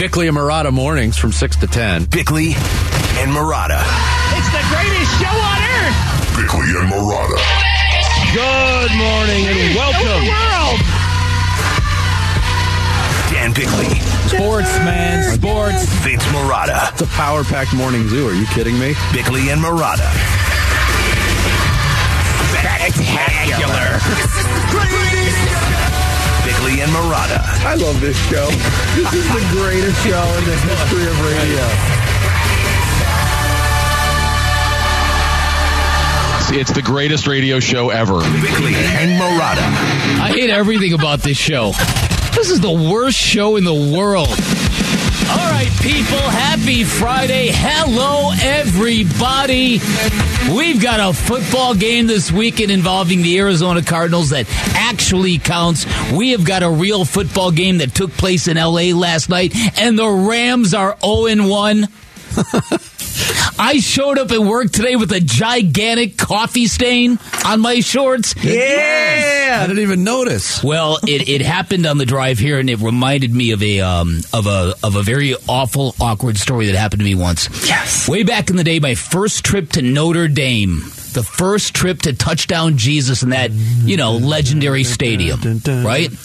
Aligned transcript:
Bickley 0.00 0.28
and 0.28 0.36
Marotta 0.38 0.72
mornings 0.72 1.18
from 1.18 1.30
6 1.30 1.56
to 1.56 1.66
10. 1.66 2.06
Bickley 2.06 2.54
and 3.20 3.30
Marotta. 3.36 3.84
It's 4.32 4.48
the 4.48 4.64
greatest 4.72 5.12
show 5.20 5.28
on 5.28 5.60
earth. 5.60 6.40
Bickley 6.40 6.72
and 6.72 6.88
Marotta. 6.88 7.36
Good 8.32 8.96
morning 8.96 9.44
and 9.44 9.76
welcome. 9.76 10.24
World. 10.24 10.80
Dan 13.28 13.52
Bickley, 13.52 14.00
Sports, 14.32 14.72
man. 14.78 15.36
Sports. 15.36 15.84
Vince 16.00 16.24
Marotta. 16.32 16.92
It's 16.92 17.02
a 17.02 17.06
power 17.08 17.44
packed 17.44 17.74
morning 17.74 18.08
zoo. 18.08 18.26
Are 18.26 18.32
you 18.32 18.46
kidding 18.46 18.78
me? 18.78 18.94
Bickley 19.12 19.50
and 19.50 19.60
Marotta. 19.60 20.08
Spectacular. 22.56 24.00
Bickley 26.44 26.80
and 26.80 26.90
Marotta. 26.92 27.38
I 27.64 27.74
love 27.74 28.00
this 28.00 28.16
show. 28.28 28.46
This 28.96 29.12
is 29.12 29.26
the 29.28 29.44
greatest 29.52 30.02
show 30.04 30.24
in 30.38 30.44
the 30.44 30.56
history 30.56 31.06
of 31.06 31.16
radio. 31.20 31.64
It's 36.52 36.72
the 36.72 36.82
greatest 36.82 37.26
radio 37.28 37.60
show 37.60 37.90
ever. 37.90 38.18
Bickley 38.18 38.74
and 38.74 39.20
Marotta. 39.20 39.62
I 40.20 40.32
hate 40.34 40.50
everything 40.50 40.94
about 40.94 41.20
this 41.20 41.36
show. 41.36 41.72
This 42.34 42.50
is 42.50 42.60
the 42.60 42.70
worst 42.72 43.16
show 43.18 43.56
in 43.56 43.64
the 43.64 43.74
world. 43.74 44.36
All 45.30 45.36
right, 45.36 45.70
people, 45.80 46.18
happy 46.18 46.82
Friday. 46.82 47.50
Hello, 47.52 48.32
everybody. 48.42 49.78
We've 50.52 50.82
got 50.82 50.98
a 50.98 51.12
football 51.14 51.76
game 51.76 52.08
this 52.08 52.32
weekend 52.32 52.72
involving 52.72 53.22
the 53.22 53.38
Arizona 53.38 53.80
Cardinals 53.80 54.30
that 54.30 54.46
actually 54.74 55.38
counts. 55.38 55.86
We 56.12 56.32
have 56.32 56.44
got 56.44 56.64
a 56.64 56.68
real 56.68 57.04
football 57.04 57.52
game 57.52 57.78
that 57.78 57.94
took 57.94 58.10
place 58.10 58.48
in 58.48 58.56
LA 58.56 58.92
last 58.92 59.28
night, 59.28 59.54
and 59.78 59.96
the 59.96 60.08
Rams 60.08 60.74
are 60.74 60.98
0 61.00 61.48
1. 61.48 61.86
I 63.58 63.78
showed 63.80 64.18
up 64.18 64.30
at 64.30 64.40
work 64.40 64.70
today 64.72 64.96
with 64.96 65.12
a 65.12 65.20
gigantic 65.20 66.16
coffee 66.16 66.66
stain 66.66 67.18
on 67.44 67.60
my 67.60 67.80
shorts. 67.80 68.34
Yeah. 68.42 69.60
I 69.62 69.66
didn't 69.66 69.82
even 69.82 70.04
notice. 70.04 70.62
Well, 70.62 70.98
it, 71.06 71.28
it 71.28 71.42
happened 71.42 71.86
on 71.86 71.98
the 71.98 72.06
drive 72.06 72.38
here, 72.38 72.58
and 72.58 72.70
it 72.70 72.78
reminded 72.78 73.34
me 73.34 73.50
of 73.50 73.62
a 73.62 73.80
um, 73.80 74.20
of 74.32 74.46
a 74.46 74.74
of 74.82 74.96
a 74.96 75.02
very 75.02 75.34
awful, 75.48 75.94
awkward 76.00 76.38
story 76.38 76.66
that 76.66 76.76
happened 76.76 77.00
to 77.00 77.04
me 77.04 77.14
once. 77.14 77.48
Yes, 77.68 78.08
way 78.08 78.22
back 78.22 78.50
in 78.50 78.56
the 78.56 78.64
day, 78.64 78.80
my 78.80 78.94
first 78.94 79.44
trip 79.44 79.70
to 79.72 79.82
Notre 79.82 80.28
Dame, 80.28 80.80
the 81.12 81.22
first 81.22 81.74
trip 81.74 82.02
to 82.02 82.12
touchdown 82.12 82.76
Jesus 82.76 83.22
in 83.22 83.30
that 83.30 83.50
you 83.52 83.96
know 83.96 84.12
legendary 84.12 84.84
stadium, 84.84 85.40
right? 85.84 86.10
Is 86.10 86.18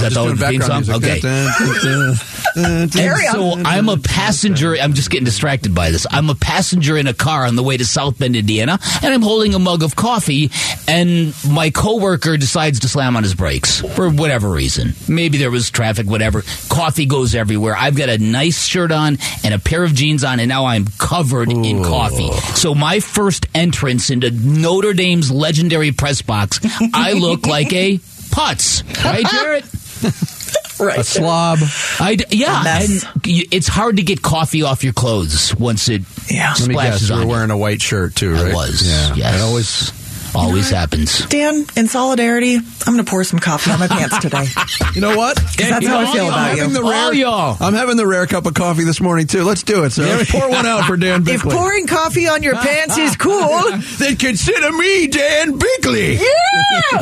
that 0.00 0.12
the 0.14 0.46
theme 0.48 0.62
song? 0.62 0.90
Okay. 0.90 1.20
And 2.54 2.92
so 2.92 3.54
I'm 3.64 3.88
a 3.88 3.96
passenger. 3.96 4.74
I'm 4.74 4.92
just 4.92 5.10
getting 5.10 5.24
distracted 5.24 5.74
by 5.74 5.90
this. 5.90 6.06
I'm 6.10 6.28
a 6.28 6.34
passenger 6.34 6.98
in 6.98 7.06
a 7.06 7.14
car 7.14 7.46
on 7.46 7.56
the 7.56 7.62
way 7.62 7.78
to 7.78 7.86
South 7.86 8.18
Bend, 8.18 8.36
Indiana, 8.36 8.78
and 9.02 9.14
I'm 9.14 9.22
holding 9.22 9.54
a 9.54 9.58
mug 9.58 9.82
of 9.82 9.96
coffee. 9.96 10.50
And 10.86 11.34
my 11.48 11.70
coworker 11.70 12.36
decides 12.36 12.80
to 12.80 12.88
slam 12.88 13.16
on 13.16 13.22
his 13.22 13.34
brakes 13.34 13.80
for 13.94 14.10
whatever 14.10 14.50
reason. 14.50 14.92
Maybe 15.08 15.38
there 15.38 15.50
was 15.50 15.70
traffic, 15.70 16.06
whatever. 16.06 16.42
Coffee 16.68 17.06
goes 17.06 17.34
everywhere. 17.34 17.74
I've 17.76 17.96
got 17.96 18.08
a 18.10 18.18
nice 18.18 18.66
shirt 18.66 18.92
on 18.92 19.16
and 19.44 19.54
a 19.54 19.58
pair 19.58 19.82
of 19.84 19.94
jeans 19.94 20.22
on, 20.24 20.38
and 20.40 20.48
now 20.48 20.66
I'm 20.66 20.86
covered 20.98 21.50
in 21.50 21.82
coffee. 21.82 22.30
So 22.54 22.71
my 22.74 23.00
first 23.00 23.46
entrance 23.54 24.10
into 24.10 24.30
Notre 24.30 24.92
Dame's 24.94 25.30
legendary 25.30 25.92
press 25.92 26.22
box, 26.22 26.60
I 26.94 27.12
look 27.14 27.46
like 27.46 27.72
a 27.72 27.98
putz, 27.98 28.82
right, 29.04 29.24
Jarrett? 29.26 29.64
A 30.82 31.04
slob. 31.04 31.58
I 32.00 32.16
d- 32.16 32.24
yeah, 32.30 32.64
A 32.64 32.82
and 32.82 33.06
it's 33.24 33.68
hard 33.68 33.98
to 33.98 34.02
get 34.02 34.20
coffee 34.20 34.62
off 34.62 34.82
your 34.82 34.92
clothes 34.92 35.54
once 35.54 35.88
it 35.88 36.02
Yeah. 36.28 36.54
Let 36.58 36.66
me 36.68 36.74
guess. 36.74 37.02
splashes 37.04 37.08
You 37.10 37.14
were 37.16 37.22
on. 37.22 37.28
wearing 37.28 37.50
a 37.52 37.56
white 37.56 37.80
shirt 37.80 38.16
too, 38.16 38.34
I 38.34 38.42
right? 38.46 38.54
was. 38.54 38.82
Yeah. 38.84 39.14
Yes. 39.14 39.34
It 39.36 39.40
always. 39.42 39.92
Always 40.34 40.70
happens. 40.70 41.26
Dan, 41.26 41.64
in 41.76 41.88
solidarity, 41.88 42.56
I'm 42.56 42.92
going 42.94 43.04
to 43.04 43.08
pour 43.10 43.22
some 43.24 43.38
coffee 43.38 43.70
on 43.70 43.78
my 43.80 43.86
pants 43.88 44.18
today. 44.18 44.46
You 44.94 45.00
know 45.00 45.16
what? 45.16 45.36
that's 45.58 45.86
how 45.86 46.00
I 46.00 46.12
feel 46.12 46.24
I'm 46.24 46.28
about 46.28 46.56
having 46.58 46.68
you. 46.74 46.82
The 46.82 46.82
rare, 46.82 47.12
y'all. 47.14 47.56
I'm 47.60 47.74
having 47.74 47.96
the 47.96 48.06
rare 48.06 48.26
cup 48.26 48.46
of 48.46 48.54
coffee 48.54 48.84
this 48.84 49.00
morning 49.00 49.26
too. 49.26 49.44
Let's 49.44 49.62
do 49.62 49.84
it, 49.84 49.90
sir. 49.90 50.24
Pour 50.30 50.48
one 50.48 50.66
out 50.66 50.84
for 50.86 50.96
Dan 50.96 51.20
If 51.20 51.26
Bickley. 51.42 51.54
pouring 51.54 51.86
coffee 51.86 52.28
on 52.28 52.42
your 52.42 52.54
pants 52.56 52.96
is 52.96 53.16
cool, 53.16 53.62
then 53.98 54.16
consider 54.16 54.72
me 54.72 55.06
Dan 55.08 55.58
Bickley. 55.58 56.18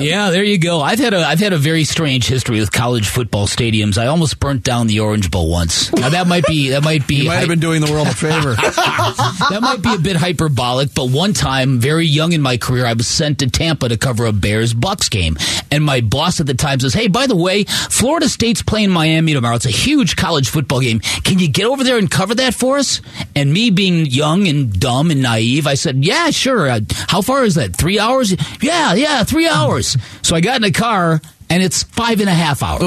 Yeah, 0.00 0.30
there 0.30 0.42
you 0.42 0.58
go. 0.58 0.80
I've 0.80 0.98
had 0.98 1.14
a 1.14 1.18
I've 1.18 1.38
had 1.40 1.52
a 1.52 1.58
very 1.58 1.84
strange 1.84 2.26
history 2.26 2.58
with 2.60 2.72
college 2.72 3.08
football 3.08 3.46
stadiums. 3.46 3.98
I 3.98 4.06
almost 4.06 4.40
burnt 4.40 4.62
down 4.64 4.86
the 4.86 5.00
Orange 5.00 5.30
Bowl 5.30 5.50
once. 5.50 5.92
Now 5.92 6.08
that 6.08 6.26
might 6.26 6.46
be 6.46 6.70
that 6.70 6.82
might 6.82 7.06
be 7.06 7.16
You 7.16 7.28
might 7.28 7.36
have 7.36 7.48
been 7.48 7.60
doing 7.60 7.80
the 7.80 7.90
world 7.90 8.06
a 8.08 8.14
favor. 8.14 8.54
that 8.54 9.58
might 9.60 9.82
be 9.82 9.94
a 9.94 9.98
bit 9.98 10.16
hyperbolic, 10.16 10.94
but 10.94 11.10
one 11.10 11.32
time, 11.32 11.78
very 11.78 12.06
young 12.06 12.32
in 12.32 12.40
my 12.40 12.56
career, 12.56 12.86
I 12.86 12.92
was 12.94 13.06
sent 13.20 13.40
to 13.40 13.50
Tampa 13.50 13.86
to 13.86 13.98
cover 13.98 14.24
a 14.24 14.32
Bears 14.32 14.72
Bucks 14.72 15.10
game, 15.10 15.36
and 15.70 15.84
my 15.84 16.00
boss 16.00 16.40
at 16.40 16.46
the 16.46 16.54
time 16.54 16.80
says, 16.80 16.94
"Hey, 16.94 17.06
by 17.06 17.26
the 17.26 17.36
way, 17.36 17.64
Florida 17.64 18.30
State's 18.30 18.62
playing 18.62 18.88
Miami 18.88 19.34
tomorrow. 19.34 19.56
It's 19.56 19.66
a 19.66 19.70
huge 19.70 20.16
college 20.16 20.48
football 20.48 20.80
game. 20.80 21.00
Can 21.00 21.38
you 21.38 21.46
get 21.46 21.66
over 21.66 21.84
there 21.84 21.98
and 21.98 22.10
cover 22.10 22.34
that 22.36 22.54
for 22.54 22.78
us?" 22.78 23.02
And 23.36 23.52
me 23.52 23.68
being 23.68 24.06
young 24.06 24.48
and 24.48 24.72
dumb 24.72 25.10
and 25.10 25.20
naive, 25.20 25.66
I 25.66 25.74
said, 25.74 26.02
"Yeah, 26.02 26.30
sure. 26.30 26.70
Uh, 26.70 26.80
how 27.08 27.20
far 27.20 27.44
is 27.44 27.56
that? 27.56 27.76
Three 27.76 27.98
hours? 27.98 28.34
Yeah, 28.62 28.94
yeah, 28.94 29.22
three 29.24 29.46
hours." 29.46 29.98
So 30.22 30.34
I 30.34 30.40
got 30.40 30.56
in 30.56 30.64
a 30.64 30.70
car. 30.70 31.20
And 31.50 31.62
it's 31.62 31.82
five 31.82 32.20
and 32.20 32.28
a 32.28 32.32
half 32.32 32.62
hours, 32.62 32.82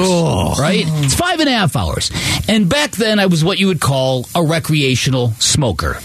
right? 0.58 0.84
It's 1.04 1.14
five 1.14 1.38
and 1.40 1.48
a 1.48 1.52
half 1.52 1.76
hours. 1.76 2.10
And 2.48 2.68
back 2.68 2.92
then, 2.92 3.18
I 3.18 3.26
was 3.26 3.44
what 3.44 3.58
you 3.58 3.66
would 3.66 3.80
call 3.80 4.26
a 4.34 4.42
recreational 4.42 5.32
smoker. 5.32 5.98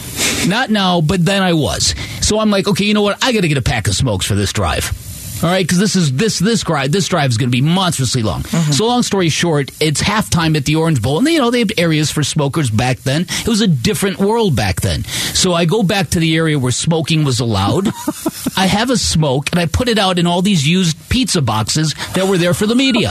Not 0.45 0.69
now, 0.69 0.99
but 1.01 1.23
then 1.25 1.41
I 1.41 1.53
was. 1.53 1.95
So 2.21 2.37
I'm 2.39 2.49
like, 2.51 2.67
okay, 2.67 2.83
you 2.85 2.93
know 2.93 3.01
what? 3.01 3.23
I 3.23 3.31
got 3.31 3.41
to 3.41 3.47
get 3.47 3.57
a 3.57 3.61
pack 3.61 3.87
of 3.87 3.95
smokes 3.95 4.25
for 4.25 4.35
this 4.35 4.51
drive. 4.51 4.91
All 5.41 5.49
right, 5.49 5.63
because 5.65 5.79
this 5.79 5.95
is 5.95 6.11
this 6.13 6.37
this 6.37 6.63
drive 6.63 6.91
this 6.91 7.07
drive 7.07 7.29
is 7.31 7.37
going 7.37 7.49
to 7.49 7.55
be 7.55 7.61
monstrously 7.61 8.23
long. 8.23 8.43
Mm-hmm. 8.43 8.73
So 8.73 8.87
long 8.87 9.03
story 9.03 9.29
short, 9.29 9.71
it's 9.79 10.01
halftime 10.01 10.57
at 10.57 10.65
the 10.65 10.75
Orange 10.75 11.01
Bowl, 11.01 11.17
and 11.17 11.27
you 11.29 11.39
know 11.39 11.49
they 11.49 11.59
have 11.59 11.71
areas 11.77 12.11
for 12.11 12.23
smokers 12.23 12.69
back 12.69 12.99
then. 12.99 13.21
It 13.21 13.47
was 13.47 13.61
a 13.61 13.67
different 13.67 14.19
world 14.19 14.55
back 14.57 14.81
then. 14.81 15.05
So 15.05 15.53
I 15.53 15.63
go 15.63 15.81
back 15.81 16.09
to 16.09 16.19
the 16.19 16.35
area 16.35 16.59
where 16.59 16.73
smoking 16.73 17.23
was 17.23 17.39
allowed. 17.39 17.87
I 18.57 18.65
have 18.65 18.89
a 18.89 18.97
smoke, 18.97 19.49
and 19.51 19.61
I 19.61 19.65
put 19.65 19.87
it 19.87 19.97
out 19.97 20.19
in 20.19 20.27
all 20.27 20.41
these 20.41 20.67
used 20.67 21.09
pizza 21.09 21.41
boxes 21.41 21.93
that 22.15 22.27
were 22.27 22.37
there 22.37 22.53
for 22.53 22.67
the 22.67 22.75
media. 22.75 23.09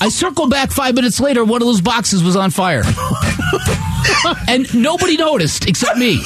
I 0.00 0.08
circle 0.08 0.48
back 0.48 0.70
five 0.70 0.94
minutes 0.94 1.20
later, 1.20 1.44
one 1.44 1.60
of 1.60 1.68
those 1.68 1.80
boxes 1.80 2.24
was 2.24 2.34
on 2.34 2.50
fire. 2.50 2.82
and 4.48 4.74
nobody 4.74 5.16
noticed 5.16 5.68
except 5.68 5.98
me. 5.98 6.20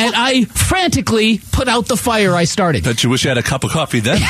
And 0.00 0.14
I 0.16 0.44
frantically 0.44 1.38
put 1.50 1.66
out 1.66 1.86
the 1.86 1.96
fire 1.96 2.34
I 2.36 2.44
started. 2.44 2.84
Bet 2.84 3.02
you 3.02 3.10
wish 3.10 3.24
you 3.24 3.30
had 3.30 3.38
a 3.38 3.42
cup 3.42 3.64
of 3.64 3.70
coffee 3.70 3.98
then. 4.00 4.18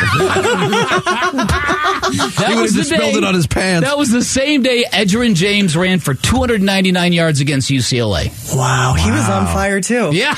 That 2.09 2.53
He 2.55 2.61
was 2.63 2.73
the 2.73 2.79
just 2.81 2.91
spilled 2.91 3.13
day- 3.13 3.19
it 3.19 3.25
on 3.25 3.35
his 3.35 3.47
pants. 3.47 3.87
That 3.87 3.99
was 3.99 4.11
the 4.11 4.23
same 4.25 4.63
day 4.63 4.85
Edgerrin 4.91 5.35
James 5.35 5.77
ran 5.77 5.99
for 5.99 6.15
299 6.15 7.13
yards 7.13 7.41
against 7.41 7.69
UCLA. 7.71 8.31
wow, 8.57 8.95
he 8.95 9.11
was 9.11 9.29
on 9.29 9.47
fire 9.49 9.81
too. 9.83 10.11
Yeah. 10.15 10.35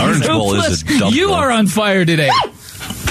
Orange 0.00 0.26
Bowl 0.26 0.54
is 0.54 0.82
a 0.82 0.84
dump. 0.98 1.14
You 1.14 1.28
though. 1.28 1.34
are 1.34 1.50
on 1.50 1.66
fire 1.66 2.04
today. 2.04 2.30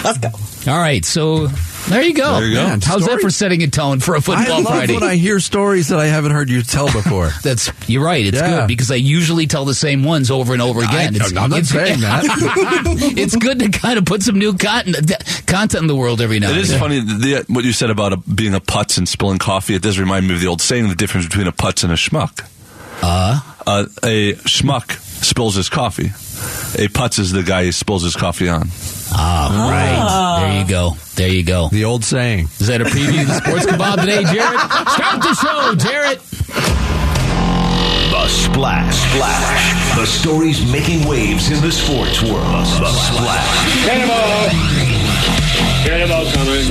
Let's 0.04 0.20
go. 0.20 0.30
All 0.72 0.78
right, 0.80 1.04
so 1.04 1.48
there 1.90 2.02
you 2.04 2.14
go. 2.14 2.40
There 2.40 2.48
you 2.48 2.56
go. 2.56 2.64
Man, 2.68 2.82
How's 2.82 3.06
that 3.06 3.20
for 3.22 3.30
setting 3.30 3.62
a 3.64 3.68
tone 3.68 4.00
for 4.00 4.16
a 4.16 4.22
football 4.22 4.46
I 4.46 4.58
love 4.60 4.66
Friday? 4.68 4.94
when 4.96 5.04
I 5.04 5.16
hear 5.16 5.40
stories 5.40 5.90
that 5.90 6.00
I 6.00 6.08
haven't 6.08 6.32
heard 6.32 6.50
you 6.50 6.62
tell 6.64 6.86
before. 6.92 7.30
That's 7.44 7.72
you're 7.88 8.04
right. 8.04 8.26
It's 8.26 8.38
Yeah. 8.38 8.62
good 8.62 8.68
because 8.68 8.90
I 8.92 8.96
usually 8.96 9.46
tell 9.48 9.66
the 9.66 9.74
same 9.76 10.04
ones 10.04 10.32
over 10.32 10.54
and 10.54 10.62
over 10.62 10.80
again. 10.80 11.14
I, 11.14 11.18
it's, 11.18 11.30
am 11.30 11.34
not 11.36 11.46
it's- 11.52 11.70
saying 11.70 12.00
that. 12.02 12.24
it's 13.18 13.36
good 13.36 13.60
to 13.60 13.70
kind 13.70 13.98
of 14.00 14.06
put 14.06 14.24
some 14.24 14.40
new 14.40 14.54
content 14.56 15.12
content 15.48 15.82
in 15.84 15.88
the 15.88 15.96
world 15.96 16.22
every 16.22 16.40
now 16.40 16.48
It 16.48 16.52
and 16.54 16.60
is 16.62 16.70
then. 16.70 16.80
funny 16.80 17.00
the, 17.02 17.46
what 17.50 17.64
you 17.66 17.72
said 17.74 17.90
about 17.90 18.14
a, 18.14 18.18
being 18.18 18.54
a 18.56 18.60
putz 18.60 18.98
and 18.98 19.08
spilling 19.08 19.38
coffee. 19.38 19.76
It 19.76 19.82
does 19.82 20.00
remind 20.00 20.28
me 20.28 20.34
of 20.36 20.42
the 20.42 20.48
old 20.48 20.62
saying: 20.62 20.88
the 20.90 20.96
difference 20.96 21.28
between 21.28 21.48
a 21.48 21.52
putz 21.52 21.84
and 21.84 21.94
a 21.94 21.96
schmuck. 21.96 22.50
Uh, 23.02 23.40
a 24.04 24.34
schmuck 24.34 24.92
spills 25.24 25.56
his 25.56 25.70
coffee. 25.70 26.08
A 26.82 26.88
putz 26.88 27.20
is 27.20 27.32
the 27.32 27.44
guy 27.44 27.66
he 27.66 27.72
spills 27.72 28.04
his 28.04 28.16
coffee 28.16 28.50
on. 28.50 28.70
Ah, 29.12 29.70
right. 29.70 30.48
There 30.48 30.62
you 30.62 30.68
go. 30.68 30.96
There 31.16 31.30
you 31.30 31.44
go. 31.44 31.70
the 31.70 31.86
old 31.86 32.04
saying. 32.04 32.50
Is 32.60 32.68
that 32.68 32.82
a 32.82 32.86
preview 32.86 33.22
of 33.22 33.28
the 33.28 33.36
Sports 33.36 33.66
Kebab 33.66 34.00
today, 34.02 34.24
Jarrett? 34.24 34.60
Start 34.92 35.22
the 35.22 35.34
show, 35.36 35.76
Jarrett. 35.76 36.20
The 38.12 38.28
Splash. 38.28 38.96
Splash. 38.96 39.96
The 39.98 40.06
stories 40.06 40.60
making 40.72 41.08
waves 41.08 41.52
in 41.52 41.62
the 41.62 41.72
sports 41.72 42.22
world. 42.24 42.66
The 42.82 42.92
Splash. 42.92 43.86
Cannonball 45.86 46.26
coming. 46.32 46.68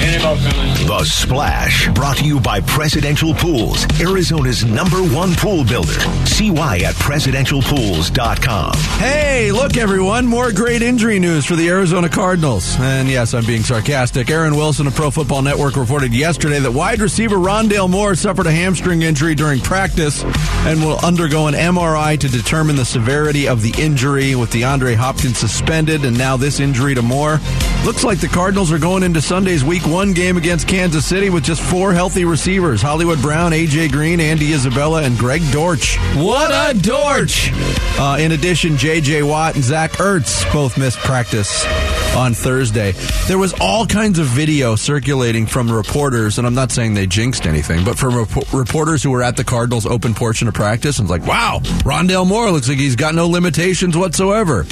Cannonball 0.00 0.36
coming. 0.36 0.75
The 0.86 1.02
Splash, 1.02 1.88
brought 1.94 2.18
to 2.18 2.24
you 2.24 2.38
by 2.38 2.60
Presidential 2.60 3.34
Pools, 3.34 3.84
Arizona's 4.00 4.64
number 4.64 4.98
one 4.98 5.34
pool 5.34 5.64
builder. 5.64 5.98
See 6.26 6.52
why 6.52 6.76
at 6.76 6.94
presidentialpools.com. 6.94 8.74
Hey, 9.00 9.50
look, 9.50 9.76
everyone. 9.76 10.26
More 10.26 10.52
great 10.52 10.82
injury 10.82 11.18
news 11.18 11.44
for 11.44 11.56
the 11.56 11.68
Arizona 11.68 12.08
Cardinals. 12.08 12.76
And 12.78 13.08
yes, 13.08 13.34
I'm 13.34 13.44
being 13.44 13.64
sarcastic. 13.64 14.30
Aaron 14.30 14.54
Wilson 14.54 14.86
of 14.86 14.94
Pro 14.94 15.10
Football 15.10 15.42
Network 15.42 15.74
reported 15.74 16.14
yesterday 16.14 16.60
that 16.60 16.70
wide 16.70 17.00
receiver 17.00 17.34
Rondale 17.34 17.90
Moore 17.90 18.14
suffered 18.14 18.46
a 18.46 18.52
hamstring 18.52 19.02
injury 19.02 19.34
during 19.34 19.58
practice 19.58 20.22
and 20.66 20.80
will 20.80 21.04
undergo 21.04 21.48
an 21.48 21.54
MRI 21.54 22.16
to 22.16 22.28
determine 22.28 22.76
the 22.76 22.84
severity 22.84 23.48
of 23.48 23.60
the 23.60 23.74
injury 23.76 24.36
with 24.36 24.52
DeAndre 24.52 24.94
Hopkins 24.94 25.38
suspended 25.38 26.04
and 26.04 26.16
now 26.16 26.36
this 26.36 26.60
injury 26.60 26.94
to 26.94 27.02
Moore. 27.02 27.40
Looks 27.84 28.04
like 28.04 28.20
the 28.20 28.28
Cardinals 28.28 28.70
are 28.70 28.78
going 28.78 29.02
into 29.02 29.20
Sunday's 29.20 29.64
week 29.64 29.84
one 29.84 30.12
game 30.12 30.36
against 30.36 30.68
Kansas 30.68 30.75
City 30.76 31.30
with 31.30 31.42
just 31.42 31.62
four 31.62 31.92
healthy 31.94 32.24
receivers 32.26 32.82
Hollywood 32.82 33.20
Brown, 33.22 33.52
AJ 33.52 33.92
Green, 33.92 34.20
Andy 34.20 34.52
Isabella, 34.52 35.02
and 35.02 35.16
Greg 35.16 35.40
Dortch. 35.50 35.96
What 36.16 36.50
a 36.50 36.78
Dortch! 36.78 37.50
Uh, 37.98 38.18
in 38.20 38.32
addition, 38.32 38.76
J.J. 38.76 39.22
Watt 39.22 39.54
and 39.54 39.64
Zach 39.64 39.92
Ertz 39.92 40.50
both 40.52 40.76
missed 40.76 40.98
practice 40.98 41.64
on 42.14 42.34
Thursday. 42.34 42.92
There 43.26 43.38
was 43.38 43.54
all 43.60 43.86
kinds 43.86 44.18
of 44.18 44.26
video 44.26 44.76
circulating 44.76 45.46
from 45.46 45.70
reporters, 45.70 46.36
and 46.38 46.46
I'm 46.46 46.54
not 46.54 46.70
saying 46.70 46.92
they 46.94 47.06
jinxed 47.06 47.46
anything, 47.46 47.84
but 47.84 47.98
from 47.98 48.14
rep- 48.16 48.52
reporters 48.52 49.02
who 49.02 49.10
were 49.10 49.22
at 49.22 49.36
the 49.36 49.44
Cardinals' 49.44 49.86
open 49.86 50.14
portion 50.14 50.46
of 50.46 50.54
practice, 50.54 50.98
and 50.98 51.06
it's 51.06 51.10
like, 51.10 51.26
wow, 51.26 51.60
Rondale 51.84 52.26
Moore 52.26 52.50
looks 52.50 52.68
like 52.68 52.78
he's 52.78 52.96
got 52.96 53.14
no 53.14 53.28
limitations 53.28 53.96
whatsoever. 53.96 54.66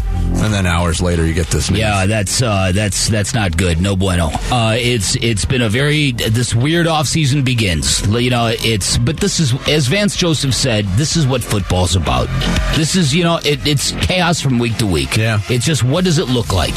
And 0.45 0.53
then 0.53 0.67
hours 0.67 1.01
later, 1.01 1.25
you 1.25 1.33
get 1.33 1.47
this 1.47 1.71
news. 1.71 1.81
Yeah, 1.81 2.07
that's 2.07 2.43
uh, 2.43 2.73
that's 2.75 3.09
that's 3.09 3.33
not 3.33 3.57
good. 3.57 3.81
No 3.81 3.97
bueno. 3.97 4.31
Uh, 4.51 4.77
it's 4.79 5.17
it's 5.17 5.45
been 5.47 5.63
a 5.63 5.69
very 5.71 5.94
this 5.95 6.55
weird 6.55 6.87
off 6.87 7.07
season 7.07 7.45
begins. 7.45 8.07
You 8.07 8.31
know, 8.31 8.53
it's 8.53 8.99
but 8.99 9.19
this 9.19 9.39
is 9.39 9.55
as 9.69 9.87
Vance 9.87 10.17
Joseph 10.17 10.55
said. 10.55 10.87
This 10.97 11.17
is 11.17 11.27
what 11.27 11.43
football's 11.43 11.95
about. 11.95 12.29
This 12.77 12.97
is 12.97 13.15
you 13.15 13.25
know 13.25 13.39
it, 13.45 13.67
it's 13.67 13.93
chaos 13.93 14.41
from 14.41 14.59
week 14.59 14.77
to 14.79 14.87
week. 14.87 15.17
Yeah. 15.17 15.41
it's 15.49 15.65
just 15.65 15.85
what 15.85 16.05
does 16.05 16.19
it 16.19 16.29
look 16.29 16.53
like? 16.53 16.75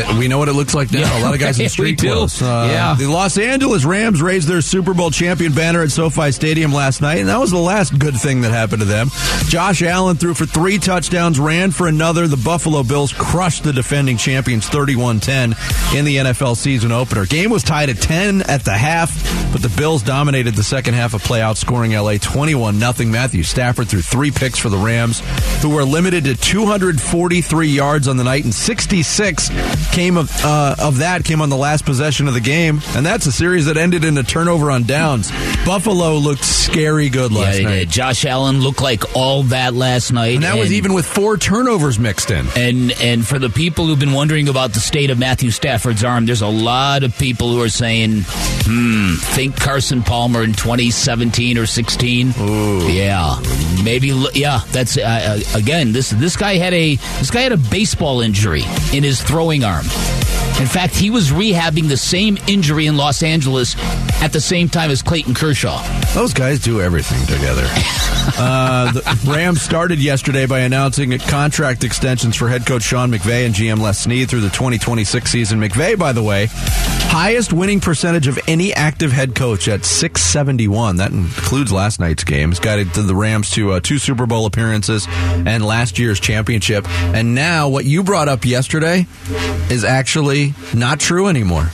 Uh, 0.00 0.16
We 0.18 0.28
know 0.28 0.38
what 0.38 0.48
it 0.48 0.52
looks 0.54 0.74
like 0.74 0.92
now. 0.92 1.00
Yeah, 1.00 1.20
a 1.20 1.22
lot 1.22 1.34
of 1.34 1.40
guys 1.40 1.58
in 1.60 1.68
street 1.70 1.98
clothes. 1.98 2.40
Uh, 2.42 2.68
Yeah. 2.70 2.94
The 2.98 3.06
Los 3.06 3.38
Angeles 3.38 3.84
Rams 3.84 4.20
raised 4.22 4.48
their 4.48 4.60
Super 4.60 4.94
Bowl 4.94 5.10
champion 5.10 5.52
banner 5.52 5.82
at 5.82 5.90
SoFi 5.90 6.30
Stadium 6.32 6.72
last 6.72 7.00
night, 7.00 7.18
and 7.18 7.28
that 7.28 7.38
was 7.40 7.50
the 7.50 7.58
last 7.58 7.98
good 7.98 8.16
thing 8.16 8.42
that 8.42 8.50
happened 8.50 8.80
to 8.80 8.86
them. 8.86 9.08
Josh 9.48 9.82
Allen 9.82 10.16
threw 10.16 10.34
for 10.34 10.46
three 10.46 10.78
touchdowns, 10.78 11.38
ran 11.40 11.70
for 11.70 11.86
another. 11.88 12.26
The 12.28 12.36
Buffalo 12.36 12.82
Bills 12.82 13.12
crushed 13.12 13.64
the 13.64 13.72
defending 13.72 14.16
champions 14.16 14.68
31-10 14.68 15.94
in 15.96 16.04
the 16.04 16.16
NFL 16.16 16.56
season 16.56 16.92
opener. 16.92 17.26
Game 17.26 17.50
was 17.50 17.62
tied 17.62 17.88
at 17.90 17.96
10 18.00 18.42
at 18.42 18.64
the 18.64 18.72
half, 18.76 19.12
but 19.52 19.62
the 19.62 19.68
Bills 19.76 20.02
dominated 20.02 20.54
the 20.54 20.62
second 20.62 20.94
half 20.94 21.14
of 21.14 21.22
play, 21.22 21.40
outscoring 21.40 21.92
LA 22.00 22.14
21-0. 22.14 23.10
Matthew 23.10 23.42
Stafford 23.42 23.88
threw 23.88 24.02
three 24.02 24.30
picks 24.30 24.58
for 24.58 24.68
the 24.68 24.76
Rams, 24.78 25.20
who 25.62 25.70
were 25.70 25.84
limited 25.84 26.24
to 26.24 26.34
243 26.36 27.68
yards 27.68 28.08
on 28.08 28.16
the 28.16 28.24
night, 28.24 28.44
and 28.44 28.54
66 28.54 29.48
came 30.00 30.16
of 30.16 30.30
uh, 30.42 30.76
of 30.78 30.98
that 30.98 31.24
came 31.24 31.42
on 31.42 31.50
the 31.50 31.56
last 31.58 31.84
possession 31.84 32.26
of 32.26 32.32
the 32.32 32.40
game, 32.40 32.80
and 32.96 33.04
that's 33.04 33.26
a 33.26 33.32
series 33.32 33.66
that 33.66 33.76
ended 33.76 34.02
in 34.02 34.16
a 34.16 34.22
turnover 34.22 34.70
on 34.70 34.84
downs. 34.84 35.30
Buffalo 35.66 36.14
looked 36.14 36.42
scary 36.42 37.10
good 37.10 37.30
Yeah, 37.32 37.38
last 37.38 37.56
they 37.58 37.64
night, 37.64 37.78
did. 37.80 37.90
Josh 37.90 38.24
Allen 38.24 38.60
looked 38.62 38.80
like 38.80 39.14
all 39.14 39.42
that 39.44 39.74
last 39.74 40.10
night, 40.10 40.36
and 40.36 40.44
that 40.44 40.56
was 40.56 40.72
even 40.72 40.94
with 40.94 41.04
four 41.04 41.36
turnovers 41.36 41.98
mixed 41.98 42.30
in. 42.30 42.46
And 42.56 42.92
and 43.02 43.26
for 43.26 43.38
the 43.38 43.50
people 43.50 43.84
who've 43.86 43.98
been 43.98 44.14
wondering 44.14 44.48
about 44.48 44.72
the 44.72 44.80
state 44.80 45.10
of 45.10 45.18
Matthew 45.18 45.50
Stafford's 45.50 46.02
arm, 46.02 46.24
there's 46.24 46.40
a 46.40 46.46
lot 46.48 47.02
of 47.02 47.16
people 47.18 47.50
who 47.52 47.60
are 47.60 47.68
saying, 47.68 48.22
"Hmm, 48.24 49.16
think 49.34 49.54
Carson 49.60 50.02
Palmer 50.02 50.42
in 50.42 50.54
2017 50.54 51.58
or 51.58 51.66
16." 51.66 52.32
Yeah, 52.88 53.38
maybe. 53.84 54.08
Yeah, 54.32 54.60
that's 54.72 54.96
uh, 54.96 55.02
uh, 55.02 55.58
again. 55.58 55.92
This 55.92 56.08
this 56.08 56.36
guy 56.38 56.54
had 56.54 56.72
a 56.72 56.94
this 57.18 57.30
guy 57.30 57.42
had 57.42 57.52
a 57.52 57.58
baseball 57.58 58.22
injury 58.22 58.62
in 58.94 59.02
his 59.04 59.22
throwing 59.22 59.62
arm 59.62 59.79
farm. 59.82 60.39
In 60.60 60.66
fact, 60.66 60.94
he 60.94 61.08
was 61.08 61.30
rehabbing 61.30 61.88
the 61.88 61.96
same 61.96 62.36
injury 62.46 62.86
in 62.86 62.98
Los 62.98 63.22
Angeles 63.22 63.74
at 64.22 64.32
the 64.34 64.40
same 64.42 64.68
time 64.68 64.90
as 64.90 65.00
Clayton 65.00 65.32
Kershaw. 65.32 65.82
Those 66.12 66.34
guys 66.34 66.60
do 66.60 66.82
everything 66.82 67.20
together. 67.26 67.62
uh, 68.38 68.92
the 68.92 69.30
Rams 69.32 69.62
started 69.62 69.98
yesterday 69.98 70.44
by 70.44 70.60
announcing 70.60 71.18
contract 71.18 71.82
extensions 71.82 72.36
for 72.36 72.48
head 72.48 72.66
coach 72.66 72.82
Sean 72.82 73.10
McVay 73.10 73.46
and 73.46 73.54
GM 73.54 73.80
Les 73.80 73.98
Snead 73.98 74.28
through 74.28 74.40
the 74.40 74.50
2026 74.50 75.30
season. 75.30 75.60
McVay, 75.60 75.98
by 75.98 76.12
the 76.12 76.22
way, 76.22 76.48
highest 76.50 77.54
winning 77.54 77.80
percentage 77.80 78.28
of 78.28 78.38
any 78.46 78.74
active 78.74 79.12
head 79.12 79.34
coach 79.34 79.66
at 79.66 79.86
671. 79.86 80.96
That 80.96 81.10
includes 81.10 81.72
last 81.72 82.00
night's 82.00 82.24
game. 82.24 82.50
He's 82.50 82.60
guided 82.60 82.90
the 82.92 83.14
Rams 83.14 83.50
to 83.52 83.72
uh, 83.72 83.80
two 83.80 83.98
Super 83.98 84.26
Bowl 84.26 84.44
appearances 84.44 85.06
and 85.08 85.64
last 85.64 85.98
year's 85.98 86.20
championship. 86.20 86.86
And 86.88 87.34
now, 87.34 87.70
what 87.70 87.86
you 87.86 88.02
brought 88.02 88.28
up 88.28 88.44
yesterday 88.44 89.06
is 89.70 89.84
actually 89.84 90.49
not 90.74 91.00
true 91.00 91.28
anymore. 91.28 91.70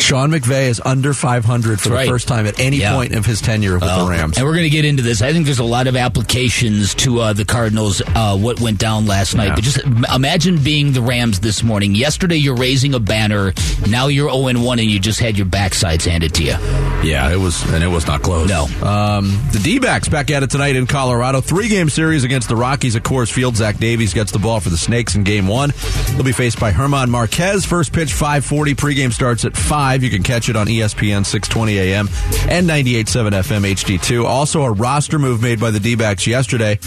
Sean 0.00 0.30
McVay 0.30 0.68
is 0.68 0.80
under 0.84 1.12
500 1.12 1.80
for 1.80 1.88
the 1.88 2.04
first 2.06 2.28
time 2.28 2.46
at 2.46 2.58
any 2.60 2.78
Yeah. 2.78 2.94
point 2.94 3.14
of 3.14 3.26
his 3.26 3.40
tenure 3.40 3.74
with 3.74 3.82
Well, 3.82 4.04
the 4.06 4.10
Rams. 4.10 4.36
And 4.36 4.46
we're 4.46 4.52
going 4.52 4.64
to 4.64 4.70
get 4.70 4.84
into 4.84 5.02
this. 5.02 5.22
I 5.22 5.32
think 5.32 5.44
there's 5.44 5.58
a 5.58 5.64
lot 5.64 5.86
of 5.86 5.96
applications 5.96 6.94
to 6.96 7.20
uh, 7.20 7.32
the 7.32 7.44
Cardinals, 7.44 8.00
uh, 8.14 8.36
what 8.36 8.60
went 8.60 8.78
down 8.78 9.06
last 9.06 9.34
night. 9.34 9.48
Yeah. 9.48 9.54
But 9.56 9.64
just 9.64 9.78
imagine 10.14 10.58
being 10.58 10.92
the 10.92 11.02
Rams 11.02 11.40
this 11.40 11.62
morning. 11.62 11.94
Yesterday, 11.94 12.36
you're 12.36 12.56
raising 12.56 12.94
a 12.94 13.00
banner. 13.00 13.52
Now 13.88 14.06
you're 14.08 14.30
0 14.30 14.60
1, 14.60 14.78
and 14.78 14.90
you 14.90 14.98
just 15.00 15.20
had 15.20 15.36
your 15.36 15.46
backsides 15.46 16.04
handed 16.06 16.34
to 16.34 16.44
you. 16.44 16.56
Yeah, 17.02 17.30
it 17.32 17.38
was, 17.38 17.62
and 17.72 17.82
it 17.82 17.88
was 17.88 18.06
not 18.06 18.22
close. 18.22 18.48
No. 18.48 18.64
Um, 18.86 19.28
the 19.52 19.60
D 19.62 19.78
backs 19.78 20.08
back 20.08 20.30
at 20.30 20.42
it 20.42 20.50
tonight 20.50 20.76
in 20.76 20.86
Colorado. 20.86 21.40
Three 21.40 21.68
game 21.68 21.88
series 21.88 22.24
against 22.24 22.48
the 22.48 22.56
Rockies 22.56 22.96
at 22.96 23.02
Coors 23.02 23.30
Field. 23.32 23.56
Zach 23.56 23.78
Davies 23.78 24.14
gets 24.14 24.32
the 24.32 24.38
ball 24.38 24.60
for 24.60 24.70
the 24.70 24.76
Snakes 24.78 25.14
in 25.14 25.24
game 25.24 25.46
one. 25.46 25.72
They'll 26.12 26.22
be 26.24 26.32
faced 26.32 26.58
by 26.60 26.72
Herman 26.72 27.10
Marquez. 27.10 27.64
First 27.64 27.92
pitch 27.92 28.12
540. 28.12 28.74
Pregame 28.74 29.12
starts 29.12 29.44
at 29.44 29.55
5. 29.56 30.02
You 30.02 30.10
can 30.10 30.22
catch 30.22 30.48
it 30.48 30.56
on 30.56 30.66
ESPN 30.66 31.24
620 31.24 31.78
AM 31.78 32.08
and 32.48 32.68
98.7 32.68 33.30
FM 33.30 33.72
HD2. 33.74 34.24
Also, 34.24 34.62
a 34.62 34.70
roster 34.70 35.18
move 35.18 35.42
made 35.42 35.60
by 35.60 35.70
the 35.70 35.80
D 35.80 35.94
backs 35.96 36.26
yesterday. 36.26 36.78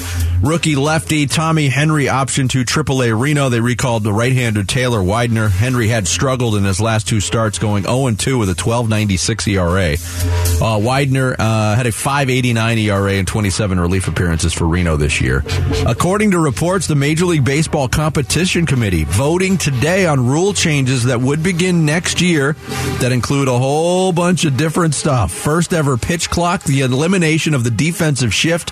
Rookie 0.42 0.76
lefty 0.76 1.26
Tommy 1.26 1.68
Henry 1.68 2.08
option 2.08 2.48
to 2.50 2.64
AAA 2.64 3.20
Reno. 3.20 3.50
They 3.50 3.60
recalled 3.60 4.04
the 4.04 4.14
right 4.14 4.32
hander 4.32 4.64
Taylor 4.64 5.04
Widener. 5.04 5.50
Henry 5.50 5.88
had 5.88 6.08
struggled 6.08 6.56
in 6.56 6.64
his 6.64 6.80
last 6.80 7.08
two 7.08 7.20
starts, 7.20 7.60
going 7.60 7.84
0 7.84 8.12
2 8.12 8.38
with 8.38 8.50
a 8.50 8.56
1296 8.56 9.48
ERA. 9.48 9.96
Uh, 10.62 10.80
Widener 10.80 11.36
uh, 11.38 11.76
had 11.76 11.88
a 11.88 11.92
589 11.92 12.78
ERA 12.78 13.14
and 13.14 13.28
27 13.28 13.80
relief 13.80 14.08
appearances 14.08 14.54
for 14.54 14.66
Reno 14.66 14.98
this 14.98 15.20
year. 15.20 15.44
According 15.86 16.32
to 16.32 16.40
reports, 16.40 16.88
the 16.88 16.96
Major 16.96 17.26
League 17.26 17.44
Baseball 17.44 17.88
Competition 17.88 18.66
Committee 18.66 19.04
voting 19.04 19.58
today 19.58 20.06
on 20.06 20.26
rule 20.26 20.54
changes 20.54 21.06
that 21.06 21.20
would 21.20 21.44
begin 21.44 21.86
next 21.86 22.22
year 22.22 22.56
that 23.00 23.12
include 23.12 23.48
a 23.48 23.58
whole 23.58 24.12
bunch 24.12 24.46
of 24.46 24.58
different 24.58 24.94
stuff. 24.94 25.32
First 25.32 25.74
ever 25.74 25.98
pitch 25.98 26.30
clock, 26.30 26.64
the 26.64 26.82
elimination 26.82 27.54
of 27.54 27.64
the 27.64 27.72
defensive 27.72 28.34
shift, 28.34 28.72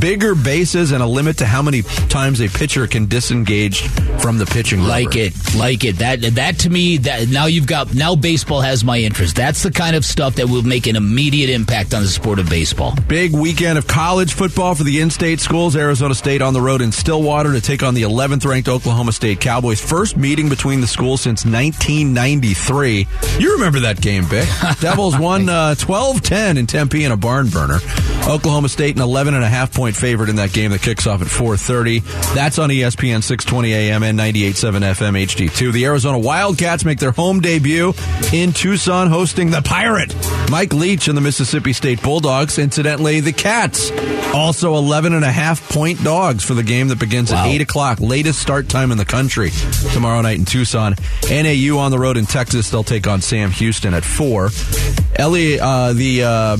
bigger 0.00 0.34
bases, 0.34 0.92
and 0.92 1.02
a 1.02 1.06
limit 1.06 1.38
to 1.38 1.46
how 1.46 1.62
many 1.62 1.82
times 2.08 2.40
a 2.40 2.48
pitcher 2.48 2.86
can 2.86 3.06
disengage 3.06 3.82
from 4.20 4.38
the 4.38 4.46
pitching 4.46 4.80
rubber. 4.80 4.90
Like 4.90 5.16
it, 5.16 5.54
like 5.54 5.84
it. 5.84 5.98
That 5.98 6.20
that 6.34 6.58
to 6.60 6.70
me, 6.70 6.98
that 6.98 7.28
now 7.28 7.46
you've 7.46 7.66
got 7.66 7.94
now 7.94 8.16
baseball 8.16 8.60
has 8.60 8.84
my 8.84 8.98
interest. 8.98 9.36
That's 9.36 9.62
the 9.62 9.70
kind 9.70 9.96
of 9.96 10.04
stuff 10.04 10.36
that 10.36 10.48
will 10.48 10.62
make 10.62 10.86
an 10.86 10.96
immediate 10.96 11.50
impact 11.50 11.94
on 11.94 12.02
the 12.02 12.08
sport 12.08 12.38
of 12.38 12.48
baseball. 12.48 12.94
Big 13.08 13.32
weekend 13.32 13.78
of 13.78 13.86
college 13.86 14.34
football 14.34 14.74
for 14.74 14.84
the 14.84 15.00
in-state 15.00 15.40
schools. 15.40 15.76
Arizona 15.76 16.14
State 16.14 16.42
on 16.42 16.54
the 16.54 16.60
road 16.60 16.80
in 16.80 16.92
Stillwater 16.92 17.52
to 17.52 17.60
take 17.60 17.82
on 17.82 17.94
the 17.94 18.02
11th 18.02 18.44
ranked 18.44 18.68
Oklahoma 18.68 19.12
State 19.12 19.40
Cowboys. 19.40 19.80
First 19.80 20.16
meeting 20.16 20.48
between 20.48 20.80
the 20.80 20.86
schools 20.86 21.20
since 21.20 21.44
1993. 21.44 23.06
You 23.38 23.52
remember 23.54 23.80
that 23.80 24.00
game, 24.00 24.24
Vic? 24.24 24.48
Devils 24.80 25.18
won 25.18 25.48
uh, 25.48 25.74
12-10 25.78 26.58
in 26.58 26.66
Tempe 26.66 27.04
in 27.04 27.12
a 27.12 27.16
barn 27.16 27.48
burner. 27.48 27.78
Oklahoma 28.28 28.68
State 28.68 28.96
an 28.96 29.02
11 29.02 29.34
and 29.34 29.44
a 29.44 29.48
half 29.48 29.75
point 29.76 29.94
favorite 29.94 30.28
in 30.28 30.36
that 30.36 30.52
game 30.52 30.72
that 30.72 30.82
kicks 30.82 31.06
off 31.06 31.22
at 31.22 31.28
4:30. 31.28 32.00
That's 32.34 32.58
on 32.58 32.70
ESPN 32.70 33.22
620 33.22 33.72
AM 33.72 34.02
and 34.02 34.18
98.7 34.18 34.82
FM 34.82 35.16
HD2. 35.16 35.72
The 35.72 35.84
Arizona 35.84 36.18
Wildcats 36.18 36.84
make 36.84 36.98
their 36.98 37.12
home 37.12 37.40
debut 37.40 37.94
in 38.32 38.52
Tucson 38.52 39.08
hosting 39.08 39.50
the 39.50 39.62
Pirate. 39.62 40.14
Mike 40.50 40.72
Leach 40.72 41.06
and 41.08 41.16
the 41.16 41.20
Mississippi 41.20 41.72
State 41.72 42.02
Bulldogs. 42.02 42.58
Incidentally, 42.58 43.20
the 43.20 43.32
Cats 43.32 43.92
also 44.34 44.74
11 44.76 45.12
and 45.12 45.24
a 45.24 45.30
half 45.32 45.68
point 45.68 46.02
dogs 46.02 46.42
for 46.42 46.54
the 46.54 46.62
game 46.64 46.88
that 46.88 46.98
begins 46.98 47.30
Wow. 47.30 47.44
at 47.44 47.48
8 47.48 47.60
o'clock. 47.60 48.00
Latest 48.00 48.40
start 48.40 48.68
time 48.68 48.90
in 48.90 48.98
the 48.98 49.04
country 49.04 49.50
tomorrow 49.92 50.20
night 50.20 50.38
in 50.38 50.44
Tucson. 50.44 50.96
NAU 51.30 51.78
on 51.78 51.90
the 51.92 51.98
road 51.98 52.16
in 52.16 52.26
Texas. 52.26 52.70
They'll 52.70 52.82
take 52.84 53.06
on 53.06 53.20
Sam 53.20 53.50
Houston 53.52 53.94
at 53.94 54.04
4. 54.04 54.50
Ellie, 55.16 55.58
uh, 55.60 55.92
the 55.94 56.22
uh, 56.24 56.56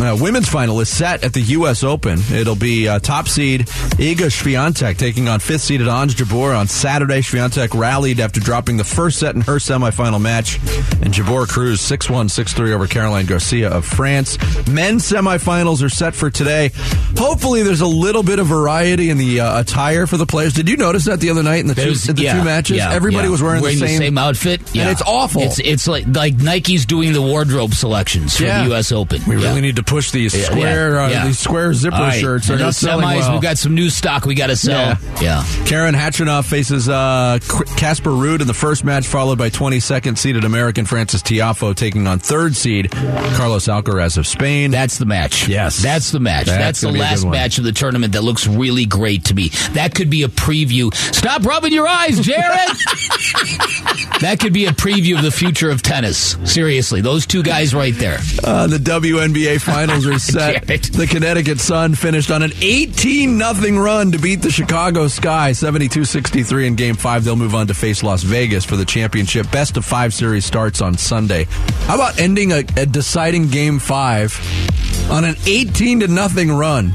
uh, 0.00 0.16
women's 0.20 0.48
final 0.48 0.80
is 0.80 0.88
set 0.88 1.00
set 1.00 1.24
at 1.24 1.32
the 1.32 1.40
U.S. 1.40 1.82
Open. 1.82 2.20
It'll 2.30 2.54
be 2.60 2.86
uh, 2.86 2.98
top 3.00 3.26
seed 3.26 3.62
Iga 4.00 4.30
Swiatek 4.30 4.96
taking 4.96 5.28
on 5.28 5.40
fifth 5.40 5.62
seeded 5.62 5.88
Ons 5.88 6.14
Jabeur 6.14 6.56
on 6.56 6.68
Saturday. 6.68 7.20
Swiatek 7.20 7.78
rallied 7.78 8.20
after 8.20 8.40
dropping 8.40 8.76
the 8.76 8.84
first 8.84 9.18
set 9.18 9.34
in 9.34 9.40
her 9.42 9.56
semifinal 9.56 10.20
match, 10.20 10.56
and 11.02 11.12
Jabeur 11.12 11.48
cruised 11.48 11.90
6-1, 11.90 12.26
6-3 12.26 12.72
over 12.72 12.86
Caroline 12.86 13.26
Garcia 13.26 13.70
of 13.70 13.84
France. 13.84 14.38
Men's 14.68 15.10
semifinals 15.10 15.82
are 15.82 15.88
set 15.88 16.14
for 16.14 16.30
today. 16.30 16.70
Hopefully, 17.16 17.62
there's 17.62 17.80
a 17.80 17.86
little 17.86 18.22
bit 18.22 18.38
of 18.38 18.46
variety 18.46 19.10
in 19.10 19.18
the 19.18 19.40
uh, 19.40 19.60
attire 19.60 20.06
for 20.06 20.16
the 20.16 20.26
players. 20.26 20.52
Did 20.52 20.68
you 20.68 20.76
notice 20.76 21.04
that 21.06 21.20
the 21.20 21.30
other 21.30 21.42
night 21.42 21.60
in 21.60 21.66
the, 21.66 21.74
two, 21.74 21.90
in 22.08 22.16
the 22.16 22.22
yeah, 22.22 22.38
two 22.38 22.44
matches? 22.44 22.76
yeah, 22.76 22.92
Everybody 22.92 23.28
yeah. 23.28 23.32
was 23.32 23.42
wearing, 23.42 23.62
the, 23.62 23.76
same, 23.76 24.18
outfit, 24.18 24.74
yeah. 24.74 24.90
it's 24.90 25.02
awful. 25.02 25.42
It's 25.42 25.58
it's 25.58 25.86
like 25.86 26.06
like 26.06 26.36
Nike's 26.36 26.86
doing 26.86 27.12
the 27.12 27.22
wardrobe 27.22 27.74
selections 27.74 28.36
for 28.36 28.44
the 28.44 28.64
U.S. 28.66 28.92
Open. 28.92 29.22
We 29.26 29.36
really 29.36 29.60
need 29.60 29.76
to 29.76 29.82
push 29.82 30.10
these 30.10 30.32
square, 30.46 30.98
uh, 30.98 31.24
these 31.24 31.38
square 31.38 31.72
zipper 31.74 31.96
right. 31.96 32.20
shirts. 32.20 32.49
Not 32.58 32.64
those 32.66 32.76
selling 32.76 33.06
semis, 33.06 33.20
well. 33.20 33.34
we 33.34 33.40
got 33.40 33.58
some 33.58 33.74
new 33.74 33.90
stock 33.90 34.24
we 34.24 34.34
got 34.34 34.48
to 34.48 34.56
sell. 34.56 34.96
Yeah. 35.20 35.44
Karen 35.66 35.94
Khachanov 35.94 36.48
faces 36.48 36.88
uh, 36.88 37.38
Casper 37.76 38.10
Ruud 38.10 38.40
in 38.40 38.46
the 38.46 38.54
first 38.54 38.84
match, 38.84 39.06
followed 39.06 39.38
by 39.38 39.50
22nd 39.50 40.16
seeded 40.18 40.44
American 40.44 40.86
Frances 40.86 41.22
Tiafoe 41.22 41.74
taking 41.74 42.06
on 42.06 42.18
third 42.18 42.56
seed 42.56 42.90
Carlos 42.90 43.66
Alcaraz 43.66 44.18
of 44.18 44.26
Spain. 44.26 44.70
That's 44.70 44.98
the 44.98 45.06
match. 45.06 45.48
Yes. 45.48 45.82
That's 45.82 46.10
the 46.10 46.20
match. 46.20 46.46
That's 46.46 46.58
That's, 46.58 46.80
the 46.80 46.86
gonna 46.88 46.98
be 46.98 47.00
a 47.00 47.02
last 47.02 47.26
match 47.26 47.58
of 47.58 47.64
the 47.64 47.72
tournament 47.72 48.12
that 48.14 48.22
looks 48.22 48.46
really 48.46 48.86
great 48.86 49.24
to 49.26 49.34
me. 49.34 49.48
That 49.72 49.94
could 49.94 50.10
be 50.10 50.22
a 50.22 50.28
preview. 50.28 50.94
Stop 51.14 51.44
rubbing 51.44 51.72
your 51.72 51.86
eyes, 51.86 52.20
Jared! 52.20 52.68
that 54.20 54.38
could 54.40 54.52
be 54.52 54.66
a 54.66 54.72
preview 54.72 55.16
of 55.16 55.22
the 55.22 55.30
future 55.30 55.70
of 55.70 55.82
tennis. 55.82 56.36
Seriously, 56.44 57.00
those 57.00 57.26
two 57.26 57.42
guys 57.42 57.74
right 57.74 57.94
there. 57.94 58.18
Uh, 58.44 58.66
the 58.66 58.78
WNBA 58.78 59.60
finals 59.60 60.06
are 60.06 60.18
set. 60.18 60.66
The 60.66 61.06
Connecticut 61.08 61.60
Sun 61.60 61.94
finished 61.94 62.30
on 62.30 62.39
an 62.42 62.52
18 62.60 63.36
nothing 63.38 63.78
run 63.78 64.12
to 64.12 64.18
beat 64.18 64.42
the 64.42 64.50
Chicago 64.50 65.08
Sky 65.08 65.50
72-63 65.50 66.66
in 66.66 66.74
game 66.74 66.94
5. 66.94 67.24
They'll 67.24 67.36
move 67.36 67.54
on 67.54 67.66
to 67.68 67.74
face 67.74 68.02
Las 68.02 68.22
Vegas 68.22 68.64
for 68.64 68.76
the 68.76 68.84
championship. 68.84 69.50
Best 69.50 69.76
of 69.76 69.84
5 69.84 70.14
series 70.14 70.44
starts 70.44 70.80
on 70.80 70.96
Sunday. 70.96 71.44
How 71.86 71.96
about 71.96 72.18
ending 72.18 72.52
a, 72.52 72.58
a 72.76 72.86
deciding 72.86 73.48
game 73.48 73.78
5 73.78 75.08
on 75.10 75.24
an 75.24 75.36
18 75.46 76.00
to 76.00 76.08
nothing 76.08 76.50
run? 76.52 76.92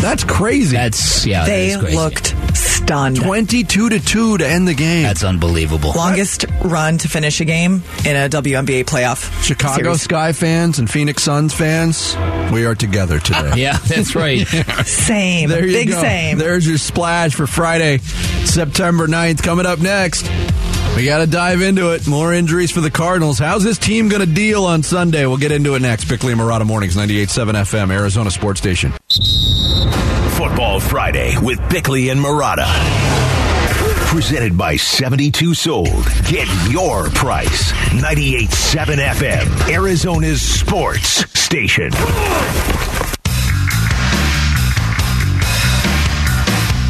That's 0.00 0.24
crazy. 0.24 0.76
That's 0.76 1.26
yeah. 1.26 1.44
They 1.44 1.68
that 1.68 1.74
is 1.74 1.76
crazy. 1.76 1.96
looked 1.96 2.34
stunned. 2.90 3.16
22 3.16 3.88
to 3.90 4.00
2 4.00 4.38
to 4.38 4.48
end 4.48 4.66
the 4.66 4.74
game. 4.74 5.04
That's 5.04 5.22
unbelievable. 5.22 5.92
Longest 5.94 6.44
run 6.64 6.98
to 6.98 7.08
finish 7.08 7.40
a 7.40 7.44
game 7.44 7.82
in 8.04 8.16
a 8.16 8.28
WNBA 8.28 8.84
playoff. 8.84 9.30
Chicago 9.44 9.82
series. 9.82 10.02
Sky 10.02 10.32
fans 10.32 10.78
and 10.80 10.90
Phoenix 10.90 11.22
Suns 11.22 11.54
fans, 11.54 12.16
we 12.52 12.64
are 12.66 12.74
together 12.74 13.18
today. 13.20 13.50
Yeah, 13.60 13.76
that's 13.76 14.14
right. 14.14 14.46
Same. 14.86 15.48
There 15.50 15.66
you 15.66 15.72
Big 15.72 15.88
go. 15.88 16.00
same. 16.00 16.38
There's 16.38 16.66
your 16.66 16.78
splash 16.78 17.34
for 17.34 17.46
Friday, 17.46 17.98
September 17.98 19.06
9th. 19.06 19.42
Coming 19.42 19.66
up 19.66 19.80
next, 19.80 20.22
we 20.96 21.04
got 21.04 21.18
to 21.18 21.26
dive 21.26 21.60
into 21.60 21.92
it. 21.92 22.06
More 22.06 22.32
injuries 22.32 22.70
for 22.70 22.80
the 22.80 22.90
Cardinals. 22.90 23.38
How's 23.38 23.62
this 23.64 23.76
team 23.76 24.08
going 24.08 24.26
to 24.26 24.32
deal 24.32 24.64
on 24.64 24.82
Sunday? 24.82 25.26
We'll 25.26 25.36
get 25.36 25.52
into 25.52 25.74
it 25.74 25.82
next. 25.82 26.06
Bickley 26.08 26.32
and 26.32 26.40
Marotta 26.40 26.64
Mornings, 26.64 26.96
98.7 26.96 27.52
FM, 27.52 27.90
Arizona 27.92 28.30
Sports 28.30 28.60
Station. 28.60 28.92
Friday 30.80 31.36
with 31.40 31.60
Bickley 31.68 32.08
and 32.08 32.20
Marotta. 32.20 32.66
Presented 34.06 34.56
by 34.58 34.76
72 34.76 35.54
Sold. 35.54 36.04
Get 36.26 36.48
your 36.70 37.08
price. 37.10 37.72
98.7 37.92 38.96
FM, 38.96 39.70
Arizona's 39.72 40.42
sports 40.42 41.24
station. 41.38 41.90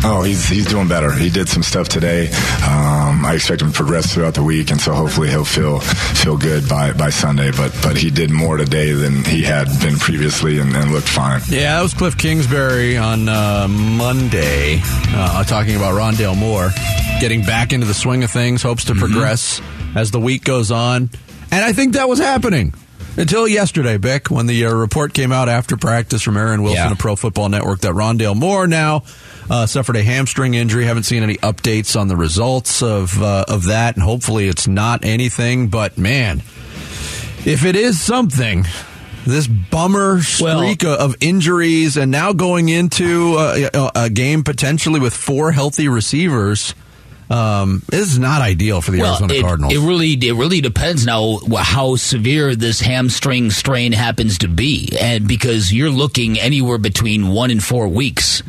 Oh, 0.02 0.22
he's 0.22 0.48
he's 0.48 0.66
doing 0.66 0.88
better. 0.88 1.12
He 1.12 1.28
did 1.28 1.48
some 1.48 1.62
stuff 1.62 1.88
today. 1.88 2.28
Um, 2.66 3.24
I 3.24 3.34
expect 3.34 3.60
him 3.60 3.68
to 3.68 3.74
progress 3.74 4.14
throughout 4.14 4.34
the 4.34 4.42
week, 4.42 4.70
and 4.70 4.80
so 4.80 4.94
hopefully 4.94 5.28
he'll 5.28 5.44
feel 5.44 5.80
feel 5.80 6.38
good 6.38 6.68
by, 6.68 6.92
by 6.92 7.10
Sunday. 7.10 7.50
But 7.50 7.76
but 7.82 7.96
he 7.98 8.10
did 8.10 8.30
more 8.30 8.56
today 8.56 8.92
than 8.92 9.24
he 9.24 9.42
had 9.42 9.68
been 9.80 9.96
previously, 9.96 10.58
and, 10.58 10.74
and 10.74 10.92
looked 10.92 11.08
fine. 11.08 11.42
Yeah, 11.48 11.76
that 11.76 11.82
was 11.82 11.92
Cliff 11.92 12.16
Kingsbury 12.16 12.96
on 12.96 13.28
uh, 13.28 13.68
Monday 13.68 14.80
uh, 14.82 15.44
talking 15.44 15.76
about 15.76 15.94
Rondale 15.94 16.36
Moore 16.36 16.70
getting 17.20 17.42
back 17.42 17.72
into 17.72 17.86
the 17.86 17.94
swing 17.94 18.24
of 18.24 18.30
things, 18.30 18.62
hopes 18.62 18.86
to 18.86 18.94
progress 18.94 19.60
as 19.94 20.10
the 20.10 20.20
week 20.20 20.44
goes 20.44 20.70
on. 20.70 21.10
And 21.50 21.64
I 21.64 21.72
think 21.72 21.94
that 21.94 22.08
was 22.08 22.18
happening 22.18 22.72
until 23.20 23.46
yesterday, 23.46 23.96
Bick, 23.98 24.30
when 24.30 24.46
the 24.46 24.66
uh, 24.66 24.72
report 24.72 25.12
came 25.14 25.30
out 25.32 25.48
after 25.48 25.76
practice 25.76 26.22
from 26.22 26.36
Aaron 26.36 26.62
Wilson 26.62 26.84
Yeah. 26.86 26.92
of 26.92 26.98
Pro 26.98 27.14
Football 27.16 27.48
Network 27.50 27.80
that 27.80 27.92
Rondale 27.92 28.36
Moore 28.36 28.66
now 28.66 29.04
uh, 29.48 29.66
suffered 29.66 29.96
a 29.96 30.02
hamstring 30.02 30.54
injury. 30.54 30.84
Haven't 30.84 31.04
seen 31.04 31.22
any 31.22 31.36
updates 31.36 31.98
on 31.98 32.08
the 32.08 32.16
results 32.16 32.82
of 32.82 33.20
uh, 33.22 33.44
of 33.48 33.66
that, 33.66 33.94
and 33.96 34.02
hopefully 34.02 34.48
it's 34.48 34.66
not 34.66 35.04
anything. 35.04 35.68
But 35.68 35.98
man, 35.98 36.38
if 37.44 37.64
it 37.64 37.76
is 37.76 38.00
something, 38.00 38.64
this 39.26 39.46
bummer 39.46 40.20
streak 40.22 40.84
of 40.84 41.14
injuries, 41.20 41.96
and 41.96 42.10
now 42.10 42.32
going 42.32 42.68
into 42.68 43.34
uh, 43.36 43.68
a, 43.94 44.04
a 44.04 44.10
game 44.10 44.42
potentially 44.44 45.00
with 45.00 45.14
four 45.14 45.52
healthy 45.52 45.88
receivers, 45.88 46.74
um, 47.30 47.82
is 47.92 48.18
not 48.18 48.42
ideal 48.42 48.80
for 48.80 48.90
the 48.90 49.00
Arizona 49.00 49.34
it, 49.34 49.40
Cardinals. 49.40 49.72
It 49.72 49.78
really, 49.78 50.12
it 50.12 50.34
really 50.34 50.60
depends 50.60 51.06
now 51.06 51.38
how 51.56 51.96
severe 51.96 52.56
this 52.56 52.80
hamstring 52.80 53.50
strain 53.50 53.92
happens 53.92 54.38
to 54.38 54.48
be, 54.48 54.96
and 55.00 55.26
because 55.26 55.72
you're 55.72 55.90
looking 55.90 56.38
anywhere 56.38 56.78
between 56.78 57.28
one 57.28 57.50
and 57.50 57.62
four 57.62 57.88
weeks. 57.88 58.42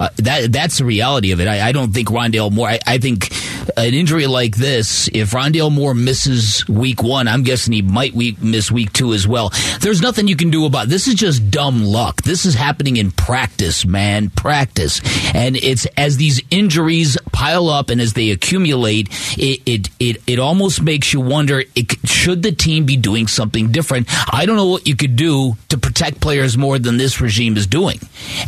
Uh, 0.00 0.08
that 0.16 0.52
that's 0.52 0.78
the 0.78 0.84
reality 0.84 1.32
of 1.32 1.40
it. 1.40 1.48
I, 1.48 1.68
I 1.68 1.72
don't 1.72 1.92
think 1.92 2.08
Rondale 2.08 2.50
Moore. 2.50 2.68
I, 2.68 2.80
I 2.86 2.98
think 2.98 3.30
an 3.76 3.94
injury 3.94 4.26
like 4.26 4.56
this, 4.56 5.08
if 5.12 5.30
Rondale 5.30 5.72
Moore 5.72 5.94
misses 5.94 6.66
week 6.68 7.02
one, 7.02 7.28
I'm 7.28 7.42
guessing 7.42 7.72
he 7.72 7.82
might 7.82 8.14
week, 8.14 8.42
miss 8.42 8.70
week 8.70 8.92
two 8.92 9.12
as 9.14 9.26
well. 9.26 9.52
There's 9.80 10.00
nothing 10.00 10.28
you 10.28 10.36
can 10.36 10.50
do 10.50 10.66
about. 10.66 10.86
it. 10.86 10.90
This 10.90 11.08
is 11.08 11.14
just 11.14 11.50
dumb 11.50 11.84
luck. 11.84 12.22
This 12.22 12.44
is 12.44 12.54
happening 12.54 12.96
in 12.96 13.10
practice, 13.12 13.86
man, 13.86 14.30
practice, 14.30 15.00
and 15.34 15.56
it's 15.56 15.86
as 15.96 16.16
these 16.16 16.42
injuries 16.50 17.16
pile 17.32 17.68
up 17.68 17.90
and 17.90 18.00
as 18.00 18.14
they 18.14 18.30
accumulate, 18.30 19.08
it 19.38 19.60
it 19.66 19.90
it, 20.00 20.22
it 20.26 20.38
almost 20.38 20.82
makes 20.82 21.12
you 21.12 21.20
wonder: 21.20 21.62
it, 21.74 21.92
should 22.04 22.42
the 22.42 22.52
team 22.52 22.84
be 22.84 22.96
doing 22.96 23.26
something 23.26 23.70
different? 23.70 24.08
I 24.32 24.46
don't 24.46 24.56
know 24.56 24.68
what 24.68 24.86
you 24.88 24.96
could 24.96 25.16
do 25.16 25.56
to 25.68 25.78
protect 25.78 26.20
players 26.20 26.56
more 26.56 26.78
than 26.78 26.96
this 26.96 27.20
regime 27.20 27.56
is 27.56 27.66
doing, 27.66 28.00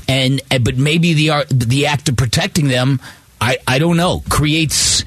and, 0.08 0.40
but 0.62 0.76
maybe 0.76 1.14
the 1.14 1.30
the 1.44 1.86
act 1.86 2.08
of 2.08 2.16
protecting 2.16 2.68
them, 2.68 3.00
I 3.40 3.58
I 3.66 3.78
don't 3.78 3.96
know, 3.96 4.22
creates. 4.28 5.04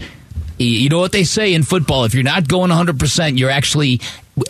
You 0.58 0.90
know 0.90 1.00
what 1.00 1.14
they 1.14 1.24
say 1.24 1.54
in 1.54 1.64
football: 1.64 2.04
if 2.04 2.14
you're 2.14 2.24
not 2.24 2.48
going 2.48 2.70
100, 2.70 3.00
percent 3.00 3.38
you're 3.38 3.50
actually 3.50 4.02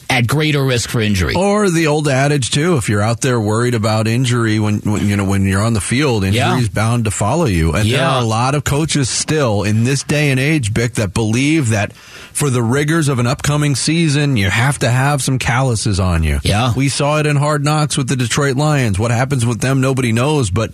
at 0.09 0.27
greater 0.27 0.63
risk 0.63 0.89
for 0.89 0.99
injury. 1.01 1.33
Or 1.35 1.69
the 1.69 1.87
old 1.87 2.07
adage 2.07 2.51
too: 2.51 2.77
if 2.77 2.89
you're 2.89 3.01
out 3.01 3.21
there 3.21 3.39
worried 3.39 3.73
about 3.75 4.07
injury 4.07 4.59
when, 4.59 4.79
when 4.79 5.07
you 5.07 5.15
know 5.15 5.25
when 5.25 5.43
you're 5.45 5.61
on 5.61 5.73
the 5.73 5.81
field, 5.81 6.23
injury 6.23 6.37
Yeah. 6.39 6.59
is 6.59 6.69
bound 6.69 7.05
to 7.05 7.11
follow 7.11 7.45
you. 7.45 7.73
And 7.73 7.89
there 7.89 8.05
are 8.05 8.21
a 8.21 8.25
lot 8.25 8.55
of 8.55 8.63
coaches 8.63 9.09
still 9.09 9.63
in 9.63 9.83
this 9.83 10.03
day 10.03 10.31
and 10.31 10.39
age, 10.39 10.73
Bick, 10.73 10.93
that 10.95 11.13
believe 11.13 11.69
that 11.69 11.93
for 11.93 12.49
the 12.49 12.63
rigors 12.63 13.09
of 13.09 13.19
an 13.19 13.27
upcoming 13.27 13.75
season, 13.75 14.37
you 14.37 14.49
have 14.49 14.79
to 14.79 14.89
have 14.89 15.21
some 15.21 15.39
calluses 15.39 15.99
on 15.99 16.23
you. 16.23 16.39
Yeah. 16.43 16.73
we 16.75 16.87
saw 16.89 17.19
it 17.19 17.25
in 17.25 17.35
Hard 17.35 17.63
Knocks 17.65 17.97
with 17.97 18.07
the 18.07 18.15
Detroit 18.15 18.55
Lions. 18.55 18.97
What 18.97 19.11
happens 19.11 19.45
with 19.45 19.59
them, 19.59 19.81
nobody 19.81 20.11
knows. 20.13 20.49
But 20.49 20.71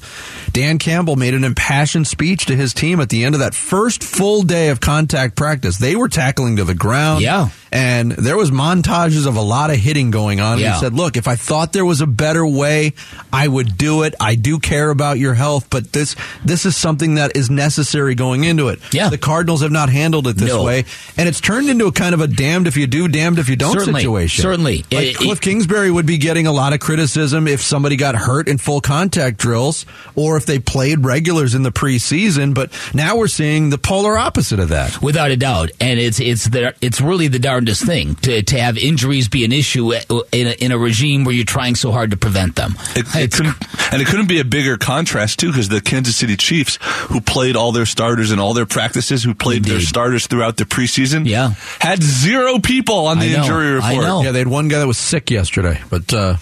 Dan 0.52 0.78
Campbell 0.78 1.16
made 1.16 1.34
an 1.34 1.44
impassioned 1.44 2.08
speech 2.08 2.46
to 2.48 2.56
his 2.56 2.74
team 2.74 3.00
at 3.00 3.10
the 3.10 3.24
end 3.24 3.34
of 3.36 3.40
that 3.40 3.56
first 3.56 4.04
full 4.04 4.44
day 4.44 4.70
of 4.70 4.80
contact 4.80 5.36
practice. 5.36 5.78
They 5.78 5.96
were 5.96 6.10
tackling 6.10 6.58
to 6.58 6.64
the 6.66 6.76
ground. 6.76 7.22
Yeah. 7.24 7.50
And 7.76 8.14
there 8.14 8.38
was 8.38 8.52
montages 8.52 9.28
of 9.28 9.36
a 9.36 9.42
lot 9.42 9.70
of 9.70 9.76
hitting 9.76 10.10
going 10.10 10.40
on. 10.40 10.60
And 10.64 10.74
He 10.74 10.80
said, 10.80 10.94
"Look, 10.94 11.18
if 11.18 11.28
I 11.28 11.36
thought 11.36 11.74
there 11.74 11.84
was 11.86 12.00
a 12.00 12.08
better 12.08 12.48
way, 12.48 12.94
I 13.34 13.48
would 13.48 13.78
do 13.78 14.04
it. 14.04 14.16
I 14.20 14.36
do 14.36 14.60
care 14.60 14.90
about 14.90 15.20
your 15.20 15.34
health, 15.34 15.68
but 15.70 15.92
this 15.92 16.16
this 16.46 16.66
is 16.66 16.78
something 16.78 17.16
that 17.16 17.36
is 17.36 17.50
necessary 17.50 18.16
going 18.16 18.46
into 18.46 18.70
it. 18.70 18.80
Yeah. 18.94 19.10
The 19.10 19.18
Cardinals 19.18 19.62
have 19.62 19.72
not 19.74 19.90
handled 19.90 20.28
it 20.28 20.38
this 20.38 20.50
No. 20.50 20.64
way, 20.64 20.86
and 21.18 21.28
it's 21.28 21.42
turned 21.42 21.68
into 21.70 21.86
a 21.88 21.92
kind 21.92 22.14
of 22.14 22.22
a 22.22 22.28
damned 22.28 22.66
if 22.68 22.78
you 22.78 22.88
do, 22.88 23.08
damned 23.10 23.40
if 23.40 23.50
you 23.50 23.58
don't 23.58 23.74
Certainly. 23.78 24.00
situation. 24.02 24.42
Certainly. 24.42 24.86
Like 24.92 25.04
It- 25.08 25.18
Cliff 25.18 25.40
it- 25.40 25.42
Kingsbury 25.42 25.92
would 25.92 26.06
be 26.06 26.18
getting 26.18 26.48
a 26.48 26.54
lot 26.54 26.72
of 26.72 26.80
criticism 26.80 27.46
if 27.48 27.62
somebody 27.62 27.98
got 27.98 28.16
hurt 28.16 28.48
in 28.48 28.58
full 28.58 28.80
contact 28.80 29.38
drills 29.38 29.86
or 30.16 30.38
if 30.38 30.46
they 30.46 30.60
played 30.60 31.04
regulars 31.04 31.54
in 31.54 31.64
the 31.64 31.72
preseason, 31.74 32.54
but 32.54 32.70
now 32.94 33.18
we're 33.18 33.28
seeing 33.28 33.70
the 33.70 33.78
polar 33.78 34.18
opposite 34.18 34.60
of 34.60 34.70
that. 34.70 35.02
Without 35.02 35.30
a 35.32 35.36
doubt, 35.38 35.72
and 35.82 36.00
it's 36.00 36.20
it's 36.22 36.46
the, 36.46 36.74
it's 36.80 37.02
really 37.02 37.28
the 37.28 37.40
darndest 37.66 37.86
thing 37.86 38.16
to, 38.16 38.44
to 38.44 38.60
have 38.60 38.78
injuries 38.78 39.28
be 39.28 39.44
an 39.44 39.52
issue 39.52 39.92
in 39.94 40.48
a, 40.48 40.52
in 40.64 40.72
a 40.72 40.78
regime 40.78 41.24
where 41.24 41.34
you're 41.34 41.46
trying 41.46 41.76
so 41.76 41.92
hard 41.92 42.12
to 42.12 42.18
prevent 42.18 42.56
them. 42.56 42.76
It, 42.96 43.06
it 43.16 43.32
couldn't, 43.32 43.56
and 43.92 44.02
it 44.02 44.08
couldn't 44.08 44.28
be 44.28 44.40
a 44.40 44.46
bigger 44.46 44.78
contrast 44.78 45.40
too, 45.40 45.48
because 45.52 45.70
the 45.70 45.82
Kansas 45.82 46.16
City 46.16 46.36
Chiefs, 46.38 46.78
who 47.10 47.22
played 47.22 47.56
all 47.56 47.72
their 47.72 47.86
starters 47.86 48.32
in 48.32 48.40
all 48.40 48.54
their 48.54 48.66
practices, 48.68 49.24
who 49.24 49.34
played 49.34 49.66
their 49.66 49.80
starters 49.80 50.28
throughout 50.28 50.58
the 50.58 50.66
preseason, 50.66 51.26
Yeah. 51.28 51.50
had 51.80 52.02
zero 52.04 52.60
people 52.60 53.08
on 53.08 53.20
the 53.20 53.26
I 53.26 53.38
know, 53.38 53.42
injury 53.44 53.82
I 53.82 53.90
report. 53.90 54.06
know. 54.06 54.22
Yeah, 54.22 54.32
they 54.32 54.40
had 54.40 54.48
one 54.48 54.68
guy 54.68 54.80
that 54.80 54.88
was 54.88 54.98
sick 54.98 55.32
yesterday, 55.32 55.82
but 55.90 56.14
uh, 56.14 56.36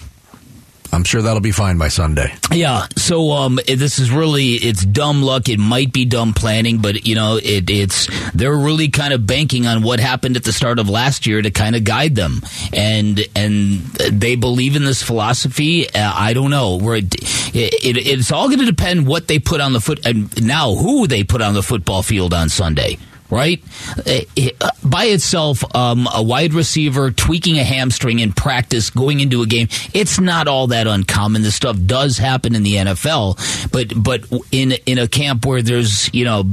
I'm 0.94 1.04
sure 1.04 1.22
that'll 1.22 1.40
be 1.40 1.52
fine 1.52 1.76
by 1.76 1.88
Sunday. 1.88 2.34
Yeah. 2.52 2.86
So 2.96 3.32
um, 3.32 3.58
this 3.66 3.98
is 3.98 4.10
really 4.10 4.54
it's 4.54 4.84
dumb 4.84 5.22
luck. 5.22 5.48
It 5.48 5.58
might 5.58 5.92
be 5.92 6.04
dumb 6.04 6.32
planning, 6.32 6.78
but 6.78 7.06
you 7.06 7.14
know 7.14 7.36
it, 7.36 7.68
it's 7.68 8.08
they're 8.32 8.56
really 8.56 8.88
kind 8.88 9.12
of 9.12 9.26
banking 9.26 9.66
on 9.66 9.82
what 9.82 10.00
happened 10.00 10.36
at 10.36 10.44
the 10.44 10.52
start 10.52 10.78
of 10.78 10.88
last 10.88 11.26
year 11.26 11.42
to 11.42 11.50
kind 11.50 11.76
of 11.76 11.84
guide 11.84 12.14
them, 12.14 12.40
and 12.72 13.20
and 13.34 13.80
they 14.10 14.36
believe 14.36 14.76
in 14.76 14.84
this 14.84 15.02
philosophy. 15.02 15.88
Uh, 15.90 16.12
I 16.14 16.32
don't 16.32 16.50
know. 16.50 16.76
Where 16.76 16.96
it, 16.96 17.14
it, 17.54 17.96
it's 18.06 18.32
all 18.32 18.46
going 18.48 18.60
to 18.60 18.66
depend 18.66 19.06
what 19.06 19.26
they 19.28 19.38
put 19.38 19.60
on 19.60 19.72
the 19.72 19.80
foot 19.80 20.06
and 20.06 20.44
now 20.44 20.74
who 20.74 21.06
they 21.06 21.24
put 21.24 21.42
on 21.42 21.54
the 21.54 21.62
football 21.62 22.02
field 22.02 22.32
on 22.32 22.48
Sunday 22.48 22.98
right? 23.34 23.60
Uh, 24.06 24.20
by 24.84 25.06
itself, 25.06 25.64
um, 25.74 26.06
a 26.14 26.22
wide 26.22 26.54
receiver 26.54 27.10
tweaking 27.10 27.58
a 27.58 27.64
hamstring 27.64 28.20
in 28.20 28.32
practice 28.32 28.90
going 28.90 29.18
into 29.18 29.42
a 29.42 29.46
game, 29.46 29.68
it's 29.92 30.20
not 30.20 30.46
all 30.46 30.68
that 30.68 30.86
uncommon. 30.86 31.42
This 31.42 31.56
stuff 31.56 31.76
does 31.84 32.16
happen 32.16 32.54
in 32.54 32.62
the 32.62 32.74
NFL, 32.76 33.70
but 33.72 33.92
but 33.96 34.24
in 34.52 34.72
in 34.86 34.98
a 34.98 35.08
camp 35.08 35.44
where 35.44 35.62
there's 35.62 36.12
you 36.14 36.24
know 36.24 36.44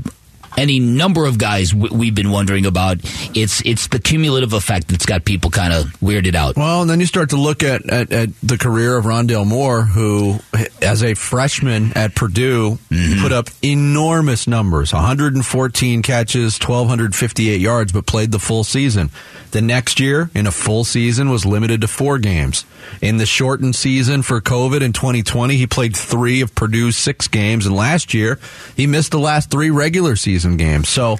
any 0.57 0.79
number 0.79 1.25
of 1.25 1.37
guys 1.37 1.71
w- 1.71 1.95
we've 1.95 2.15
been 2.15 2.31
wondering 2.31 2.65
about. 2.65 2.99
It's 3.35 3.61
it's 3.65 3.87
the 3.87 3.99
cumulative 3.99 4.53
effect 4.53 4.87
that's 4.87 5.05
got 5.05 5.25
people 5.25 5.49
kind 5.49 5.73
of 5.73 5.85
weirded 5.99 6.35
out. 6.35 6.55
Well, 6.55 6.81
and 6.81 6.89
then 6.89 6.99
you 6.99 7.05
start 7.05 7.29
to 7.31 7.37
look 7.37 7.63
at, 7.63 7.89
at, 7.89 8.11
at, 8.11 8.29
the 8.41 8.57
career 8.57 8.97
of 8.97 9.05
Rondale 9.05 9.45
Moore, 9.45 9.83
who, 9.83 10.39
as 10.81 11.03
a 11.03 11.13
freshman 11.13 11.93
at 11.95 12.15
Purdue, 12.15 12.77
mm-hmm. 12.89 13.21
put 13.21 13.31
up 13.31 13.49
enormous 13.61 14.47
numbers 14.47 14.93
114 14.93 16.01
catches, 16.01 16.59
1,258 16.59 17.59
yards, 17.59 17.91
but 17.91 18.05
played 18.05 18.31
the 18.31 18.39
full 18.39 18.63
season. 18.63 19.09
The 19.51 19.61
next 19.61 19.99
year, 19.99 20.29
in 20.33 20.47
a 20.47 20.51
full 20.51 20.85
season, 20.85 21.29
was 21.29 21.45
limited 21.45 21.81
to 21.81 21.87
four 21.87 22.17
games. 22.19 22.65
In 23.01 23.17
the 23.17 23.25
shortened 23.25 23.75
season 23.75 24.21
for 24.21 24.39
COVID 24.39 24.81
in 24.81 24.93
2020, 24.93 25.57
he 25.57 25.67
played 25.67 25.95
three 25.95 26.39
of 26.39 26.55
Purdue's 26.55 26.95
six 26.95 27.27
games, 27.27 27.65
and 27.65 27.75
last 27.75 28.13
year, 28.13 28.39
he 28.77 28.87
missed 28.87 29.11
the 29.11 29.19
last 29.19 29.51
three 29.51 29.69
regular 29.69 30.15
season 30.41 30.57
games. 30.57 30.89
So, 30.89 31.17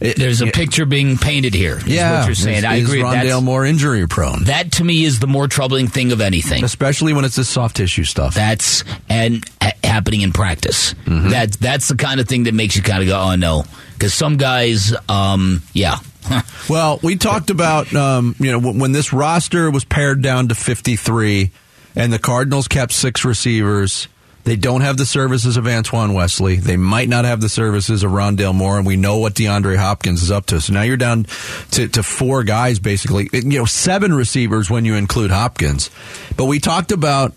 it, 0.00 0.16
There's 0.16 0.42
a 0.42 0.46
it, 0.46 0.54
picture 0.54 0.84
being 0.84 1.16
painted 1.16 1.54
here. 1.54 1.80
Yeah, 1.86 2.18
what 2.18 2.26
you're 2.26 2.34
saying. 2.34 2.58
Is, 2.58 2.64
I 2.64 2.74
agree. 2.76 2.98
Is 2.98 3.04
Rondale 3.04 3.42
Moore 3.42 3.64
injury 3.64 4.06
prone? 4.06 4.44
That 4.44 4.72
to 4.72 4.84
me 4.84 5.04
is 5.04 5.20
the 5.20 5.26
more 5.26 5.48
troubling 5.48 5.88
thing 5.88 6.12
of 6.12 6.20
anything, 6.20 6.64
especially 6.64 7.14
when 7.14 7.24
it's 7.24 7.36
this 7.36 7.48
soft 7.48 7.76
tissue 7.76 8.04
stuff. 8.04 8.34
That's 8.34 8.84
and 9.08 9.42
ha- 9.62 9.72
happening 9.82 10.20
in 10.20 10.32
practice. 10.32 10.92
Mm-hmm. 10.92 11.30
That 11.30 11.52
that's 11.52 11.88
the 11.88 11.96
kind 11.96 12.20
of 12.20 12.28
thing 12.28 12.44
that 12.44 12.52
makes 12.52 12.76
you 12.76 12.82
kind 12.82 13.02
of 13.02 13.08
go, 13.08 13.18
oh 13.18 13.36
no, 13.36 13.64
because 13.94 14.12
some 14.12 14.36
guys, 14.36 14.94
um, 15.08 15.62
yeah, 15.72 15.96
well, 16.68 17.00
we 17.02 17.16
talked 17.16 17.48
about 17.48 17.94
um, 17.94 18.34
you 18.38 18.52
know 18.52 18.72
when 18.72 18.92
this 18.92 19.14
roster 19.14 19.70
was 19.70 19.84
pared 19.84 20.20
down 20.20 20.48
to 20.48 20.54
53, 20.54 21.50
and 21.94 22.12
the 22.12 22.18
Cardinals 22.18 22.68
kept 22.68 22.92
six 22.92 23.24
receivers. 23.24 24.08
They 24.46 24.54
don't 24.54 24.82
have 24.82 24.96
the 24.96 25.04
services 25.04 25.56
of 25.56 25.66
Antoine 25.66 26.14
Wesley. 26.14 26.54
They 26.54 26.76
might 26.76 27.08
not 27.08 27.24
have 27.24 27.40
the 27.40 27.48
services 27.48 28.04
of 28.04 28.12
Rondale 28.12 28.54
Moore, 28.54 28.78
and 28.78 28.86
we 28.86 28.94
know 28.94 29.18
what 29.18 29.34
DeAndre 29.34 29.76
Hopkins 29.76 30.22
is 30.22 30.30
up 30.30 30.46
to. 30.46 30.60
So 30.60 30.72
now 30.72 30.82
you're 30.82 30.96
down 30.96 31.26
to, 31.72 31.88
to 31.88 32.02
four 32.04 32.44
guys, 32.44 32.78
basically. 32.78 33.28
You 33.32 33.58
know, 33.58 33.64
seven 33.64 34.14
receivers 34.14 34.70
when 34.70 34.84
you 34.84 34.94
include 34.94 35.32
Hopkins. 35.32 35.90
But 36.36 36.44
we 36.44 36.60
talked 36.60 36.92
about 36.92 37.34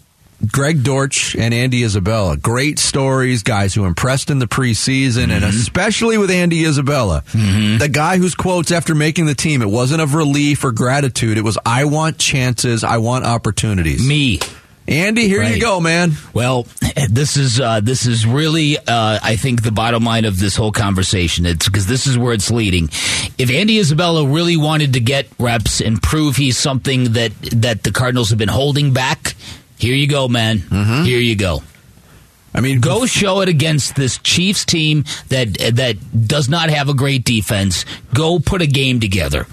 Greg 0.51 0.83
Dortch 0.83 1.35
and 1.35 1.51
Andy 1.51 1.83
Isabella. 1.83 2.37
Great 2.37 2.77
stories, 2.77 3.41
guys 3.41 3.73
who 3.73 3.85
impressed 3.85 4.29
in 4.29 4.37
the 4.37 4.47
preseason, 4.47 5.23
mm-hmm. 5.23 5.31
and 5.31 5.45
especially 5.45 6.19
with 6.19 6.29
Andy 6.29 6.63
Isabella. 6.63 7.23
Mm-hmm. 7.31 7.79
The 7.79 7.89
guy 7.89 8.17
whose 8.17 8.35
quotes 8.35 8.71
after 8.71 8.93
making 8.93 9.25
the 9.25 9.33
team, 9.33 9.63
it 9.63 9.69
wasn't 9.69 10.01
of 10.03 10.13
relief 10.13 10.63
or 10.63 10.71
gratitude. 10.71 11.39
It 11.39 11.43
was, 11.43 11.57
I 11.65 11.85
want 11.85 12.19
chances, 12.19 12.83
I 12.83 12.97
want 12.97 13.25
opportunities. 13.25 14.07
Me. 14.07 14.39
Andy, 14.89 15.27
here 15.27 15.41
right. 15.41 15.53
you 15.53 15.61
go, 15.61 15.79
man. 15.79 16.13
Well, 16.33 16.65
this 17.09 17.37
is 17.37 17.59
uh, 17.59 17.79
this 17.79 18.07
is 18.07 18.25
really, 18.25 18.75
uh, 18.77 19.19
I 19.21 19.35
think, 19.35 19.61
the 19.61 19.71
bottom 19.71 20.03
line 20.03 20.25
of 20.25 20.39
this 20.39 20.55
whole 20.55 20.71
conversation. 20.71 21.45
It's 21.45 21.67
because 21.67 21.85
this 21.85 22.07
is 22.07 22.17
where 22.17 22.33
it's 22.33 22.49
leading. 22.49 22.85
If 23.37 23.51
Andy 23.51 23.77
Isabella 23.77 24.25
really 24.25 24.57
wanted 24.57 24.93
to 24.93 24.99
get 24.99 25.27
reps 25.37 25.79
and 25.79 26.01
prove 26.01 26.37
he's 26.37 26.57
something 26.57 27.13
that 27.13 27.31
that 27.53 27.83
the 27.83 27.91
Cardinals 27.91 28.29
have 28.29 28.39
been 28.39 28.49
holding 28.49 28.91
back, 28.91 29.35
here 29.77 29.93
you 29.93 30.07
go, 30.07 30.27
man. 30.27 30.57
Mm-hmm. 30.57 31.03
Here 31.03 31.19
you 31.19 31.35
go. 31.35 31.61
I 32.51 32.61
mean, 32.61 32.81
go 32.81 33.05
show 33.05 33.41
it 33.41 33.49
against 33.49 33.95
this 33.95 34.17
Chiefs 34.17 34.65
team 34.65 35.05
that 35.27 35.53
that 35.73 35.97
does 36.27 36.49
not 36.49 36.71
have 36.71 36.89
a 36.89 36.95
great 36.95 37.23
defense. 37.25 37.85
Go 38.15 38.39
put 38.39 38.63
a 38.63 38.67
game 38.67 38.99
together. 38.99 39.45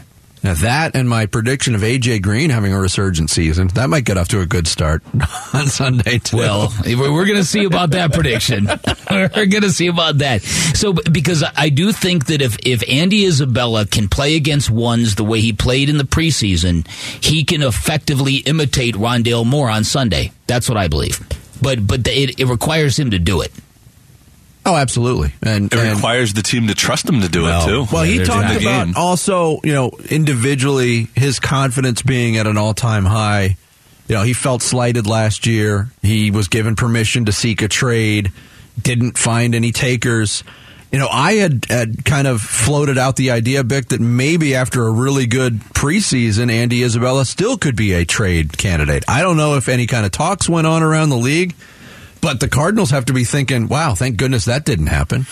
Now 0.47 0.55
that 0.55 0.95
and 0.95 1.09
my 1.09 1.27
prediction 1.27 1.75
of 1.75 1.81
AJ 1.81 2.23
Green 2.23 2.51
having 2.51 2.73
a 2.73 2.79
resurgent 2.79 3.31
season, 3.31 3.67
that 3.75 3.91
might 3.91 4.05
get 4.05 4.17
off 4.17 4.29
to 4.29 4.41
a 4.43 4.47
good 4.47 4.69
start 4.69 5.03
on 5.53 5.67
Sunday 5.67 6.19
too. 6.21 6.37
Well, 6.37 6.73
we're 6.85 7.27
going 7.27 7.41
to 7.41 7.45
see 7.45 7.65
about 7.65 7.91
that 7.91 8.13
prediction. 8.13 8.67
we're 9.11 9.29
going 9.47 9.65
to 9.65 9.73
see 9.73 9.89
about 9.89 10.19
that. 10.19 10.43
So 10.45 10.93
because 10.93 11.43
I 11.57 11.69
do 11.69 11.91
think 11.91 12.27
that 12.27 12.43
if 12.43 12.59
if 12.65 12.89
Andy 12.89 13.25
Isabella 13.25 13.87
can 13.87 14.07
play 14.07 14.37
against 14.37 14.71
ones 14.71 15.17
the 15.17 15.25
way 15.25 15.41
he 15.41 15.53
played 15.53 15.89
in 15.89 15.99
the 15.99 16.05
preseason, 16.05 16.87
he 17.21 17.43
can 17.43 17.61
effectively 17.61 18.37
imitate 18.37 18.95
Rondale 18.95 19.45
Moore 19.45 19.69
on 19.69 19.83
Sunday. 19.83 20.31
That's 20.47 20.69
what 20.69 20.79
I 20.79 20.87
believe. 20.87 21.19
But 21.61 21.85
but 21.85 22.07
it, 22.07 22.39
it 22.39 22.47
requires 22.47 22.97
him 22.97 23.11
to 23.11 23.19
do 23.19 23.41
it. 23.41 23.51
Oh, 24.67 24.75
absolutely, 24.75 25.33
and 25.43 25.73
it 25.73 25.79
and, 25.79 25.95
requires 25.95 26.35
the 26.35 26.43
team 26.43 26.67
to 26.67 26.75
trust 26.75 27.09
him 27.09 27.21
to 27.21 27.29
do 27.29 27.45
well, 27.45 27.63
it 27.63 27.67
too. 27.67 27.87
Well, 27.93 28.03
he 28.03 28.25
talked 28.25 28.61
about 28.61 28.97
also, 28.97 29.61
you 29.63 29.73
know, 29.73 29.93
individually 30.11 31.07
his 31.15 31.39
confidence 31.39 32.03
being 32.03 32.37
at 32.37 32.49
an 32.49 32.59
all-time 32.59 33.05
high. 33.05 33.57
You 34.09 34.17
know, 34.17 34.23
he 34.23 34.33
felt 34.33 34.63
slighted 34.63 35.07
last 35.07 35.47
year. 35.47 35.89
He 36.03 36.33
was 36.33 36.49
given 36.49 36.75
permission 36.75 37.27
to 37.27 37.33
seek 37.33 37.63
a 37.63 37.69
trade, 37.69 38.33
didn't 38.81 39.19
find 39.19 39.55
any 39.55 39.71
takers. 39.71 40.43
You 40.91 40.99
know, 40.99 41.09
I 41.11 41.35
had, 41.35 41.67
had 41.69 42.05
kind 42.05 42.27
of 42.27 42.41
floated 42.41 42.99
out 42.99 43.17
the 43.17 43.31
idea, 43.33 43.63
Bick, 43.65 43.89
that 43.89 44.01
maybe 44.01 44.55
after 44.55 44.87
a 44.87 44.91
really 44.91 45.27
good 45.27 45.61
preseason, 45.75 46.51
Andy 46.51 46.83
Isabella 46.83 47.25
still 47.25 47.57
could 47.57 47.77
be 47.77 47.93
a 47.93 48.05
trade 48.05 48.57
candidate. 48.57 49.05
I 49.07 49.23
don't 49.23 49.37
know 49.37 49.57
if 49.57 49.69
any 49.69 49.87
kind 49.87 50.07
of 50.07 50.13
talks 50.13 50.49
went 50.49 50.67
on 50.67 50.83
around 50.83 51.11
the 51.11 51.17
league. 51.17 51.55
But 52.27 52.41
the 52.41 52.49
Cardinals 52.49 52.91
have 52.91 53.05
to 53.05 53.13
be 53.13 53.23
thinking, 53.23 53.69
wow, 53.69 53.95
thank 53.95 54.17
goodness 54.17 54.47
that 54.47 54.65
didn't 54.65 54.89
happen. 54.89 55.27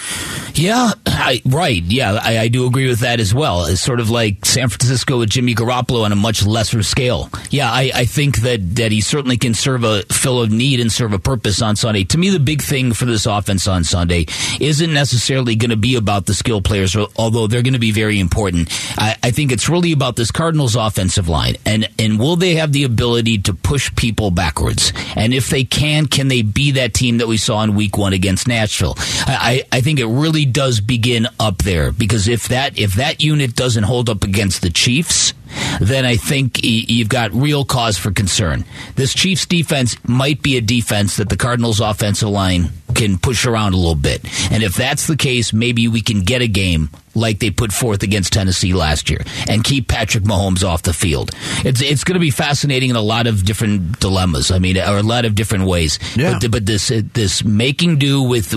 Yeah, 0.55 0.93
I, 1.05 1.43
right. 1.45 1.83
Yeah, 1.83 2.21
I, 2.23 2.39
I, 2.39 2.47
do 2.47 2.69
agree 2.69 2.87
with 2.87 3.01
that 3.01 3.19
as 3.19 3.35
well. 3.35 3.65
It's 3.65 3.81
sort 3.81 3.99
of 3.99 4.11
like 4.11 4.47
San 4.47 4.69
Francisco 4.69 5.19
with 5.19 5.29
Jimmy 5.29 5.57
Garoppolo 5.57 6.05
on 6.05 6.13
a 6.13 6.17
much 6.17 6.47
lesser 6.47 6.85
scale. 6.85 7.31
Yeah, 7.51 7.69
I, 7.69 7.91
I 7.93 8.05
think 8.05 8.43
that, 8.43 8.77
that 8.77 8.93
he 8.93 9.01
certainly 9.01 9.37
can 9.37 9.55
serve 9.55 9.83
a 9.83 10.05
fill 10.05 10.45
a 10.45 10.47
need 10.47 10.79
and 10.79 10.93
serve 10.93 11.13
a 11.13 11.19
purpose 11.19 11.61
on 11.61 11.75
Sunday. 11.75 12.05
To 12.05 12.17
me, 12.17 12.31
the 12.31 12.39
big 12.39 12.63
thing 12.63 12.93
for 12.93 13.07
this 13.07 13.27
offense 13.27 13.67
on 13.67 13.83
Sunday 13.83 14.27
isn't 14.61 14.93
necessarily 14.93 15.57
going 15.57 15.71
to 15.71 15.77
be 15.77 15.97
about 15.97 16.27
the 16.27 16.35
skill 16.35 16.63
players, 16.63 16.95
although 17.17 17.49
they're 17.49 17.63
going 17.63 17.73
to 17.73 17.81
be 17.81 17.91
very 17.91 18.21
important. 18.21 18.69
I, 18.97 19.17
I 19.21 19.31
think 19.33 19.51
it's 19.51 19.69
really 19.69 19.91
about 19.91 20.15
this 20.15 20.31
Cardinals 20.31 20.77
offensive 20.77 21.29
line. 21.29 21.57
And, 21.67 21.89
and 21.99 22.21
will 22.21 22.37
they 22.37 22.55
have 22.55 22.71
the 22.71 22.85
ability 22.85 23.39
to 23.39 23.53
push 23.53 23.93
people 23.97 24.31
backwards? 24.31 24.93
And 25.17 25.35
if 25.35 25.51
they 25.51 25.65
can, 25.65 26.07
can 26.07 26.29
they 26.29 26.43
be 26.43 26.71
that? 26.71 26.84
That 26.85 26.93
team 26.93 27.19
that 27.19 27.27
we 27.27 27.39
saw 27.39 27.63
in 27.63 27.75
week 27.75 27.97
one 27.97 28.13
against 28.13 28.47
Nashville. 28.47 28.95
I, 29.27 29.65
I 29.73 29.81
think 29.81 29.99
it 29.99 30.07
really 30.07 30.45
does 30.45 30.81
begin 30.81 31.27
up 31.41 31.59
there 31.59 31.93
because 31.93 32.29
if 32.29 32.49
that 32.49 32.79
if 32.79 32.95
that 32.95 33.23
unit 33.23 33.57
doesn't 33.57 33.85
hold 33.85 34.11
up 34.11 34.23
against 34.23 34.61
the 34.61 34.69
Chiefs, 34.69 35.33
then 35.81 36.05
I 36.05 36.17
think 36.17 36.61
you've 36.63 37.09
got 37.09 37.33
real 37.33 37.65
cause 37.65 37.97
for 37.97 38.11
concern. 38.11 38.65
This 38.97 39.15
Chiefs 39.15 39.47
defense 39.47 39.97
might 40.07 40.43
be 40.43 40.59
a 40.59 40.61
defense 40.61 41.17
that 41.17 41.31
the 41.31 41.39
Cardinals 41.39 41.81
offensive 41.81 42.29
line 42.29 42.71
can 42.95 43.19
push 43.19 43.47
around 43.47 43.73
a 43.73 43.77
little 43.77 43.95
bit. 43.95 44.23
And 44.53 44.63
if 44.63 44.75
that's 44.75 45.07
the 45.07 45.17
case, 45.17 45.53
maybe 45.53 45.89
we 45.89 46.03
can 46.03 46.21
get 46.21 46.43
a 46.43 46.49
game 46.49 46.91
like 47.15 47.39
they 47.39 47.51
put 47.51 47.73
forth 47.73 48.03
against 48.03 48.33
Tennessee 48.33 48.73
last 48.73 49.11
year 49.11 49.21
and 49.49 49.63
keep 49.65 49.89
Patrick 49.89 50.25
Mahomes 50.25 50.67
off 50.67 50.83
the 50.83 50.93
field. 50.93 51.31
It's 51.65 51.81
it's 51.81 52.05
going 52.05 52.15
to 52.15 52.21
be 52.21 52.31
fascinating 52.31 52.91
in 52.91 52.97
a 52.97 53.03
lot 53.03 53.27
of 53.27 53.45
different 53.45 54.01
dilemmas. 54.01 54.51
I 54.51 54.59
mean, 54.59 54.77
or 54.79 54.99
a 54.99 55.03
lot 55.03 55.25
of 55.25 55.35
different 55.35 55.67
ways. 55.67 55.99
Yeah. 56.17 56.39
But, 56.41 56.51
but 56.51 56.67
this 56.67 56.89
this 56.89 57.45
making 57.45 57.99
do 57.99 58.23
with 58.23 58.51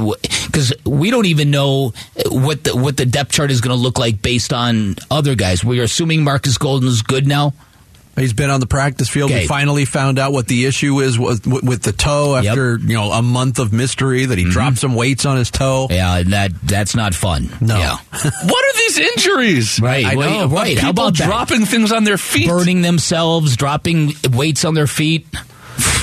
because 0.46 0.74
we 0.86 1.12
don't 1.12 1.26
even 1.26 1.52
know 1.52 1.94
what 2.28 2.64
the 2.64 2.76
what 2.76 2.98
the 2.98 3.06
depth 3.06 3.32
chart 3.32 3.52
is 3.52 3.62
going 3.62 3.76
to 3.76 3.82
look 3.82 4.00
like 4.00 4.22
based 4.22 4.54
on 4.54 4.96
other 5.12 5.36
guys. 5.36 5.64
We're 5.64 5.84
assuming 5.84 6.24
Marcus 6.24 6.58
Golden 6.58 6.88
is 6.88 7.02
good 7.02 7.28
now. 7.28 7.54
He's 8.18 8.34
been 8.34 8.50
on 8.50 8.60
the 8.60 8.68
practice 8.68 9.10
field. 9.10 9.30
Okay. 9.30 9.42
We 9.42 9.48
finally 9.48 9.86
found 9.86 10.18
out 10.18 10.32
what 10.32 10.48
the 10.48 10.66
issue 10.66 11.00
is 11.02 11.20
with, 11.20 11.46
with 11.46 11.84
the 11.84 11.92
toe 11.92 12.36
after 12.36 12.78
yep. 12.78 12.90
you 12.90 12.96
know 12.96 13.12
a 13.12 13.22
month 13.22 13.60
of 13.60 13.72
mystery 13.72 14.26
that 14.26 14.38
he 14.38 14.46
mm-hmm. 14.46 14.54
dropped 14.54 14.78
some 14.80 14.96
weights 14.96 15.26
on 15.26 15.38
his 15.38 15.52
toe. 15.52 15.88
Yeah, 15.90 16.24
that 16.24 16.52
that's 16.64 16.96
not 16.96 17.14
fun. 17.14 17.50
No. 17.62 17.78
Yeah. 17.78 17.98
what 18.12 18.66
are 18.66 18.78
these 18.78 18.98
injuries? 18.98 19.80
Right. 19.80 20.06
I 20.06 20.16
know. 20.16 20.48
Right. 20.48 20.70
People 20.70 20.82
How 20.82 20.90
about 20.90 21.14
dropping 21.14 21.62
that? 21.62 21.68
things 21.68 21.92
on 21.92 22.06
their 22.06 22.18
feet, 22.18 22.48
burning 22.48 22.82
themselves, 22.82 23.56
dropping 23.56 24.14
weights 24.32 24.66
on 24.66 24.74
their 24.74 24.88
feet. 24.88 25.28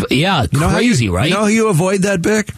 Yeah, 0.08 0.46
you 0.50 0.60
know 0.60 0.70
crazy, 0.70 1.06
you, 1.06 1.14
right? 1.14 1.28
You 1.28 1.34
know 1.34 1.40
how 1.42 1.46
you 1.46 1.68
avoid 1.68 2.02
that, 2.02 2.22
Bick? 2.22 2.48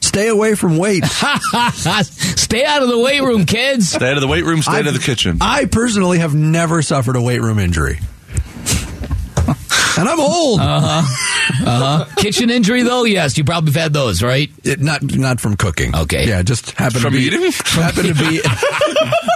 Stay 0.00 0.28
away 0.28 0.54
from 0.54 0.78
weights. 0.78 1.10
stay 1.16 2.64
out 2.64 2.82
of 2.82 2.88
the 2.88 2.98
weight 2.98 3.22
room, 3.22 3.46
kids. 3.46 3.90
Stay 3.90 4.10
out 4.10 4.16
of 4.16 4.20
the 4.20 4.26
weight 4.26 4.44
room. 4.44 4.62
Stay 4.62 4.72
I've, 4.72 4.80
out 4.80 4.88
of 4.88 4.94
the 4.94 5.00
kitchen. 5.00 5.38
I 5.40 5.66
personally 5.66 6.18
have 6.18 6.34
never 6.34 6.82
suffered 6.82 7.16
a 7.16 7.22
weight 7.22 7.40
room 7.40 7.58
injury. 7.58 8.00
And 9.98 10.08
I'm 10.08 10.20
old. 10.20 10.60
Uh 10.60 10.80
huh. 10.80 11.64
Uh 11.66 12.04
huh. 12.04 12.14
Kitchen 12.16 12.50
injury 12.50 12.82
though, 12.82 13.04
yes, 13.04 13.36
you 13.38 13.44
probably 13.44 13.72
have 13.72 13.82
had 13.82 13.92
those, 13.92 14.22
right? 14.22 14.50
It, 14.64 14.80
not 14.80 15.02
not 15.02 15.40
from 15.40 15.56
cooking. 15.56 15.94
Okay. 15.94 16.26
Yeah, 16.28 16.42
just 16.42 16.72
happened 16.72 17.02
From 17.02 17.12
to 17.12 17.18
be 17.18 17.24
eating? 17.26 17.52
happened 17.64 18.08
to 18.08 18.14
be. 18.14 18.40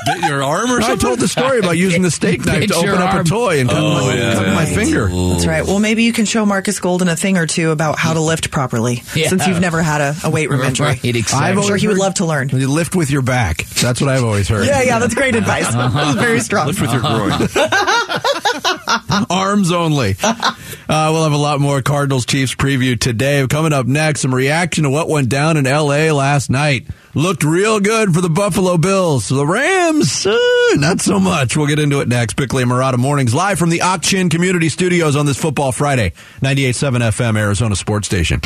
Bit 0.07 0.19
your 0.31 0.45
arm 0.45 0.71
or 0.71 0.79
I 0.79 0.83
something? 0.83 0.99
told 1.09 1.19
the 1.19 1.27
story 1.27 1.59
about 1.59 1.73
using 1.77 2.01
the 2.03 2.13
steak 2.13 2.45
knife 2.47 2.61
Bit 2.61 2.69
to 2.69 2.75
open 2.77 2.87
your 2.91 2.97
up 3.03 3.15
arm. 3.15 3.27
a 3.27 3.29
toy 3.29 3.59
and 3.61 3.69
cut, 3.69 3.77
Oh, 3.83 4.07
my, 4.07 4.15
yeah, 4.15 4.35
cut 4.35 4.47
yeah. 4.47 4.55
my 4.55 4.65
finger. 4.65 5.09
That's 5.09 5.47
right. 5.47 5.65
Well, 5.67 5.81
maybe 5.81 6.05
you 6.05 6.13
can 6.13 6.27
show 6.27 6.47
Marcus 6.47 6.79
Golden 6.79 7.09
a 7.09 7.17
thing 7.17 7.37
or 7.39 7.47
two 7.49 7.73
about 7.73 7.99
how 7.99 8.13
to 8.13 8.21
lift 8.21 8.53
properly, 8.53 9.03
Yeah. 9.17 9.29
since 9.31 9.49
you've 9.49 9.61
never 9.61 9.83
had 9.83 10.01
a, 10.01 10.15
a 10.23 10.31
weight 10.31 10.49
room 10.49 10.61
injury. 10.63 10.87
Right, 10.87 11.05
exactly. 11.05 11.39
I've 11.49 11.57
I'm 11.57 11.63
sure 11.63 11.71
always 11.73 11.83
he 11.83 11.89
would 11.89 11.99
love 11.99 12.15
to 12.15 12.25
learn. 12.25 12.51
You 12.51 12.69
lift 12.71 12.95
with 12.95 13.11
your 13.11 13.23
back. 13.23 13.65
That's 13.67 14.01
what 14.01 14.09
I've 14.09 14.23
always 14.23 14.47
heard. 14.49 14.65
Yeah, 14.65 14.83
yeah, 14.83 15.01
that's 15.01 15.15
great 15.17 15.35
advice. 15.35 15.73
That's 15.75 16.15
very 16.15 16.39
strong. 16.39 16.69
Lift 16.69 16.81
with 16.81 16.93
your 16.93 17.01
groin. 17.01 17.33
Arms 19.31 19.73
only. 19.73 20.15
Uh, 20.89 21.11
we'll 21.13 21.25
have 21.25 21.33
a 21.33 21.37
lot 21.37 21.59
more 21.59 21.83
Cardinals 21.83 22.25
Chiefs 22.25 22.55
preview 22.55 22.97
today. 22.99 23.45
Coming 23.49 23.73
up 23.73 23.87
next, 23.87 24.21
some 24.21 24.33
reaction 24.33 24.85
to 24.85 24.91
what 24.91 25.09
went 25.09 25.29
down 25.29 25.57
in 25.57 25.67
L.A. 25.67 26.13
last 26.13 26.49
night. 26.49 26.87
Looked 27.17 27.45
real 27.45 27.81
good 27.81 28.13
for 28.13 28.21
the 28.21 28.29
Buffalo 28.29 28.77
Bills. 28.77 29.31
The 29.31 29.47
Rams, 29.47 30.27
uh, 30.27 30.37
not 30.75 31.01
so 31.01 31.19
much. 31.19 31.57
We'll 31.57 31.67
get 31.67 31.79
into 31.79 32.01
it 32.01 32.09
next. 32.09 32.35
Bickley 32.35 32.63
and 32.63 32.71
Marotta 32.71 32.99
Mornings 32.99 33.33
live 33.33 33.59
from 33.59 33.71
the 33.71 33.81
Auction 33.81 34.29
Community 34.29 34.69
Studios 34.69 35.17
on 35.17 35.25
this 35.25 35.39
Football 35.39 35.73
Friday. 35.73 36.13
98.7 36.43 37.01
FM, 37.01 37.39
Arizona 37.39 37.75
Sports 37.75 38.07
Station. 38.07 38.41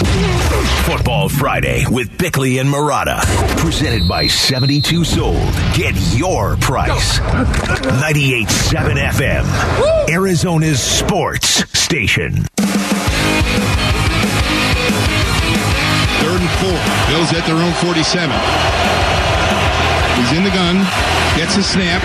Football 0.84 1.28
Friday 1.28 1.84
with 1.90 2.16
Bickley 2.16 2.58
and 2.58 2.68
Marotta. 2.68 3.18
Presented 3.56 4.08
by 4.08 4.28
72 4.28 5.02
Sold. 5.02 5.34
Get 5.74 5.96
your 6.16 6.56
price. 6.58 7.18
98.7 7.18 9.10
FM. 9.10 10.08
Arizona's 10.10 10.80
sports 10.80 11.68
station. 11.76 12.46
Four. 16.58 16.78
Bills 17.08 17.30
at 17.32 17.46
their 17.46 17.56
own 17.56 17.72
47. 17.78 18.30
He's 20.18 20.32
in 20.36 20.44
the 20.44 20.52
gun, 20.52 20.84
gets 21.38 21.56
a 21.56 21.64
snap, 21.64 22.02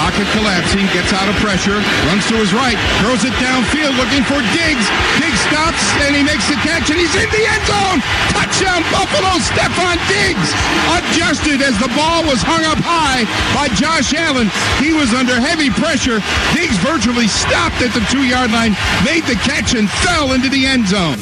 pocket 0.00 0.24
collapsing, 0.32 0.86
gets 0.96 1.12
out 1.12 1.28
of 1.28 1.36
pressure, 1.44 1.76
runs 2.08 2.24
to 2.30 2.38
his 2.40 2.54
right, 2.54 2.78
throws 3.02 3.26
it 3.26 3.34
downfield 3.36 3.98
looking 3.98 4.24
for 4.24 4.40
Diggs. 4.56 4.86
Diggs 5.20 5.42
stops 5.50 5.82
and 6.06 6.16
he 6.16 6.22
makes 6.24 6.48
the 6.48 6.56
catch 6.64 6.88
and 6.88 6.96
he's 6.96 7.12
in 7.18 7.28
the 7.28 7.44
end 7.44 7.64
zone. 7.68 7.98
Touchdown 8.32 8.80
Buffalo, 8.94 9.36
Stefon 9.42 9.98
Diggs 10.08 10.50
adjusted 10.96 11.60
as 11.60 11.76
the 11.82 11.90
ball 11.92 12.24
was 12.24 12.40
hung 12.40 12.64
up 12.64 12.80
high 12.80 13.28
by 13.52 13.68
Josh 13.74 14.14
Allen. 14.14 14.48
He 14.80 14.96
was 14.96 15.12
under 15.12 15.36
heavy 15.36 15.68
pressure. 15.68 16.22
Diggs 16.54 16.78
virtually 16.80 17.28
stopped 17.28 17.82
at 17.84 17.92
the 17.92 18.04
two 18.08 18.24
yard 18.24 18.54
line, 18.54 18.72
made 19.04 19.28
the 19.28 19.36
catch 19.44 19.74
and 19.74 19.90
fell 20.06 20.32
into 20.32 20.48
the 20.48 20.64
end 20.64 20.88
zone. 20.88 21.18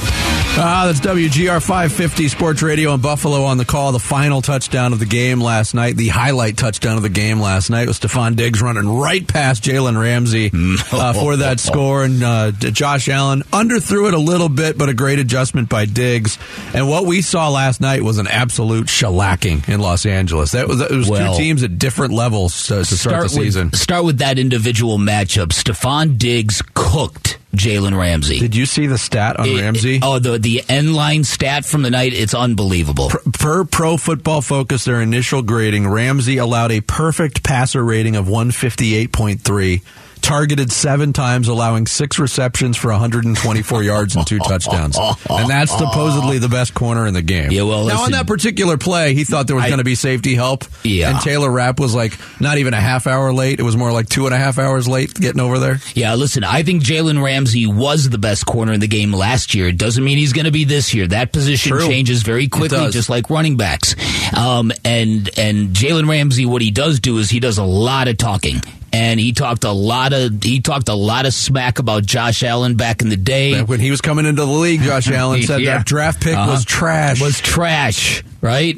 Ah, 0.58 0.86
that's 0.86 1.00
WGR 1.00 1.60
550 1.60 2.28
Sports 2.28 2.62
Radio 2.62 2.94
in 2.94 3.00
Buffalo 3.02 3.44
on 3.44 3.58
the 3.58 3.66
call. 3.66 3.92
The 3.92 3.98
final 3.98 4.40
touchdown 4.40 4.94
of 4.94 4.98
the 4.98 5.04
game 5.04 5.38
last 5.38 5.74
night, 5.74 5.98
the 5.98 6.08
highlight 6.08 6.56
touchdown 6.56 6.96
of 6.96 7.02
the 7.02 7.10
game 7.10 7.40
last 7.40 7.68
night 7.68 7.86
was 7.86 8.00
Stefon 8.00 8.36
Diggs 8.36 8.62
running 8.62 8.88
right 8.88 9.26
past 9.28 9.62
Jalen 9.62 10.00
Ramsey 10.00 10.50
uh, 10.92 11.12
for 11.12 11.36
that 11.36 11.60
score. 11.60 12.04
And 12.04 12.22
uh, 12.22 12.52
Josh 12.52 13.10
Allen 13.10 13.42
underthrew 13.52 14.08
it 14.08 14.14
a 14.14 14.18
little 14.18 14.48
bit, 14.48 14.78
but 14.78 14.88
a 14.88 14.94
great 14.94 15.18
adjustment 15.18 15.68
by 15.68 15.84
Diggs. 15.84 16.38
And 16.72 16.88
what 16.88 17.04
we 17.04 17.20
saw 17.20 17.50
last 17.50 17.82
night 17.82 18.00
was 18.02 18.16
an 18.16 18.26
absolute 18.26 18.86
shellacking 18.86 19.68
in 19.68 19.80
Los 19.80 20.06
Angeles. 20.06 20.52
That 20.52 20.68
was, 20.68 20.80
it 20.80 20.90
was 20.90 21.10
Well, 21.10 21.34
two 21.34 21.38
teams 21.38 21.64
at 21.64 21.78
different 21.78 22.14
levels 22.14 22.68
to, 22.68 22.76
to 22.76 22.84
start, 22.84 23.24
the 23.24 23.28
season. 23.28 23.70
With, 23.72 23.78
start 23.78 24.06
with 24.06 24.18
that 24.20 24.38
individual 24.38 24.96
matchup. 24.96 25.48
Stefon 25.48 26.16
Diggs 26.16 26.62
cooked 26.72 27.36
Jalen 27.56 27.96
Ramsey. 27.98 28.38
Did 28.38 28.54
you 28.54 28.66
see 28.66 28.86
the 28.86 28.98
stat 28.98 29.38
on 29.40 29.48
It- 29.48 29.60
Ramsey? 29.60 30.00
oh, 30.02 30.18
the 30.18 30.38
the 30.38 30.62
end 30.68 30.94
line 30.94 31.24
stat 31.24 31.64
from 31.64 31.82
the 31.82 31.90
night. 31.90 32.12
It's 32.12 32.34
unbelievable. 32.34 33.10
Per 33.32 33.64
Pro 33.64 33.96
Football 33.96 34.42
Focus, 34.42 34.84
their 34.84 35.00
initial 35.00 35.42
grading, 35.42 35.88
Ramsey 35.88 36.36
allowed 36.38 36.72
a 36.72 36.80
perfect 36.80 37.42
passer 37.42 37.84
rating 37.84 38.16
of 38.16 38.26
158.3, 38.26 39.80
targeted 40.20 40.72
seven 40.72 41.12
times, 41.12 41.48
allowing 41.48 41.86
six 41.86 42.18
receptions 42.18 42.76
for 42.76 42.90
124 42.90 43.82
yards 43.82 44.16
and 44.16 44.26
two 44.26 44.38
touchdowns. 44.46 44.98
And 44.98 45.48
that's 45.48 45.76
supposedly 45.76 46.38
the 46.38 46.48
best 46.48 46.74
corner 46.74 47.06
in 47.06 47.14
the 47.14 47.22
game. 47.22 47.50
Yeah, 47.50 47.62
well, 47.62 47.86
now 47.86 48.02
on 48.02 48.12
that 48.12 48.26
particular 48.26 48.76
play, 48.76 49.14
he 49.14 49.24
thought 49.24 49.46
there 49.46 49.56
was 49.56 49.66
going 49.66 49.78
to 49.78 49.84
be 49.84 49.94
safety 49.94 50.34
help. 50.34 50.64
Yeah. 50.82 51.10
And 51.10 51.20
Taylor 51.20 51.50
Rapp 51.50 51.78
was 51.78 51.94
like 51.94 52.18
not 52.40 52.58
even 52.58 52.74
a 52.74 52.80
half 52.80 53.06
hour 53.06 53.32
late. 53.32 53.60
It 53.60 53.62
was 53.62 53.76
more 53.76 53.92
like 53.92 54.08
two 54.08 54.26
and 54.26 54.34
a 54.34 54.38
half 54.38 54.58
hours 54.58 54.88
late 54.88 55.14
getting 55.14 55.40
over 55.40 55.58
there. 55.58 55.78
Yeah, 55.94 56.14
listen, 56.14 56.44
I 56.44 56.62
think 56.62 56.82
Jalen 56.82 57.22
Ramsey 57.22 57.66
was 57.66 58.08
the 58.08 58.18
best 58.18 58.46
corner 58.46 58.72
in 58.72 58.80
the 58.80 58.88
game 58.88 59.12
last 59.12 59.54
year. 59.54 59.68
It 59.68 59.78
doesn't 59.78 60.02
mean 60.02 60.18
he's 60.18 60.32
going 60.32 60.46
to 60.46 60.50
be 60.50 60.64
this 60.64 60.94
year. 60.94 61.06
That 61.06 61.32
position 61.32 61.72
True. 61.72 61.86
changes 61.86 62.22
very 62.22 62.48
quickly, 62.48 62.90
just 62.90 63.08
like 63.08 63.30
running 63.30 63.56
backs. 63.56 63.94
Um, 64.36 64.72
and 64.84 65.30
and 65.38 65.68
Jalen 65.68 66.08
Ramsey, 66.08 66.46
what 66.46 66.62
he 66.62 66.70
does 66.70 67.00
do 67.00 67.18
is 67.18 67.30
he 67.30 67.40
does 67.40 67.58
a 67.58 67.64
lot 67.64 68.08
of 68.08 68.18
talking. 68.18 68.60
And 68.96 69.20
he 69.20 69.32
talked 69.32 69.64
a 69.64 69.72
lot 69.72 70.12
of 70.14 70.42
he 70.42 70.60
talked 70.60 70.88
a 70.88 70.94
lot 70.94 71.26
of 71.26 71.34
smack 71.34 71.78
about 71.78 72.06
Josh 72.06 72.42
Allen 72.42 72.76
back 72.76 73.02
in 73.02 73.10
the 73.10 73.16
day. 73.16 73.60
When 73.62 73.78
he 73.78 73.90
was 73.90 74.00
coming 74.00 74.24
into 74.24 74.44
the 74.46 74.50
league, 74.50 74.80
Josh 74.80 75.10
Allen 75.10 75.42
said 75.42 75.60
Yeah. 75.60 75.76
that 75.78 75.86
draft 75.86 76.22
pick 76.22 76.34
Uh-huh. 76.36 76.50
was 76.52 76.64
trash. 76.64 77.20
was 77.20 77.38
trash, 77.40 78.22
right? 78.40 78.76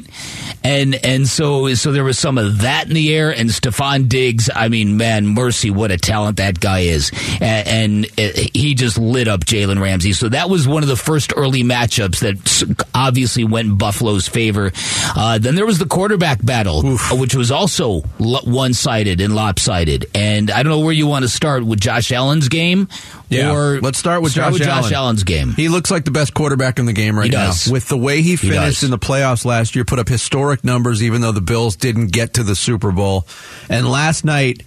And 0.63 0.95
and 0.95 1.27
so 1.27 1.73
so 1.75 1.91
there 1.91 2.03
was 2.03 2.17
some 2.17 2.37
of 2.37 2.61
that 2.61 2.87
in 2.87 2.93
the 2.93 3.15
air. 3.15 3.31
And 3.31 3.49
Stefon 3.49 4.09
Diggs, 4.09 4.49
I 4.53 4.67
mean, 4.67 4.97
man, 4.97 5.27
mercy, 5.27 5.71
what 5.71 5.91
a 5.91 5.97
talent 5.97 6.37
that 6.37 6.59
guy 6.59 6.79
is, 6.81 7.11
and, 7.41 7.67
and 7.67 8.05
uh, 8.17 8.41
he 8.53 8.73
just 8.75 8.97
lit 8.97 9.27
up 9.27 9.41
Jalen 9.41 9.81
Ramsey. 9.81 10.13
So 10.13 10.29
that 10.29 10.49
was 10.49 10.67
one 10.67 10.83
of 10.83 10.89
the 10.89 10.95
first 10.95 11.33
early 11.35 11.63
matchups 11.63 12.19
that 12.19 12.85
obviously 12.93 13.43
went 13.43 13.69
in 13.69 13.77
Buffalo's 13.77 14.27
favor. 14.27 14.71
Uh, 15.15 15.37
then 15.37 15.55
there 15.55 15.65
was 15.65 15.79
the 15.79 15.85
quarterback 15.85 16.43
battle, 16.43 16.85
uh, 16.85 17.15
which 17.15 17.35
was 17.35 17.51
also 17.51 18.01
one 18.19 18.73
sided 18.73 19.21
and 19.21 19.35
lopsided. 19.35 20.05
And 20.13 20.51
I 20.51 20.63
don't 20.63 20.71
know 20.71 20.79
where 20.79 20.93
you 20.93 21.07
want 21.07 21.23
to 21.23 21.29
start 21.29 21.65
with 21.65 21.79
Josh 21.79 22.11
Allen's 22.11 22.49
game. 22.49 22.87
Yeah, 23.29 23.53
or 23.53 23.79
let's 23.79 23.97
start 23.99 24.21
with 24.21 24.31
start 24.31 24.53
Josh 24.53 24.59
with 24.59 24.67
Allen. 24.67 24.83
Josh 24.83 24.91
Allen's 24.91 25.23
game. 25.23 25.51
He 25.53 25.69
looks 25.69 25.91
like 25.91 26.03
the 26.05 26.11
best 26.11 26.33
quarterback 26.33 26.79
in 26.79 26.85
the 26.85 26.93
game 26.93 27.17
right 27.17 27.25
He 27.29 27.31
now. 27.37 27.51
With 27.71 27.87
the 27.87 27.97
way 27.97 28.21
he 28.21 28.31
He 28.31 28.35
finished 28.37 28.81
does. 28.81 28.83
in 28.83 28.91
the 28.91 28.97
playoffs 28.99 29.45
last 29.45 29.75
year, 29.75 29.85
put 29.85 29.99
up 29.99 30.07
historic 30.09 30.63
numbers, 30.63 31.03
even 31.03 31.21
though 31.21 31.31
the 31.31 31.41
Bills 31.41 31.75
didn't 31.75 32.07
get 32.11 32.33
to 32.35 32.43
the 32.43 32.55
Super 32.55 32.91
Bowl. 32.91 33.27
And 33.69 33.87
last 33.87 34.25
night, 34.25 34.63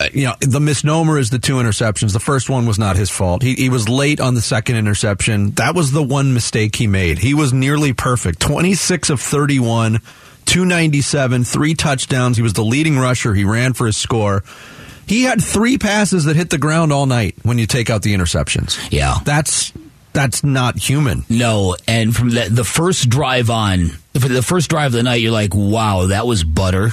uh, 0.00 0.08
you 0.12 0.24
know, 0.24 0.34
the 0.40 0.60
misnomer 0.60 1.18
is 1.18 1.30
the 1.30 1.38
two 1.38 1.54
interceptions. 1.56 2.12
The 2.12 2.20
first 2.20 2.50
one 2.50 2.66
was 2.66 2.78
not 2.78 2.96
his 2.96 3.10
fault. 3.10 3.42
He, 3.42 3.54
he 3.54 3.68
was 3.68 3.88
late 3.88 4.18
on 4.20 4.34
the 4.34 4.40
second 4.40 4.76
interception. 4.76 5.52
That 5.52 5.74
was 5.74 5.92
the 5.92 6.02
one 6.02 6.34
mistake 6.34 6.74
he 6.76 6.86
made. 6.88 7.18
He 7.18 7.34
was 7.34 7.52
nearly 7.52 7.92
perfect. 7.92 8.40
26 8.40 9.10
of 9.10 9.20
31, 9.20 10.00
297, 10.46 11.44
three 11.44 11.74
touchdowns. 11.74 12.36
He 12.36 12.42
was 12.42 12.54
the 12.54 12.64
leading 12.64 12.98
rusher. 12.98 13.34
He 13.34 13.44
ran 13.44 13.72
for 13.72 13.86
his 13.86 13.96
score. 13.96 14.42
He 15.10 15.24
had 15.24 15.42
three 15.42 15.76
passes 15.76 16.26
that 16.26 16.36
hit 16.36 16.50
the 16.50 16.58
ground 16.58 16.92
all 16.92 17.04
night 17.04 17.34
when 17.42 17.58
you 17.58 17.66
take 17.66 17.90
out 17.90 18.02
the 18.02 18.14
interceptions. 18.14 18.78
Yeah. 18.92 19.16
That's 19.24 19.72
that's 20.12 20.44
not 20.44 20.78
human. 20.78 21.24
No, 21.28 21.76
and 21.88 22.14
from 22.14 22.30
the 22.30 22.46
the 22.48 22.62
first 22.62 23.08
drive 23.08 23.50
on, 23.50 23.88
for 24.14 24.28
the 24.28 24.40
first 24.40 24.70
drive 24.70 24.86
of 24.86 24.92
the 24.92 25.02
night, 25.02 25.20
you're 25.20 25.32
like, 25.32 25.52
wow, 25.52 26.06
that 26.06 26.28
was 26.28 26.44
butter. 26.44 26.90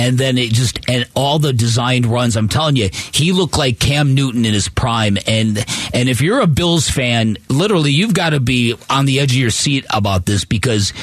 And 0.00 0.16
then 0.16 0.38
it 0.38 0.50
just 0.50 0.80
and 0.88 1.06
all 1.14 1.38
the 1.38 1.52
designed 1.52 2.06
runs. 2.06 2.34
I'm 2.34 2.48
telling 2.48 2.74
you, 2.76 2.88
he 3.12 3.32
looked 3.32 3.58
like 3.58 3.78
Cam 3.78 4.14
Newton 4.14 4.46
in 4.46 4.54
his 4.54 4.66
prime. 4.70 5.18
And 5.26 5.62
and 5.92 6.08
if 6.08 6.22
you're 6.22 6.40
a 6.40 6.46
Bills 6.46 6.88
fan, 6.88 7.36
literally, 7.50 7.90
you've 7.90 8.14
got 8.14 8.30
to 8.30 8.40
be 8.40 8.74
on 8.88 9.04
the 9.04 9.20
edge 9.20 9.32
of 9.32 9.36
your 9.36 9.50
seat 9.50 9.84
about 9.90 10.24
this 10.24 10.46
because 10.46 10.94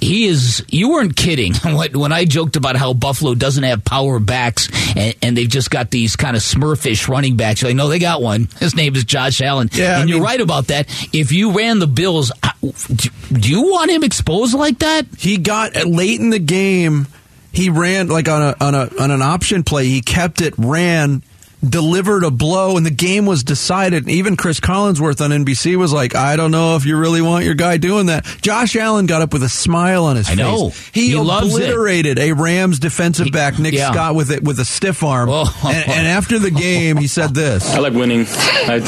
he 0.00 0.26
is. 0.26 0.64
You 0.68 0.90
weren't 0.90 1.16
kidding 1.16 1.54
when 1.64 1.98
when 1.98 2.12
I 2.12 2.24
joked 2.24 2.54
about 2.54 2.76
how 2.76 2.92
Buffalo 2.92 3.34
doesn't 3.34 3.64
have 3.64 3.84
power 3.84 4.20
backs 4.20 4.68
and, 4.96 5.16
and 5.22 5.36
they've 5.36 5.48
just 5.48 5.70
got 5.72 5.90
these 5.90 6.14
kind 6.14 6.36
of 6.36 6.42
Smurfish 6.42 7.08
running 7.08 7.36
backs. 7.36 7.64
Like, 7.64 7.74
no, 7.74 7.88
they 7.88 7.98
got 7.98 8.22
one. 8.22 8.46
His 8.60 8.76
name 8.76 8.94
is 8.94 9.02
Josh 9.04 9.40
Allen. 9.40 9.70
Yeah, 9.72 9.94
and 10.00 10.02
I 10.02 10.04
you're 10.06 10.18
mean- 10.18 10.22
right 10.22 10.40
about 10.40 10.68
that. 10.68 10.86
If 11.12 11.32
you 11.32 11.50
ran 11.50 11.80
the 11.80 11.88
Bills, 11.88 12.30
do 12.62 13.50
you 13.50 13.62
want 13.62 13.90
him 13.90 14.04
exposed 14.04 14.54
like 14.54 14.78
that? 14.78 15.06
He 15.18 15.36
got 15.38 15.74
late 15.84 16.20
in 16.20 16.30
the 16.30 16.38
game. 16.38 17.08
He 17.52 17.68
ran 17.68 18.08
like 18.08 18.28
on 18.28 18.42
a 18.42 18.56
on 18.60 18.74
a 18.74 18.90
on 19.00 19.10
an 19.10 19.22
option 19.22 19.64
play. 19.64 19.86
He 19.86 20.00
kept 20.00 20.40
it, 20.40 20.54
ran, 20.56 21.22
delivered 21.66 22.24
a 22.24 22.30
blow, 22.30 22.76
and 22.76 22.84
the 22.86 22.90
game 22.90 23.26
was 23.26 23.44
decided. 23.44 24.04
And 24.04 24.12
Even 24.12 24.36
Chris 24.36 24.60
Collinsworth 24.60 25.20
on 25.22 25.30
NBC 25.30 25.76
was 25.76 25.92
like, 25.92 26.14
"I 26.14 26.36
don't 26.36 26.50
know 26.50 26.76
if 26.76 26.84
you 26.86 26.96
really 26.96 27.20
want 27.22 27.44
your 27.44 27.54
guy 27.54 27.76
doing 27.76 28.06
that." 28.06 28.24
Josh 28.42 28.76
Allen 28.76 29.06
got 29.06 29.22
up 29.22 29.32
with 29.32 29.42
a 29.42 29.48
smile 29.48 30.04
on 30.06 30.16
his 30.16 30.26
I 30.26 30.30
face. 30.30 30.38
know. 30.38 30.72
he, 30.92 31.08
He 31.08 31.14
obliterated 31.14 32.18
a 32.18 32.32
Rams 32.32 32.78
defensive 32.78 33.30
back, 33.32 33.58
Nick 33.58 33.74
yeah. 33.74 33.92
Scott, 33.92 34.14
with 34.14 34.30
it 34.30 34.42
with 34.42 34.58
a 34.60 34.64
stiff 34.64 35.02
arm. 35.02 35.28
Oh. 35.30 35.44
And, 35.64 35.88
and 35.88 36.06
after 36.06 36.38
the 36.38 36.50
game, 36.50 36.96
he 36.96 37.06
said 37.06 37.34
this. 37.34 37.68
I 37.74 37.78
like 37.78 37.92
winning. 37.92 38.26
I, 38.28 38.80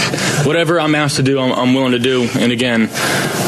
whatever 0.47 0.81
I'm 0.81 0.95
asked 0.95 1.17
to 1.17 1.23
do, 1.23 1.39
I'm, 1.39 1.53
I'm 1.53 1.75
willing 1.75 1.93
to 1.93 1.99
do. 1.99 2.29
And 2.35 2.53
again, 2.53 2.89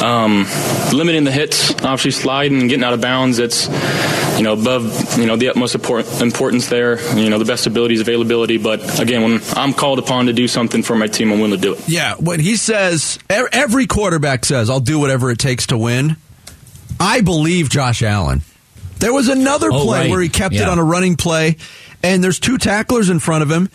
um, 0.03 0.47
limiting 0.93 1.25
the 1.25 1.33
hits, 1.33 1.71
obviously 1.83 2.11
sliding 2.11 2.61
and 2.61 2.69
getting 2.69 2.85
out 2.85 2.93
of 2.93 3.01
bounds. 3.01 3.39
It's 3.39 3.69
you 4.37 4.43
know 4.43 4.53
above 4.55 5.19
you 5.19 5.27
know 5.27 5.37
the 5.37 5.49
utmost 5.49 5.75
import, 5.75 6.07
importance 6.21 6.69
there. 6.69 7.01
You 7.17 7.31
know 7.31 7.39
the 7.39 7.45
best 7.45 7.67
abilities, 7.67 8.01
availability. 8.01 8.59
But 8.59 9.01
again, 9.01 9.14
again, 9.15 9.23
when 9.31 9.43
I'm 9.57 9.73
called 9.73 9.99
upon 9.99 10.27
to 10.27 10.33
do 10.33 10.49
something 10.49 10.83
for 10.83 10.97
my 10.97 11.07
team, 11.07 11.33
I'm 11.33 11.39
willing 11.39 11.53
to 11.59 11.61
do 11.61 11.75
it. 11.75 11.89
Yeah, 11.89 12.15
when 12.15 12.41
he 12.41 12.57
says 12.57 13.19
every 13.31 13.87
quarterback 13.87 14.45
says, 14.45 14.69
"I'll 14.71 14.81
do 14.81 14.99
whatever 14.99 15.31
it 15.31 15.39
takes 15.39 15.67
to 15.69 15.77
win." 15.79 16.17
I 17.01 17.21
believe 17.21 17.69
Josh 17.71 18.03
Allen. 18.03 18.43
There 19.01 19.13
was 19.13 19.29
another 19.29 19.69
Oh, 19.73 19.85
play 19.85 20.01
right. 20.03 20.11
where 20.11 20.21
he 20.21 20.29
kept 20.29 20.55
it 20.55 20.63
on 20.69 20.79
a 20.79 20.85
running 20.85 21.17
play, 21.17 21.57
and 22.03 22.23
there's 22.23 22.39
two 22.39 22.59
tacklers 22.59 23.11
in 23.11 23.19
front 23.19 23.43
of 23.43 23.51
him, 23.51 23.69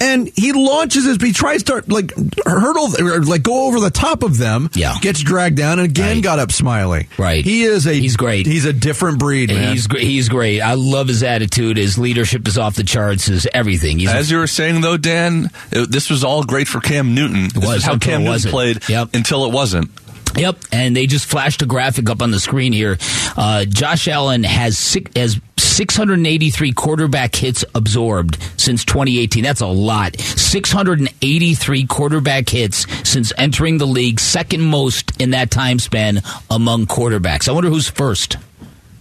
and 0.00 0.28
he 0.36 0.52
launches 0.52 1.04
his. 1.04 1.16
He 1.20 1.32
tries 1.32 1.62
to 1.64 1.82
like 1.86 2.12
hurdle 2.46 2.90
or 3.00 3.22
like 3.22 3.42
go 3.42 3.66
over 3.66 3.80
the 3.80 3.90
top 3.90 4.22
of 4.22 4.38
them. 4.38 4.70
Yeah. 4.74 4.94
gets 5.00 5.20
dragged 5.20 5.56
down, 5.56 5.78
and 5.78 5.88
again 5.88 6.16
Right. 6.16 6.22
got 6.22 6.38
up 6.38 6.52
smiling. 6.52 7.06
Right. 7.18 7.44
he 7.44 7.62
is 7.64 7.86
a. 7.86 7.92
He's 7.94 8.16
great. 8.16 8.46
He's 8.46 8.64
a 8.64 8.72
different 8.72 9.18
breed, 9.18 9.50
man. 9.50 9.72
He's 9.72 9.86
he's 9.86 10.28
great. 10.28 10.60
I 10.60 10.74
love 10.74 11.08
his 11.08 11.22
attitude. 11.22 11.76
His 11.76 11.98
leadership 11.98 12.46
is 12.48 12.58
off 12.58 12.74
the 12.76 12.84
charts. 12.84 13.26
His 13.26 13.48
everything. 13.52 13.98
He's 13.98 14.08
As 14.10 14.30
you 14.30 14.38
were 14.38 14.46
saying, 14.46 14.80
though, 14.80 14.96
Dan, 14.96 15.50
it, 15.70 15.90
this 15.90 16.10
was 16.10 16.24
all 16.24 16.44
great 16.44 16.68
for 16.68 16.80
Cam 16.80 17.14
Newton. 17.14 17.44
This 17.54 17.56
was 17.66 17.76
is 17.78 17.84
how 17.84 17.98
Cam 17.98 18.14
it 18.22 18.24
Newton 18.24 18.30
wasn't. 18.32 18.52
played 18.52 18.88
Yep. 18.88 19.14
until 19.14 19.44
it 19.46 19.52
wasn't. 19.52 19.90
Yep, 20.36 20.58
and 20.72 20.94
they 20.94 21.06
just 21.06 21.26
flashed 21.26 21.62
a 21.62 21.66
graphic 21.66 22.08
up 22.10 22.22
on 22.22 22.30
the 22.30 22.38
screen 22.38 22.72
here. 22.72 22.98
Uh, 23.36 23.64
Josh 23.64 24.06
Allen 24.08 24.44
has 24.44 24.76
six, 24.78 25.10
has 25.16 25.40
683 25.78 26.72
quarterback 26.72 27.36
hits 27.36 27.64
absorbed 27.72 28.36
since 28.56 28.84
2018. 28.84 29.44
That's 29.44 29.60
a 29.60 29.68
lot. 29.68 30.18
683 30.18 31.86
quarterback 31.86 32.48
hits 32.48 32.84
since 33.08 33.32
entering 33.38 33.78
the 33.78 33.86
league, 33.86 34.18
second 34.18 34.62
most 34.62 35.20
in 35.22 35.30
that 35.30 35.52
time 35.52 35.78
span 35.78 36.20
among 36.50 36.86
quarterbacks. 36.86 37.48
I 37.48 37.52
wonder 37.52 37.70
who's 37.70 37.88
first. 37.88 38.38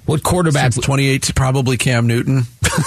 What 0.08 0.24
quarterback? 0.24 0.74
Since 0.74 0.86
28, 0.86 1.32
probably 1.36 1.78
Cam 1.78 2.08
Newton. 2.08 2.44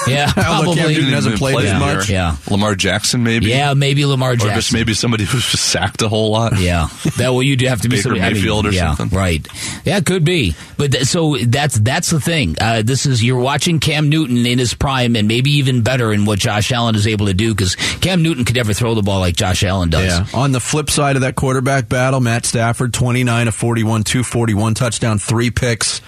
Yeah, 0.07 0.27
Although 0.37 0.75
Cam 0.75 0.85
probably. 0.85 0.95
Newton 0.95 1.13
hasn't 1.13 1.33
Didn't 1.33 1.39
played 1.39 1.55
play 1.55 1.65
as 1.67 1.71
here. 1.71 1.81
much. 1.97 2.11
Yeah. 2.11 2.37
Lamar 2.49 2.75
Jackson, 2.77 3.25
maybe. 3.25 3.47
Yeah, 3.47 3.75
maybe 3.75 4.05
Lamar 4.05 4.33
Or 4.33 4.37
just 4.37 4.73
maybe 4.73 4.95
somebody 4.95 5.25
who's 5.25 5.45
sacked 5.45 6.03
a 6.03 6.09
whole 6.09 6.31
lot. 6.31 6.59
Yeah, 6.61 6.89
that 7.17 7.31
well, 7.31 7.43
you 7.43 7.57
do 7.57 7.67
have 7.67 7.81
to 7.81 7.89
be 7.89 7.97
Baker 7.97 8.03
somebody, 8.11 8.21
I 8.21 8.33
mean, 8.35 8.67
or 8.67 8.71
yeah, 8.71 8.95
something. 8.95 9.19
right? 9.19 9.45
Yeah, 9.85 9.97
it 9.97 10.07
could 10.07 10.25
be. 10.25 10.55
But 10.77 10.93
th- 10.93 11.05
so 11.07 11.37
that's 11.39 11.75
that's 11.81 12.11
the 12.11 12.21
thing. 12.21 12.55
Uh, 12.61 12.83
this 12.83 13.05
is 13.05 13.25
you're 13.25 13.41
watching 13.41 13.81
Cam 13.81 14.11
Newton 14.11 14.47
in 14.47 14.61
his 14.61 14.75
prime, 14.75 15.17
and 15.17 15.27
maybe 15.27 15.51
even 15.53 15.83
better 15.83 16.13
in 16.13 16.25
what 16.25 16.39
Josh 16.39 16.71
Allen 16.71 16.95
is 16.95 17.09
able 17.09 17.27
to 17.27 17.35
do 17.35 17.53
because 17.53 17.75
Cam 18.01 18.23
Newton 18.23 18.45
could 18.45 18.55
never 18.57 18.73
throw 18.73 18.95
the 18.95 19.03
ball 19.03 19.19
like 19.19 19.35
Josh 19.35 19.65
Allen 19.65 19.91
does. 19.91 20.07
Yeah. 20.33 20.39
On 20.39 20.53
the 20.53 20.61
flip 20.61 20.89
side 20.89 21.17
of 21.17 21.23
that 21.23 21.35
quarterback 21.35 21.89
battle, 21.89 22.21
Matt 22.21 22.45
Stafford, 22.47 22.95
29 22.95 23.49
of 23.49 23.55
41, 23.57 24.05
241, 24.05 24.75
touchdown, 24.75 25.19
three 25.19 25.51
picks. 25.51 26.01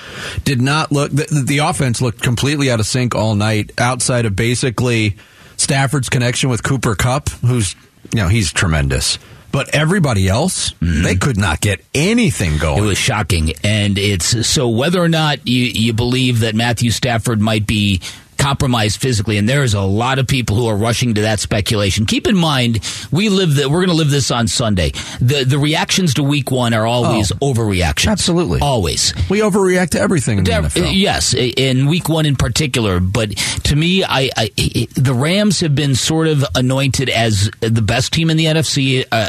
Did 0.44 0.60
not 0.62 0.92
look, 0.92 1.01
the, 1.08 1.44
the 1.46 1.58
offense 1.58 2.00
looked 2.00 2.22
completely 2.22 2.70
out 2.70 2.80
of 2.80 2.86
sync 2.86 3.14
all 3.14 3.34
night, 3.34 3.72
outside 3.78 4.26
of 4.26 4.36
basically 4.36 5.16
Stafford's 5.56 6.08
connection 6.08 6.50
with 6.50 6.62
Cooper 6.62 6.94
Kupp, 6.94 7.28
who's, 7.28 7.74
you 8.12 8.20
know, 8.20 8.28
he's 8.28 8.52
tremendous. 8.52 9.18
But 9.52 9.74
everybody 9.74 10.28
else, 10.28 10.72
they 10.80 11.14
could 11.14 11.36
not 11.36 11.60
get 11.60 11.84
anything 11.94 12.56
going. 12.56 12.76
Mm-hmm. 12.76 12.84
It 12.86 12.88
was 12.88 12.98
shocking, 12.98 13.52
and 13.62 13.98
it's 13.98 14.46
so 14.46 14.68
whether 14.68 14.98
or 14.98 15.10
not 15.10 15.46
you 15.46 15.64
you 15.64 15.92
believe 15.92 16.40
that 16.40 16.54
Matthew 16.54 16.90
Stafford 16.90 17.38
might 17.38 17.66
be 17.66 18.00
compromised 18.42 19.00
physically, 19.00 19.38
and 19.38 19.48
there's 19.48 19.74
a 19.74 19.80
lot 19.80 20.18
of 20.18 20.26
people 20.26 20.56
who 20.56 20.66
are 20.66 20.76
rushing 20.76 21.14
to 21.14 21.20
that 21.22 21.38
speculation. 21.38 22.06
Keep 22.06 22.26
in 22.26 22.36
mind, 22.36 22.80
we 23.12 23.28
live 23.28 23.54
that 23.56 23.70
we're 23.70 23.78
going 23.84 23.88
to 23.90 23.94
live 23.94 24.10
this 24.10 24.30
on 24.32 24.48
Sunday. 24.48 24.90
The 25.20 25.44
the 25.46 25.58
reactions 25.58 26.14
to 26.14 26.22
Week 26.24 26.50
One 26.50 26.74
are 26.74 26.86
always 26.86 27.30
Oh. 27.40 27.52
overreactions. 27.52 28.10
Absolutely. 28.10 28.60
always. 28.60 29.14
we 29.30 29.38
overreact 29.40 29.90
to 29.90 30.00
everything 30.00 30.38
in 30.38 30.44
the 30.44 30.50
NFL. 30.50 30.90
Yes, 30.92 31.34
in 31.34 31.86
week 31.86 32.08
one 32.08 32.26
in 32.26 32.34
particular. 32.36 32.98
But 33.00 33.30
to 33.64 33.76
me, 33.76 34.02
I, 34.04 34.30
I 34.36 34.50
the 34.96 35.14
Rams 35.14 35.60
have 35.60 35.74
been 35.74 35.94
sort 35.94 36.26
of 36.26 36.44
anointed 36.54 37.08
as 37.10 37.50
the 37.60 37.82
best 37.82 38.12
team 38.12 38.28
in 38.30 38.36
the 38.36 38.46
NFC 38.46 39.04
uh, 39.12 39.28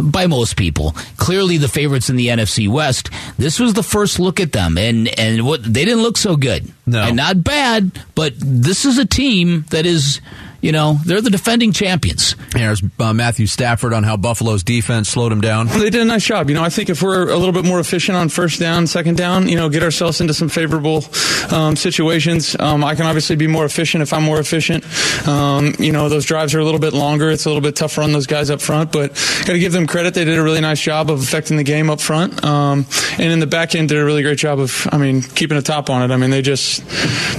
by 0.00 0.26
most 0.28 0.56
people. 0.56 0.92
Clearly, 1.16 1.56
the 1.58 1.68
favorites 1.68 2.08
in 2.10 2.16
the 2.16 2.28
NFC 2.28 2.68
West. 2.68 3.10
This 3.38 3.58
was 3.58 3.74
the 3.74 3.82
first 3.82 4.20
look 4.20 4.38
at 4.40 4.52
them, 4.52 4.78
and 4.78 5.08
and 5.18 5.44
what 5.44 5.62
they 5.64 5.84
didn't 5.84 6.02
look 6.02 6.16
so 6.16 6.36
good. 6.36 6.70
No. 6.86 7.02
and 7.02 7.16
not 7.16 7.42
bad, 7.42 7.90
but 8.14 8.34
this 8.36 8.84
is 8.84 8.98
a 8.98 9.04
team 9.04 9.64
that 9.70 9.86
is. 9.86 10.20
You 10.60 10.72
know, 10.72 10.98
they're 11.04 11.20
the 11.20 11.30
defending 11.30 11.72
champions. 11.72 12.34
There's 12.52 12.82
uh, 12.98 13.12
Matthew 13.12 13.46
Stafford 13.46 13.92
on 13.92 14.02
how 14.02 14.16
Buffalo's 14.16 14.62
defense 14.62 15.08
slowed 15.08 15.32
him 15.32 15.40
down. 15.40 15.66
They 15.68 15.90
did 15.90 16.02
a 16.02 16.04
nice 16.04 16.24
job. 16.24 16.48
You 16.48 16.56
know, 16.56 16.62
I 16.62 16.70
think 16.70 16.88
if 16.88 17.02
we're 17.02 17.28
a 17.28 17.36
little 17.36 17.52
bit 17.52 17.64
more 17.64 17.78
efficient 17.78 18.16
on 18.16 18.28
first 18.28 18.58
down, 18.58 18.86
second 18.86 19.16
down, 19.16 19.48
you 19.48 19.56
know, 19.56 19.68
get 19.68 19.82
ourselves 19.82 20.20
into 20.20 20.34
some 20.34 20.48
favorable 20.48 21.04
um, 21.52 21.76
situations. 21.76 22.56
Um, 22.58 22.82
I 22.82 22.94
can 22.94 23.06
obviously 23.06 23.36
be 23.36 23.46
more 23.46 23.64
efficient 23.64 24.02
if 24.02 24.12
I'm 24.12 24.22
more 24.22 24.40
efficient. 24.40 24.84
Um, 25.28 25.74
you 25.78 25.92
know, 25.92 26.08
those 26.08 26.24
drives 26.24 26.54
are 26.54 26.60
a 26.60 26.64
little 26.64 26.80
bit 26.80 26.92
longer. 26.92 27.30
It's 27.30 27.44
a 27.44 27.48
little 27.48 27.62
bit 27.62 27.76
tougher 27.76 28.02
on 28.02 28.12
those 28.12 28.26
guys 28.26 28.50
up 28.50 28.60
front, 28.60 28.92
but 28.92 29.10
got 29.40 29.52
to 29.52 29.58
give 29.58 29.72
them 29.72 29.86
credit. 29.86 30.14
They 30.14 30.24
did 30.24 30.38
a 30.38 30.42
really 30.42 30.60
nice 30.60 30.80
job 30.80 31.10
of 31.10 31.22
affecting 31.22 31.56
the 31.56 31.64
game 31.64 31.90
up 31.90 32.00
front, 32.00 32.44
um, 32.44 32.86
and 33.18 33.32
in 33.32 33.40
the 33.40 33.46
back 33.46 33.74
end 33.74 33.90
did 33.90 33.98
a 33.98 34.04
really 34.04 34.22
great 34.22 34.38
job 34.38 34.58
of, 34.58 34.88
I 34.90 34.98
mean, 34.98 35.22
keeping 35.22 35.56
a 35.56 35.62
top 35.62 35.90
on 35.90 36.02
it. 36.02 36.12
I 36.12 36.16
mean, 36.16 36.30
they 36.30 36.42
just 36.42 36.86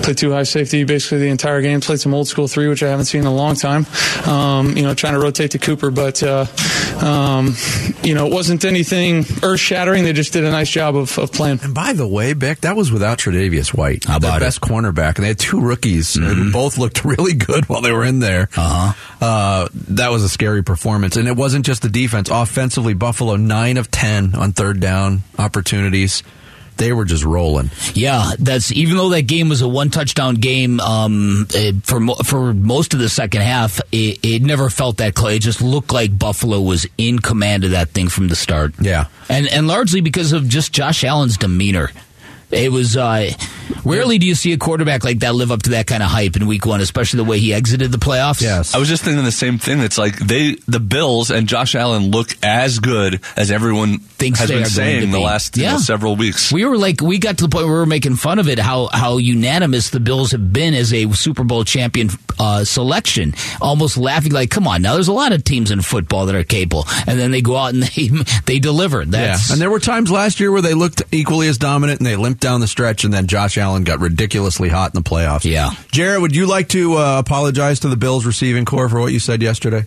played 0.03 0.17
two 0.17 0.31
high 0.31 0.43
safety 0.43 0.83
basically 0.83 1.19
the 1.19 1.27
entire 1.27 1.61
game. 1.61 1.81
Played 1.81 1.99
some 1.99 2.13
old 2.13 2.27
school 2.27 2.47
three, 2.47 2.67
which 2.67 2.83
I 2.83 2.89
haven't 2.89 3.05
seen 3.07 3.21
in 3.21 3.27
a 3.27 3.33
long 3.33 3.55
time. 3.55 3.85
Um, 4.25 4.75
you 4.77 4.83
know, 4.83 4.93
trying 4.93 5.13
to 5.13 5.19
rotate 5.19 5.51
to 5.51 5.59
Cooper, 5.59 5.89
but 5.91 6.21
uh, 6.23 6.45
um, 7.01 7.55
you 8.03 8.13
know, 8.13 8.27
it 8.27 8.33
wasn't 8.33 8.65
anything 8.65 9.25
earth 9.43 9.59
shattering. 9.59 10.03
They 10.03 10.13
just 10.13 10.33
did 10.33 10.43
a 10.43 10.51
nice 10.51 10.69
job 10.69 10.95
of, 10.95 11.17
of 11.17 11.31
playing. 11.31 11.59
And 11.63 11.73
by 11.73 11.93
the 11.93 12.07
way, 12.07 12.33
Bick, 12.33 12.61
that 12.61 12.75
was 12.75 12.91
without 12.91 13.17
Tre'Davious 13.19 13.73
White, 13.73 14.05
How 14.05 14.19
their 14.19 14.29
about 14.29 14.41
it? 14.41 14.45
best 14.45 14.61
cornerback, 14.61 15.15
and 15.15 15.23
they 15.23 15.29
had 15.29 15.39
two 15.39 15.59
rookies 15.61 16.13
who 16.15 16.51
both 16.51 16.77
looked 16.77 17.03
really 17.05 17.33
good 17.33 17.67
while 17.69 17.81
they 17.81 17.91
were 17.91 18.03
in 18.03 18.19
there. 18.19 18.49
Uh-huh. 18.55 18.93
Uh, 19.19 19.67
that 19.89 20.09
was 20.09 20.23
a 20.23 20.29
scary 20.29 20.63
performance, 20.63 21.15
and 21.17 21.27
it 21.27 21.35
wasn't 21.35 21.65
just 21.65 21.81
the 21.81 21.89
defense. 21.89 22.29
Offensively, 22.29 22.93
Buffalo 22.93 23.35
nine 23.35 23.77
of 23.77 23.89
ten 23.91 24.35
on 24.35 24.51
third 24.51 24.79
down 24.79 25.23
opportunities. 25.37 26.23
They 26.77 26.93
were 26.93 27.05
just 27.05 27.23
rolling. 27.23 27.69
Yeah, 27.93 28.31
that's 28.39 28.71
even 28.71 28.97
though 28.97 29.09
that 29.09 29.23
game 29.23 29.49
was 29.49 29.61
a 29.61 29.67
one 29.67 29.89
touchdown 29.89 30.35
game 30.35 30.79
um, 30.79 31.47
eh, 31.55 31.71
for 31.83 31.99
mo- 31.99 32.15
for 32.15 32.53
most 32.53 32.93
of 32.93 32.99
the 32.99 33.09
second 33.09 33.41
half, 33.41 33.79
it, 33.91 34.19
it 34.23 34.41
never 34.41 34.69
felt 34.69 34.97
that 34.97 35.15
close. 35.15 35.33
It 35.33 35.41
just 35.41 35.61
looked 35.61 35.91
like 35.91 36.17
Buffalo 36.17 36.61
was 36.61 36.87
in 36.97 37.19
command 37.19 37.63
of 37.63 37.71
that 37.71 37.89
thing 37.89 38.07
from 38.09 38.27
the 38.27 38.35
start. 38.35 38.73
Yeah. 38.79 39.05
and 39.29 39.47
and 39.47 39.67
largely 39.67 40.01
because 40.01 40.31
of 40.33 40.47
just 40.47 40.71
Josh 40.73 41.03
Allen's 41.03 41.37
demeanor. 41.37 41.91
It 42.49 42.71
was 42.71 42.95
uh, 42.95 43.31
rarely 43.83 44.17
do 44.17 44.25
you 44.25 44.35
see 44.35 44.53
a 44.53 44.57
quarterback 44.57 45.03
like 45.03 45.19
that 45.19 45.35
live 45.35 45.51
up 45.51 45.63
to 45.63 45.71
that 45.71 45.87
kind 45.87 46.01
of 46.01 46.09
hype 46.09 46.35
in 46.35 46.47
Week 46.47 46.65
One, 46.65 46.79
especially 46.81 47.17
the 47.17 47.23
way 47.29 47.39
he 47.39 47.53
exited 47.53 47.91
the 47.91 47.97
playoffs. 47.97 48.41
Yes. 48.41 48.73
I 48.73 48.77
was 48.77 48.87
just 48.87 49.03
thinking 49.03 49.23
the 49.25 49.31
same 49.31 49.57
thing. 49.57 49.79
It's 49.81 49.97
like 49.97 50.17
they, 50.17 50.55
the 50.67 50.79
Bills 50.79 51.29
and 51.29 51.47
Josh 51.47 51.75
Allen 51.75 52.11
look 52.11 52.29
as 52.43 52.79
good 52.79 53.19
as 53.35 53.51
everyone 53.51 53.99
Thinks 53.99 54.39
has 54.39 54.47
they 54.49 54.55
been 54.55 54.63
are 54.63 54.65
going 54.65 54.69
to 54.69 54.73
saying 54.75 55.11
the 55.11 55.17
be. 55.17 55.23
last 55.23 55.57
you 55.57 55.63
know, 55.63 55.71
Yeah. 55.71 55.77
several 55.77 56.15
weeks. 56.15 56.51
We 56.51 56.65
were 56.65 56.77
like, 56.77 57.01
we 57.01 57.17
got 57.19 57.37
to 57.39 57.43
the 57.43 57.49
point 57.49 57.65
where 57.65 57.73
we 57.73 57.79
were 57.79 57.85
making 57.85 58.15
fun 58.15 58.39
of 58.39 58.47
it, 58.49 58.59
how 58.59 58.87
how 58.91 59.17
unanimous 59.17 59.89
the 59.89 59.99
Bills 59.99 60.31
have 60.31 60.51
been 60.53 60.73
as 60.73 60.93
a 60.93 61.11
Super 61.13 61.43
Bowl 61.43 61.63
champion 61.65 62.09
uh, 62.39 62.63
selection. 62.63 63.33
Almost 63.61 63.97
laughing, 63.97 64.31
like, 64.31 64.49
come 64.49 64.67
on, 64.67 64.81
now 64.81 64.93
there's 64.93 65.07
a 65.07 65.13
lot 65.13 65.33
of 65.33 65.43
teams 65.43 65.69
in 65.71 65.81
football 65.81 66.25
that 66.27 66.35
are 66.35 66.43
capable, 66.43 66.85
and 67.05 67.19
then 67.19 67.31
they 67.31 67.41
go 67.41 67.55
out 67.57 67.73
and 67.73 67.83
they 67.95 68.07
they 68.45 68.59
deliver. 68.59 69.03
That's 69.05 69.49
yeah, 69.49 69.53
and 69.53 69.61
there 69.61 69.69
were 69.69 69.79
times 69.79 70.09
last 70.09 70.39
year 70.39 70.51
where 70.51 70.61
they 70.61 70.73
looked 70.73 71.03
equally 71.11 71.47
as 71.47 71.57
dominant, 71.57 71.99
and 71.99 72.07
they 72.07 72.15
limped 72.15 72.36
down 72.39 72.59
the 72.61 72.67
stretch, 72.67 73.03
and 73.03 73.13
then 73.13 73.27
Josh 73.27 73.57
Allen 73.57 73.83
got 73.83 73.99
ridiculously 73.99 74.69
hot 74.69 74.93
in 74.95 75.01
the 75.01 75.07
playoffs. 75.09 75.45
Yeah. 75.45 75.71
Jared, 75.91 76.21
would 76.21 76.35
you 76.35 76.45
like 76.47 76.69
to 76.69 76.95
uh, 76.97 77.19
apologize 77.19 77.79
to 77.81 77.89
the 77.89 77.97
Bills 77.97 78.25
receiving 78.25 78.65
core 78.65 78.89
for 78.89 78.99
what 78.99 79.11
you 79.13 79.19
said 79.19 79.41
yesterday? 79.41 79.85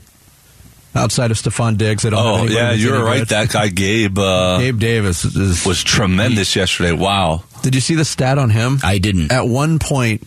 Outside 0.95 1.31
of 1.31 1.37
Stefon 1.37 1.79
Diggs, 1.79 2.03
they 2.03 2.11
don't 2.11 2.19
have 2.41 2.51
Oh 2.51 2.53
yeah, 2.53 2.73
you're 2.73 3.05
right. 3.05 3.21
good. 3.21 3.29
That 3.29 3.51
guy 3.51 3.69
Gabe 3.69 4.19
uh, 4.19 4.59
Gabe 4.59 4.79
Davis 4.81 5.25
is, 5.25 5.65
was 5.65 5.85
tremendous 5.85 6.57
yesterday. 6.57 6.91
Wow. 6.91 7.45
Did 7.63 7.77
you 7.77 7.81
see 7.81 7.95
the 7.95 8.05
stat 8.05 8.39
on 8.39 8.51
him? 8.51 8.79
I 8.83 8.99
didn't. 8.99 9.31
At 9.31 9.47
one 9.47 9.79
point, 9.79 10.27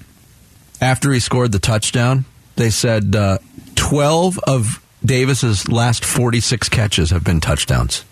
after 0.80 1.12
he 1.12 1.20
scored 1.20 1.52
the 1.52 1.60
touchdown, 1.60 2.24
they 2.56 2.70
said 2.70 3.14
uh, 3.14 3.40
12 3.76 4.40
of 4.48 4.82
Davis's 5.04 5.68
last 5.68 6.06
46 6.06 6.70
catches 6.70 7.10
have 7.10 7.26
been 7.26 7.42
touchdowns. 7.42 8.06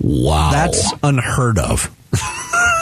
wow. 0.00 0.50
That's 0.50 0.92
unheard 1.02 1.58
of. 1.58 1.94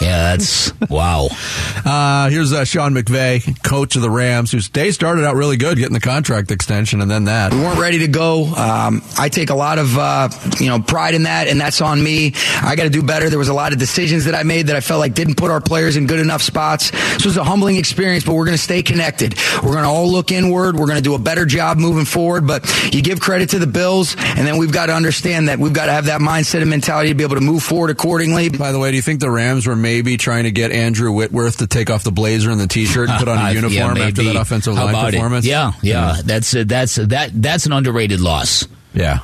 yeah, 0.00 0.36
that's 0.36 0.72
wow. 0.90 1.28
Uh, 1.86 2.28
here's 2.30 2.52
uh, 2.52 2.64
Sean 2.64 2.94
McVay, 2.94 3.62
coach 3.62 3.94
of 3.94 4.02
the 4.02 4.10
Rams, 4.10 4.50
whose 4.50 4.68
day 4.68 4.90
started 4.90 5.24
out 5.24 5.36
really 5.36 5.56
good, 5.56 5.78
getting 5.78 5.92
the 5.92 6.00
contract 6.00 6.50
extension, 6.50 7.00
and 7.00 7.08
then 7.08 7.24
that. 7.24 7.54
We 7.54 7.60
weren't 7.60 7.78
ready 7.78 8.00
to 8.00 8.08
go. 8.08 8.46
Um, 8.46 9.02
I 9.16 9.28
take 9.28 9.50
a 9.50 9.54
lot 9.54 9.78
of 9.78 9.96
uh, 9.96 10.28
you 10.58 10.66
know 10.66 10.80
pride 10.80 11.14
in 11.14 11.24
that, 11.24 11.46
and 11.46 11.60
that's 11.60 11.80
on 11.80 12.02
me. 12.02 12.32
I 12.60 12.74
got 12.74 12.84
to 12.84 12.90
do 12.90 13.04
better. 13.04 13.30
There 13.30 13.38
was 13.38 13.50
a 13.50 13.54
lot 13.54 13.72
of 13.72 13.78
decisions 13.78 14.24
that 14.24 14.34
I 14.34 14.42
made 14.42 14.66
that 14.66 14.74
I 14.74 14.80
felt 14.80 14.98
like 14.98 15.14
didn't 15.14 15.36
put 15.36 15.52
our 15.52 15.60
players 15.60 15.96
in 15.96 16.08
good 16.08 16.18
enough 16.18 16.42
spots. 16.42 16.90
This 16.90 17.24
was 17.24 17.36
a 17.36 17.44
humbling 17.44 17.76
experience, 17.76 18.24
but 18.24 18.34
we're 18.34 18.46
going 18.46 18.56
to 18.56 18.62
stay 18.62 18.82
connected. 18.82 19.36
We're 19.62 19.72
going 19.72 19.84
to 19.84 19.88
all 19.88 20.10
look 20.10 20.32
inward. 20.32 20.74
We're 20.74 20.86
going 20.86 20.98
to 20.98 21.04
do 21.04 21.14
a 21.14 21.20
better 21.20 21.46
job 21.46 21.78
moving 21.78 22.04
forward. 22.04 22.48
But 22.48 22.64
you 22.92 23.00
give 23.00 23.20
credit 23.20 23.50
to 23.50 23.60
the 23.60 23.68
Bills, 23.68 24.16
and 24.18 24.44
then 24.44 24.56
we've 24.56 24.72
got 24.72 24.86
to 24.86 24.94
understand 24.94 25.48
that 25.48 25.60
we've 25.60 25.72
got 25.72 25.86
to 25.86 25.92
have 25.92 26.06
that 26.06 26.20
mindset 26.20 26.62
and 26.62 26.70
mentality 26.70 27.10
to 27.10 27.14
be 27.14 27.22
able 27.22 27.36
to 27.36 27.40
move 27.40 27.62
forward 27.62 27.90
accordingly. 27.90 28.48
By 28.48 28.72
the 28.72 28.80
way, 28.80 28.90
do 28.90 28.96
you 28.96 29.02
think 29.02 29.20
the 29.20 29.30
Rams 29.30 29.68
were 29.68 29.75
were 29.76 29.82
maybe 29.82 30.16
trying 30.16 30.44
to 30.44 30.50
get 30.50 30.72
Andrew 30.72 31.12
Whitworth 31.12 31.58
to 31.58 31.66
take 31.66 31.90
off 31.90 32.02
the 32.04 32.10
blazer 32.12 32.50
and 32.50 32.60
the 32.60 32.66
T-shirt 32.66 33.08
and 33.10 33.18
put 33.18 33.28
on 33.28 33.38
a 33.38 33.40
Yeah, 33.50 33.50
uniform 33.52 33.98
after 33.98 34.22
that 34.24 34.36
offensive 34.36 34.74
How 34.76 34.84
line 34.86 34.94
about 34.94 35.08
it? 35.08 35.16
performance? 35.16 35.46
Yeah, 35.46 35.72
yeah, 35.82 36.16
That's 36.24 36.54
uh, 36.54 36.64
that's 36.66 36.98
uh, 36.98 37.06
that 37.06 37.30
that's 37.34 37.66
an 37.66 37.72
underrated 37.72 38.20
loss. 38.20 38.66
Yeah. 38.94 39.20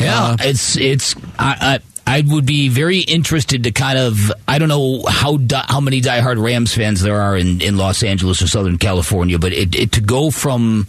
Yeah, 0.00 0.22
Uh, 0.24 0.36
it's 0.40 0.76
it's 0.76 1.14
I, 1.38 1.80
I 2.06 2.18
I 2.18 2.20
would 2.26 2.44
be 2.46 2.68
very 2.68 2.98
interested 2.98 3.64
to 3.64 3.70
kind 3.70 3.96
of 3.98 4.32
I 4.48 4.58
don't 4.58 4.68
know 4.68 5.04
how 5.08 5.36
di- 5.36 5.64
how 5.68 5.80
many 5.80 6.00
diehard 6.00 6.42
Rams 6.42 6.74
fans 6.74 7.00
there 7.00 7.20
are 7.22 7.36
in, 7.36 7.60
in 7.62 7.76
Los 7.76 8.02
Angeles 8.02 8.42
or 8.42 8.48
Southern 8.48 8.76
California, 8.78 9.38
but 9.38 9.52
it, 9.52 9.74
it 9.74 9.92
to 9.92 10.00
go 10.00 10.30
from 10.30 10.86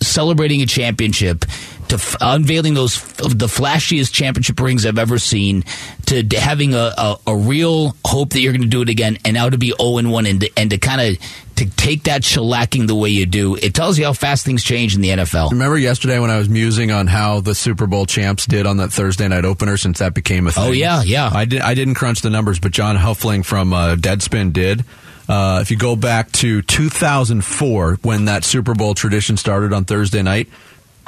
celebrating 0.00 0.62
a 0.62 0.66
championship 0.66 1.44
to 1.88 1.96
f- 1.96 2.16
unveiling 2.20 2.74
those 2.74 3.00
the 3.16 3.46
flashiest 3.46 4.12
championship 4.12 4.58
rings 4.60 4.84
I've 4.86 4.98
ever 4.98 5.18
seen 5.18 5.64
to 6.06 6.22
d- 6.22 6.36
having 6.36 6.74
a, 6.74 6.92
a, 6.96 7.16
a 7.28 7.36
real 7.36 7.96
hope 8.04 8.30
that 8.30 8.40
you're 8.40 8.52
going 8.52 8.62
to 8.62 8.68
do 8.68 8.82
it 8.82 8.88
again 8.88 9.18
and 9.24 9.34
now 9.34 9.48
to 9.48 9.58
be 9.58 9.72
0 9.80 9.98
and 9.98 10.10
1 10.10 10.26
and 10.26 10.40
to, 10.40 10.50
and 10.56 10.70
to 10.70 10.78
kind 10.78 11.00
of 11.00 11.22
to 11.56 11.70
take 11.70 12.02
that 12.04 12.20
shellacking 12.22 12.86
the 12.86 12.94
way 12.94 13.08
you 13.08 13.24
do 13.24 13.56
it 13.56 13.74
tells 13.74 13.98
you 13.98 14.04
how 14.04 14.12
fast 14.12 14.44
things 14.44 14.62
change 14.62 14.94
in 14.94 15.00
the 15.00 15.08
NFL. 15.08 15.50
Remember 15.50 15.78
yesterday 15.78 16.18
when 16.18 16.30
I 16.30 16.38
was 16.38 16.48
musing 16.48 16.90
on 16.90 17.06
how 17.06 17.40
the 17.40 17.54
Super 17.54 17.86
Bowl 17.86 18.06
champs 18.06 18.46
did 18.46 18.66
on 18.66 18.76
that 18.78 18.92
Thursday 18.92 19.26
night 19.28 19.44
opener 19.44 19.76
since 19.76 19.98
that 20.00 20.14
became 20.14 20.46
a 20.46 20.52
thing? 20.52 20.64
Oh, 20.64 20.72
yeah, 20.72 21.02
yeah. 21.02 21.30
I 21.32 21.44
did. 21.44 21.60
I 21.62 21.74
didn't 21.74 21.94
crunch 21.94 22.20
the 22.20 22.30
numbers, 22.30 22.58
but 22.58 22.72
John 22.72 22.96
Huffling 22.96 23.44
from 23.44 23.72
uh, 23.72 23.96
Deadspin 23.96 24.52
did. 24.52 24.84
Uh, 25.28 25.58
if 25.60 25.70
you 25.70 25.76
go 25.76 25.96
back 25.96 26.30
to 26.32 26.62
2004, 26.62 27.98
when 28.02 28.26
that 28.26 28.44
Super 28.44 28.74
Bowl 28.74 28.94
tradition 28.94 29.36
started 29.36 29.72
on 29.72 29.84
Thursday 29.84 30.22
night, 30.22 30.48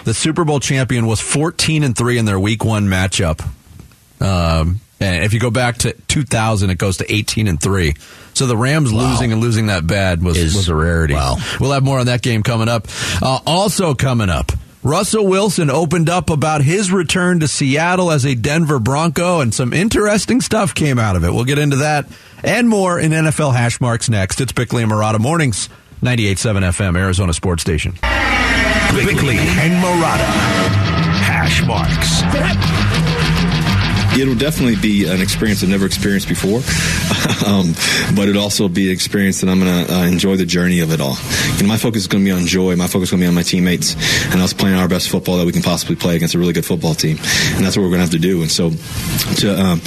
the 0.05 0.15
Super 0.15 0.45
Bowl 0.45 0.61
champion 0.61 1.07
was 1.07 1.21
14 1.21 1.83
and 1.83 1.97
three 1.97 2.19
in 2.19 2.25
their 2.25 2.41
Week 2.41 2.65
One 2.65 2.87
matchup. 2.89 3.41
Um, 4.21 4.81
and 5.01 5.25
if 5.25 5.33
you 5.33 5.41
go 5.41 5.51
back 5.51 5.79
to 5.79 5.93
2000, 5.93 6.71
it 6.71 6.79
goes 6.79 6.97
to 6.99 7.13
18 7.13 7.47
and 7.47 7.61
three. 7.61 7.95
So 8.35 8.47
the 8.47 8.57
Rams 8.57 8.93
losing 8.93 9.33
and 9.33 9.41
losing 9.41 9.67
that 9.67 9.87
bad 9.87 10.23
was 10.23 10.39
was 10.55 10.69
a 10.69 10.75
rarity. 10.75 11.15
wow. 11.15 11.37
We'll 11.61 11.73
have 11.73 11.85
more 11.85 11.99
on 12.01 12.07
that 12.07 12.23
game 12.23 12.43
coming 12.43 12.69
up. 12.69 12.87
Uh, 13.23 13.41
also 13.47 13.95
coming 13.95 14.29
up. 14.29 14.53
Russell 14.85 15.27
Wilson 15.27 15.71
opened 15.71 16.09
up 16.09 16.31
about 16.31 16.63
his 16.63 16.93
return 16.93 17.41
to 17.41 17.49
Seattle 17.49 18.13
as 18.13 18.25
a 18.25 18.35
Denver 18.37 18.79
Bronco, 18.79 19.41
and 19.41 19.53
some 19.53 19.73
interesting 19.73 20.41
stuff 20.41 20.73
came 20.75 20.99
out 21.01 21.17
of 21.17 21.25
it. 21.25 21.33
We'll 21.33 21.45
get 21.45 21.59
into 21.59 21.77
that 21.77 22.07
and 22.45 22.69
more 22.69 22.99
in 22.99 23.11
NFL 23.11 23.55
hash 23.55 23.81
marks 23.81 24.09
next. 24.09 24.41
It's 24.41 24.53
Bickley 24.53 24.85
and 24.85 24.91
Marotta 24.93 25.19
Mornings, 25.19 25.69
98.7 26.01 26.61
FM, 26.63 26.97
Arizona 26.97 27.33
Sports 27.33 27.63
Station. 27.63 27.95
Bickley 29.05 29.39
and 29.39 29.83
Marotta. 29.83 30.29
Hash 31.21 31.65
marks. 31.65 32.88
It'll 34.21 34.35
definitely 34.35 34.77
be 34.77 35.07
an 35.07 35.21
experience 35.21 35.63
I've 35.63 35.69
never 35.69 35.87
experienced 35.87 36.29
before, 36.29 36.59
um, 37.47 37.73
but 38.17 38.29
it'll 38.29 38.43
also 38.43 38.69
be 38.69 38.89
an 38.89 38.93
experience 38.93 39.41
that 39.41 39.49
I'm 39.49 39.61
going 39.61 39.87
to 39.87 39.95
uh, 39.95 40.03
enjoy 40.07 40.37
the 40.37 40.47
journey 40.47 40.81
of 40.81 40.93
it 40.93 41.01
all. 41.01 41.17
You 41.57 41.63
know, 41.63 41.69
my 41.69 41.77
focus 41.77 42.03
is 42.03 42.09
going 42.09 42.25
to 42.25 42.29
be 42.29 42.33
on 42.33 42.47
joy. 42.47 42.77
My 42.77 42.87
focus 42.87 43.09
is 43.09 43.11
going 43.13 43.21
to 43.21 43.25
be 43.25 43.29
on 43.29 43.35
my 43.35 43.43
teammates 43.43 43.95
and 44.33 44.41
us 44.41 44.53
playing 44.53 44.77
our 44.77 44.89
best 44.89 45.09
football 45.09 45.39
that 45.39 45.47
we 45.47 45.53
can 45.53 45.63
possibly 45.63 45.97
play 45.97 46.17
against 46.17 46.35
a 46.35 46.39
really 46.39 46.53
good 46.53 46.67
football 46.67 46.95
team, 46.95 47.19
and 47.55 47.65
that's 47.65 47.77
what 47.77 47.83
we're 47.83 47.91
going 47.91 48.01
to 48.01 48.07
have 48.07 48.11
to 48.11 48.19
do. 48.19 48.43
And 48.43 48.51
so, 48.51 48.71
to 49.41 49.61
um, 49.61 49.81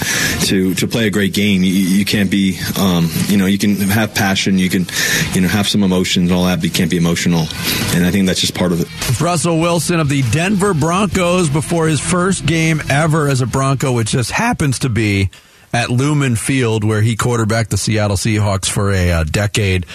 to 0.48 0.74
to 0.76 0.88
play 0.88 1.08
a 1.08 1.12
great 1.12 1.34
game, 1.34 1.63
you, 1.63 1.72
you 1.72 2.06
can't 2.06 2.32
be, 2.32 2.60
um, 2.80 3.10
you 3.28 3.38
know, 3.38 3.46
you 3.46 3.58
can 3.58 3.76
have 3.76 4.15
passion, 4.15 4.58
you 4.58 4.70
can, 4.70 4.86
you 5.34 5.41
know, 5.41 5.48
have 5.48 5.67
some 5.67 5.84
emotions 5.84 6.30
and 6.30 6.38
all 6.38 6.46
that, 6.46 6.58
but 6.58 6.65
you 6.65 6.72
can't 6.72 6.91
be 6.91 6.98
emotional, 6.98 7.46
and 7.94 8.06
I 8.06 8.12
think 8.12 8.28
that's 8.28 8.41
just 8.41 8.56
part 8.56 8.72
of 8.72 8.82
it. 8.82 9.22
Russell 9.22 9.60
Wilson 9.60 10.00
of 10.00 10.10
the 10.10 10.22
Denver 10.32 10.74
Broncos 10.74 11.50
before 11.50 11.88
his 11.88 12.00
first 12.00 12.46
game 12.46 12.82
ever 12.89 13.28
as 13.28 13.41
a 13.41 13.46
Bronco, 13.46 13.91
which 13.91 14.13
just 14.22 14.32
happens 14.32 14.78
to 14.80 14.90
be 14.90 15.32
at 15.74 15.90
Lumen 15.90 16.36
Field, 16.36 16.84
where 16.84 17.02
he 17.02 17.16
quarterbacked 17.16 17.72
the 17.72 17.78
Seattle 17.78 18.18
Seahawks 18.18 18.70
for 18.70 18.92
a 18.92 19.12
uh, 19.12 19.24
decade. 19.24 19.88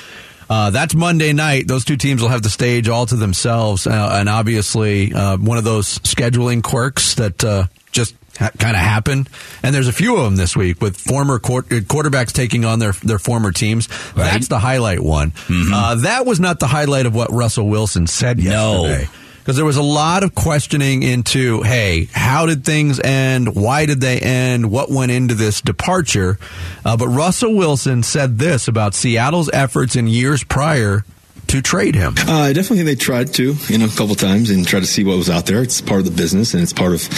Uh, 0.50 0.70
that's 0.70 0.96
Monday 0.96 1.32
night. 1.32 1.68
Those 1.68 1.84
two 1.84 1.96
teams 1.96 2.20
will 2.20 2.28
have 2.30 2.42
the 2.42 2.50
stage 2.50 2.88
all 2.88 3.06
to 3.06 3.14
themselves, 3.14 3.86
uh, 3.86 4.10
and 4.18 4.28
obviously 4.28 5.14
uh, 5.14 5.36
one 5.36 5.58
of 5.58 5.64
those 5.64 6.00
scheduling 6.00 6.60
quirks 6.60 7.14
that 7.14 7.44
uh, 7.44 7.66
just 7.92 8.16
ha- 8.36 8.50
kind 8.58 8.74
of 8.74 8.82
happen. 8.82 9.28
And 9.62 9.72
there's 9.72 9.86
a 9.88 9.92
few 9.92 10.16
of 10.16 10.24
them 10.24 10.34
this 10.34 10.56
week 10.56 10.80
with 10.80 10.96
former 10.96 11.38
quar- 11.38 11.60
uh, 11.70 11.82
quarterbacks 11.86 12.32
taking 12.32 12.64
on 12.64 12.80
their 12.80 12.92
their 12.92 13.20
former 13.20 13.52
teams. 13.52 13.88
That's 14.16 14.48
the 14.48 14.58
highlight 14.58 15.00
one. 15.00 15.32
Uh, 15.72 15.94
that 16.02 16.26
was 16.26 16.40
not 16.40 16.58
the 16.58 16.66
highlight 16.66 17.06
of 17.06 17.14
what 17.14 17.30
Russell 17.30 17.68
Wilson 17.68 18.08
said 18.08 18.40
yesterday. 18.40 19.08
Because 19.46 19.54
there 19.54 19.64
was 19.64 19.76
a 19.76 19.82
lot 19.82 20.24
of 20.24 20.34
questioning 20.34 21.04
into, 21.04 21.62
hey, 21.62 22.08
how 22.10 22.46
did 22.46 22.64
things 22.64 22.98
end? 22.98 23.54
Why 23.54 23.86
did 23.86 24.00
they 24.00 24.18
end? 24.18 24.72
What 24.72 24.90
went 24.90 25.12
into 25.12 25.36
this 25.36 25.60
departure? 25.60 26.36
Uh, 26.84 26.96
but 26.96 27.06
Russell 27.06 27.54
Wilson 27.54 28.02
said 28.02 28.40
this 28.40 28.66
about 28.66 28.92
Seattle's 28.92 29.48
efforts 29.52 29.94
in 29.94 30.08
years 30.08 30.42
prior 30.42 31.04
to 31.48 31.62
trade 31.62 31.94
him. 31.94 32.14
Uh, 32.26 32.32
I 32.32 32.52
definitely 32.52 32.84
think 32.84 32.98
they 32.98 33.04
tried 33.04 33.34
to, 33.34 33.54
you 33.68 33.78
know, 33.78 33.86
a 33.86 33.88
couple 33.88 34.14
times 34.14 34.50
and 34.50 34.66
try 34.66 34.80
to 34.80 34.86
see 34.86 35.04
what 35.04 35.16
was 35.16 35.30
out 35.30 35.46
there. 35.46 35.62
It's 35.62 35.80
part 35.80 36.00
of 36.00 36.04
the 36.04 36.10
business 36.10 36.54
and 36.54 36.62
it's 36.62 36.72
part 36.72 36.92
of 36.92 37.08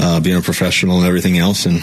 uh, 0.00 0.20
being 0.20 0.36
a 0.36 0.42
professional 0.42 0.98
and 0.98 1.06
everything 1.06 1.38
else. 1.38 1.66
And 1.66 1.80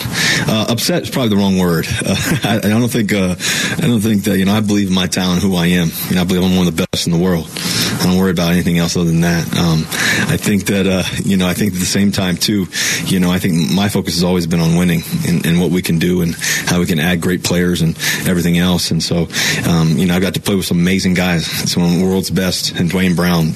uh, 0.48 0.68
upset 0.70 1.04
is 1.04 1.10
probably 1.10 1.30
the 1.30 1.38
wrong 1.38 1.58
word. 1.58 1.88
I, 2.44 2.60
I 2.64 2.70
don't 2.70 2.90
think 2.90 3.14
uh, 3.14 3.36
I 3.78 3.88
don't 3.88 4.02
think 4.02 4.24
that 4.26 4.38
you 4.38 4.46
know 4.46 4.54
I 4.54 4.62
believe 4.62 4.90
in 4.90 4.94
my 4.94 5.08
talent, 5.08 5.42
who 5.42 5.56
I 5.56 5.68
am. 5.68 5.90
You 6.10 6.16
know, 6.16 6.22
I 6.22 6.26
believe 6.26 6.44
I'm 6.44 6.58
one 6.58 6.68
of 6.68 6.76
the 6.76 6.88
best 6.92 7.08
in 7.08 7.14
the 7.14 7.20
world. 7.20 7.48
I 7.50 8.08
don't 8.08 8.18
worry 8.18 8.32
about 8.32 8.52
anything 8.52 8.78
else 8.78 8.98
other 8.98 9.06
than 9.06 9.22
that. 9.22 9.46
Um, 9.56 9.86
I 10.30 10.38
think 10.38 10.66
that 10.66 10.88
uh, 10.88 11.04
you 11.24 11.38
know 11.38 11.48
I 11.48 11.54
think 11.54 11.74
at 11.74 11.80
the 11.80 11.86
same 11.86 12.12
time 12.12 12.38
too, 12.38 12.68
you 13.06 13.20
know, 13.20 13.32
I 13.32 13.40
think 13.40 13.72
my 13.72 13.90
focus 13.90 14.16
has 14.16 14.24
always 14.24 14.48
been 14.48 14.60
on 14.60 14.76
winning 14.76 15.02
and, 15.28 15.46
and 15.46 15.60
what 15.60 15.72
we 15.72 15.82
can 15.82 16.00
do 16.00 16.22
and 16.22 16.36
how 16.66 16.80
we 16.80 16.86
can 16.86 17.00
add 17.00 17.22
great 17.22 17.44
players 17.44 17.82
and 17.82 17.96
everything 18.28 18.58
else. 18.58 18.92
And 18.92 19.02
so, 19.02 19.28
um, 19.68 19.98
you 19.98 20.06
know, 20.06 20.16
I 20.16 20.20
got 20.20 20.34
to 20.34 20.42
play 20.42 20.56
with 20.56 20.66
some 20.66 20.80
amazing 20.80 21.14
guys. 21.14 21.46
Some 21.46 21.84
of 21.84 21.93
the 22.00 22.06
world's 22.06 22.30
best 22.30 22.72
and 22.80 22.90
Duane 22.90 23.16
Brown. 23.16 23.52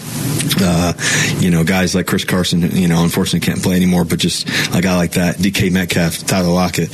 Uh, 0.59 0.93
you 1.39 1.51
know, 1.51 1.63
guys 1.63 1.93
like 1.93 2.07
Chris 2.07 2.23
Carson, 2.23 2.61
you 2.71 2.87
know, 2.87 3.03
unfortunately 3.03 3.45
can't 3.45 3.61
play 3.61 3.75
anymore, 3.75 4.05
but 4.05 4.17
just 4.19 4.47
a 4.75 4.81
guy 4.81 4.95
like 4.95 5.11
that, 5.11 5.35
DK 5.35 5.71
Metcalf, 5.71 6.25
Tyler 6.25 6.49
Lockett, 6.51 6.89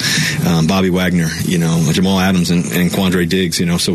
um, 0.47 0.67
Bobby 0.67 0.89
Wagner, 0.89 1.27
you 1.43 1.57
know, 1.59 1.87
Jamal 1.91 2.19
Adams 2.19 2.49
and, 2.51 2.65
and 2.65 2.89
Quandre 2.89 3.27
Diggs, 3.27 3.59
you 3.59 3.65
know. 3.65 3.77
So 3.77 3.93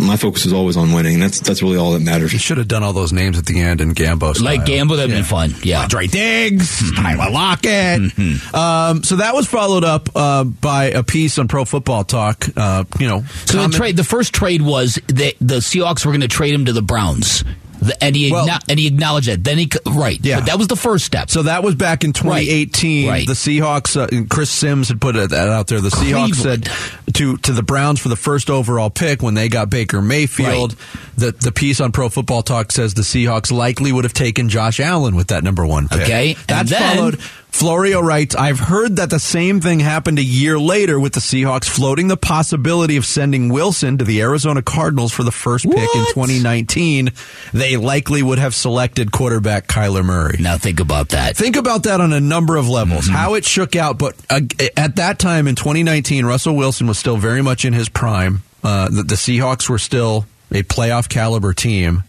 my 0.00 0.16
focus 0.16 0.46
is 0.46 0.52
always 0.52 0.76
on 0.76 0.92
winning. 0.92 1.14
And 1.14 1.22
that's 1.22 1.40
that's 1.40 1.62
really 1.62 1.76
all 1.76 1.92
that 1.92 2.00
matters. 2.02 2.32
You 2.32 2.38
should 2.38 2.58
have 2.58 2.68
done 2.68 2.82
all 2.82 2.92
those 2.92 3.12
names 3.12 3.38
at 3.38 3.46
the 3.46 3.60
end 3.60 3.80
in 3.80 3.94
Gambo. 3.94 4.40
Like 4.40 4.62
Gambo, 4.62 4.96
that'd 4.96 5.14
be 5.14 5.22
fun. 5.22 5.54
Yeah. 5.62 5.82
Andre 5.82 6.06
Diggs, 6.06 6.92
Tyler 6.96 7.30
Lockett. 7.30 8.00
Mm-hmm. 8.00 8.56
Um, 8.56 9.02
so 9.04 9.16
that 9.16 9.34
was 9.34 9.46
followed 9.46 9.84
up 9.84 10.08
uh, 10.16 10.44
by 10.44 10.86
a 10.86 11.02
piece 11.02 11.38
on 11.38 11.46
Pro 11.48 11.64
Football 11.64 12.04
Talk. 12.04 12.46
Uh, 12.56 12.84
you 12.98 13.06
know, 13.06 13.22
So 13.44 13.52
the 13.52 13.58
comment- 13.58 13.74
trade, 13.74 13.96
the 13.96 14.04
first 14.04 14.32
trade 14.34 14.62
was 14.62 14.94
that 15.08 15.34
the 15.40 15.56
Seahawks 15.56 16.04
were 16.04 16.12
going 16.12 16.22
to 16.22 16.28
trade 16.28 16.54
him 16.54 16.64
to 16.66 16.72
the 16.72 16.82
Browns, 16.84 17.44
the, 17.82 18.02
and 18.02 18.14
he 18.16 18.30
Well- 18.32 18.48
and 18.68 18.78
he 18.78 18.86
acknowledged 18.86 19.28
that. 19.28 19.42
Then 19.44 19.58
he 19.58 19.68
right, 19.86 20.18
Yeah. 20.22 20.36
But 20.40 20.46
that 20.46 20.58
was 20.58 20.68
the 20.68 20.76
first 20.76 21.04
step. 21.04 21.28
So 21.30 21.42
that 21.42 21.62
was 21.62 21.74
back 21.74 22.04
in 22.04 22.12
2018. 22.12 23.08
Right. 23.08 23.26
The 23.26 23.32
Seahawks, 23.34 23.96
uh, 24.00 24.06
and 24.10 24.28
Chris 24.30 24.48
Simms 24.50 24.88
had 24.88 25.00
put 25.00 25.14
that 25.16 25.32
out 25.34 25.66
there. 25.66 25.80
The 25.80 25.90
Seahawks 25.90 26.34
Cleveland. 26.34 26.66
said 26.66 27.14
to 27.14 27.36
to 27.38 27.52
the 27.52 27.62
Browns 27.62 28.00
for 28.00 28.08
the 28.08 28.16
first 28.16 28.48
overall 28.48 28.90
pick 28.90 29.22
when 29.22 29.34
they 29.34 29.48
got 29.48 29.68
Baker 29.70 30.00
Mayfield. 30.00 30.76
The 31.16 31.32
the 31.32 31.52
piece 31.52 31.80
on 31.80 31.92
Pro 31.92 32.08
Football 32.08 32.42
Talk 32.42 32.72
says 32.72 32.94
the 32.94 33.02
Seahawks 33.02 33.52
likely 33.52 33.92
would 33.92 34.04
have 34.04 34.14
taken 34.14 34.48
Josh 34.48 34.80
Allen 34.80 35.14
with 35.16 35.28
that 35.28 35.44
number 35.44 35.66
one 35.66 35.88
pick. 35.88 36.02
Okay, 36.02 36.36
that's 36.46 36.70
then- 36.70 36.96
followed. 36.96 37.18
Florio 37.54 38.00
writes, 38.00 38.34
I've 38.34 38.58
heard 38.58 38.96
that 38.96 39.10
the 39.10 39.20
same 39.20 39.60
thing 39.60 39.78
happened 39.78 40.18
a 40.18 40.24
year 40.24 40.58
later 40.58 40.98
with 40.98 41.12
the 41.12 41.20
Seahawks 41.20 41.68
floating 41.68 42.08
the 42.08 42.16
possibility 42.16 42.96
of 42.96 43.06
sending 43.06 43.48
Wilson 43.48 43.96
to 43.98 44.04
the 44.04 44.22
Arizona 44.22 44.60
Cardinals 44.60 45.12
for 45.12 45.22
the 45.22 45.30
first 45.30 45.64
pick 45.64 45.94
in 45.94 46.04
2019. 46.06 47.12
They 47.52 47.76
likely 47.76 48.24
would 48.24 48.40
have 48.40 48.56
selected 48.56 49.12
quarterback 49.12 49.68
Kyler 49.68 50.04
Murray. 50.04 50.38
now 50.40 50.58
think 50.58 50.80
about 50.80 51.10
that. 51.10 51.36
Think 51.36 51.54
about 51.54 51.84
that 51.84 52.00
on 52.00 52.12
a 52.12 52.18
number 52.18 52.56
of 52.56 52.68
levels, 52.68 53.06
how 53.06 53.34
it 53.34 53.44
shook 53.44 53.76
out. 53.76 53.98
But 53.98 54.16
uh, 54.28 54.40
at 54.76 54.96
that 54.96 55.20
time 55.20 55.46
in 55.46 55.54
2019, 55.54 56.26
Russell 56.26 56.56
Wilson 56.56 56.88
was 56.88 56.98
still 56.98 57.18
very 57.18 57.40
much 57.40 57.64
in 57.64 57.72
his 57.72 57.88
prime. 57.88 58.42
Uh, 58.64 58.88
the, 58.88 59.04
the 59.04 59.14
Seahawks 59.14 59.68
were 59.68 59.78
still 59.78 60.26
a 60.50 60.64
playoff 60.64 61.08
caliber 61.08 61.54
team. 61.54 62.02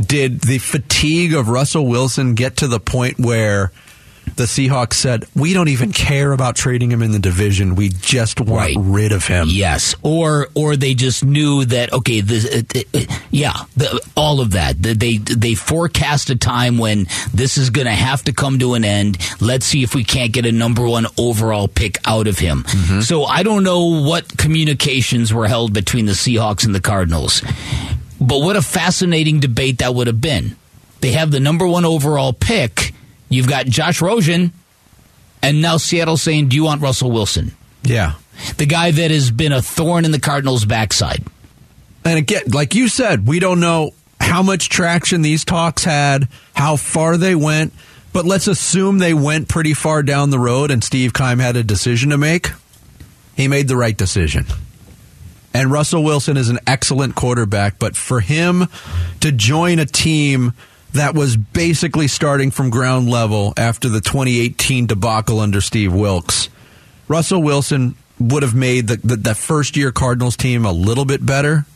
Did 0.00 0.40
the 0.40 0.56
fatigue 0.58 1.34
of 1.34 1.50
Russell 1.50 1.86
Wilson 1.86 2.34
get 2.34 2.56
to 2.58 2.68
the 2.68 2.80
point 2.80 3.18
where 3.18 3.70
the 4.34 4.44
Seahawks 4.44 4.94
said, 4.94 5.24
"We 5.34 5.54
don't 5.54 5.68
even 5.68 5.92
care 5.92 6.32
about 6.32 6.56
trading 6.56 6.90
him 6.90 7.00
in 7.02 7.12
the 7.12 7.18
division. 7.18 7.74
We 7.76 7.88
just 7.88 8.40
want 8.40 8.50
Right. 8.50 8.76
rid 8.78 9.12
of 9.12 9.26
him." 9.26 9.48
Yes, 9.50 9.94
or 10.02 10.48
or 10.54 10.76
they 10.76 10.94
just 10.94 11.24
knew 11.24 11.64
that 11.66 11.92
okay, 11.92 12.20
this, 12.20 12.44
uh, 12.44 12.62
uh, 12.94 13.00
yeah, 13.30 13.54
the, 13.76 14.00
all 14.16 14.40
of 14.40 14.50
that. 14.50 14.82
The- 14.82 14.94
They 14.94 15.18
they 15.18 15.54
forecast 15.54 16.28
a 16.30 16.36
time 16.36 16.76
when 16.78 17.06
this 17.32 17.56
is 17.56 17.70
going 17.70 17.86
to 17.86 17.92
have 17.92 18.24
to 18.24 18.32
come 18.32 18.58
to 18.58 18.74
an 18.74 18.84
end. 18.84 19.18
Let's 19.40 19.64
see 19.64 19.82
if 19.82 19.94
we 19.94 20.04
can't 20.04 20.32
get 20.32 20.44
a 20.44 20.52
number 20.52 20.86
one 20.86 21.06
overall 21.16 21.68
pick 21.68 21.98
out 22.04 22.26
of 22.26 22.38
him. 22.38 22.64
So 23.02 23.24
I 23.24 23.42
don't 23.42 23.62
know 23.62 24.02
what 24.02 24.36
communications 24.36 25.32
were 25.32 25.48
held 25.48 25.72
between 25.72 26.06
the 26.06 26.12
Seahawks 26.12 26.64
and 26.64 26.74
the 26.74 26.80
Cardinals, 26.80 27.42
but 28.20 28.40
what 28.40 28.56
a 28.56 28.62
fascinating 28.62 29.40
debate 29.40 29.78
that 29.78 29.94
would 29.94 30.06
have 30.08 30.20
been. 30.20 30.56
They 31.00 31.12
have 31.12 31.30
the 31.30 31.40
number 31.40 31.66
one 31.66 31.84
overall 31.84 32.32
pick. 32.32 32.92
You've 33.28 33.48
got 33.48 33.66
Josh 33.66 34.00
Rosen, 34.00 34.52
and 35.42 35.60
now 35.60 35.76
Seattle 35.76 36.16
saying, 36.16 36.48
"Do 36.48 36.56
you 36.56 36.64
want 36.64 36.82
Russell 36.82 37.10
Wilson?" 37.10 37.52
Yeah. 37.82 38.14
The 38.58 38.66
guy 38.66 38.90
that 38.90 39.10
has 39.10 39.30
been 39.30 39.52
a 39.52 39.62
thorn 39.62 40.04
in 40.04 40.10
the 40.10 40.20
Cardinals' 40.20 40.64
backside. 40.64 41.24
And 42.04 42.18
again, 42.18 42.42
like 42.52 42.74
you 42.74 42.88
said, 42.88 43.26
we 43.26 43.40
don't 43.40 43.60
know 43.60 43.92
how 44.20 44.42
much 44.42 44.68
traction 44.68 45.22
these 45.22 45.44
talks 45.44 45.84
had, 45.84 46.28
how 46.54 46.76
far 46.76 47.16
they 47.16 47.34
went, 47.34 47.72
but 48.12 48.24
let's 48.24 48.46
assume 48.46 48.98
they 48.98 49.14
went 49.14 49.48
pretty 49.48 49.74
far 49.74 50.02
down 50.02 50.30
the 50.30 50.38
road 50.38 50.70
and 50.70 50.82
Steve 50.82 51.12
Keim 51.12 51.38
had 51.38 51.56
a 51.56 51.62
decision 51.62 52.10
to 52.10 52.18
make. 52.18 52.50
He 53.36 53.48
made 53.48 53.68
the 53.68 53.76
right 53.76 53.96
decision. 53.96 54.46
And 55.52 55.70
Russell 55.70 56.04
Wilson 56.04 56.36
is 56.36 56.48
an 56.48 56.58
excellent 56.66 57.14
quarterback, 57.14 57.78
but 57.78 57.96
for 57.96 58.20
him 58.20 58.68
to 59.20 59.32
join 59.32 59.78
a 59.78 59.86
team 59.86 60.52
that 60.96 61.14
was 61.14 61.36
basically 61.36 62.08
starting 62.08 62.50
from 62.50 62.70
ground 62.70 63.08
level 63.10 63.52
after 63.56 63.88
the 63.88 64.00
2018 64.00 64.86
debacle 64.86 65.40
under 65.40 65.60
Steve 65.60 65.92
Wilks, 65.92 66.48
Russell 67.08 67.42
Wilson 67.42 67.96
would 68.18 68.42
have 68.42 68.54
made 68.54 68.88
the, 68.88 68.96
the, 68.96 69.16
the 69.16 69.34
first 69.34 69.76
year 69.76 69.92
Cardinals 69.92 70.36
team 70.36 70.64
a 70.64 70.72
little 70.72 71.04
bit 71.04 71.24
better. 71.24 71.66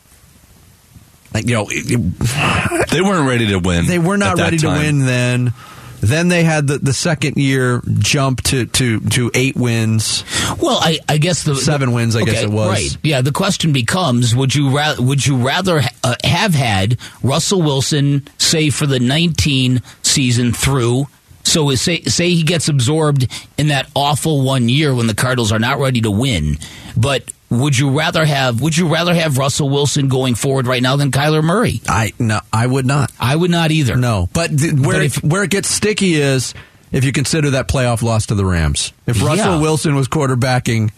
Like 1.32 1.46
you 1.46 1.54
know, 1.54 1.66
it, 1.70 1.84
it, 1.88 2.88
They 2.90 3.00
weren't 3.00 3.28
ready 3.28 3.48
to 3.48 3.58
win. 3.58 3.86
they 3.86 3.98
were 3.98 4.16
not 4.16 4.36
ready 4.36 4.58
to 4.58 4.68
win 4.68 5.06
then. 5.06 5.52
Then 6.00 6.28
they 6.28 6.44
had 6.44 6.66
the, 6.66 6.78
the 6.78 6.92
second 6.92 7.36
year 7.36 7.82
jump 7.98 8.42
to, 8.44 8.66
to, 8.66 9.00
to 9.00 9.30
eight 9.34 9.54
wins. 9.56 10.24
Well, 10.60 10.78
I, 10.80 10.98
I 11.08 11.18
guess 11.18 11.42
the 11.44 11.54
Seven 11.56 11.92
wins, 11.92 12.16
I 12.16 12.24
guess 12.24 12.42
it 12.42 12.50
was. 12.50 12.68
Right. 12.70 12.96
Yeah. 13.02 13.20
The 13.20 13.32
question 13.32 13.72
becomes: 13.72 14.34
Would 14.34 14.54
you 14.54 14.70
ra- 14.76 14.94
would 14.98 15.24
you 15.26 15.36
rather 15.36 15.82
uh, 16.02 16.14
have 16.24 16.54
had 16.54 16.98
Russell 17.22 17.62
Wilson 17.62 18.26
say 18.38 18.70
for 18.70 18.86
the 18.86 18.98
19 18.98 19.82
season 20.02 20.52
through? 20.52 21.06
So 21.44 21.70
is- 21.70 21.80
say 21.80 22.02
say 22.02 22.30
he 22.30 22.42
gets 22.42 22.68
absorbed 22.68 23.26
in 23.58 23.68
that 23.68 23.88
awful 23.94 24.42
one 24.42 24.68
year 24.68 24.94
when 24.94 25.06
the 25.06 25.14
Cardinals 25.14 25.52
are 25.52 25.58
not 25.58 25.78
ready 25.78 26.00
to 26.02 26.10
win, 26.10 26.56
but. 26.96 27.24
Would 27.50 27.76
you 27.76 27.90
rather 27.98 28.24
have 28.24 28.60
Would 28.60 28.76
you 28.76 28.88
rather 28.88 29.12
have 29.12 29.36
Russell 29.36 29.68
Wilson 29.68 30.08
going 30.08 30.36
forward 30.36 30.66
right 30.68 30.82
now 30.82 30.96
than 30.96 31.10
Kyler 31.10 31.42
Murray? 31.42 31.80
I 31.88 32.12
no, 32.18 32.40
I 32.52 32.66
would 32.66 32.86
not. 32.86 33.10
I 33.18 33.34
would 33.34 33.50
not 33.50 33.70
either. 33.72 33.96
No, 33.96 34.28
but 34.32 34.56
th- 34.56 34.72
where 34.74 34.82
But 34.92 35.02
it, 35.02 35.04
if- 35.16 35.24
where 35.24 35.42
it 35.42 35.50
gets 35.50 35.68
sticky 35.68 36.14
is 36.14 36.54
if 36.92 37.04
you 37.04 37.12
consider 37.12 37.50
that 37.50 37.68
playoff 37.68 38.02
loss 38.02 38.26
to 38.26 38.34
the 38.36 38.44
Rams. 38.44 38.92
If 39.06 39.20
Russell 39.22 39.54
Yeah. 39.56 39.60
Wilson 39.60 39.94
was 39.96 40.06
quarterbacking 40.08 40.90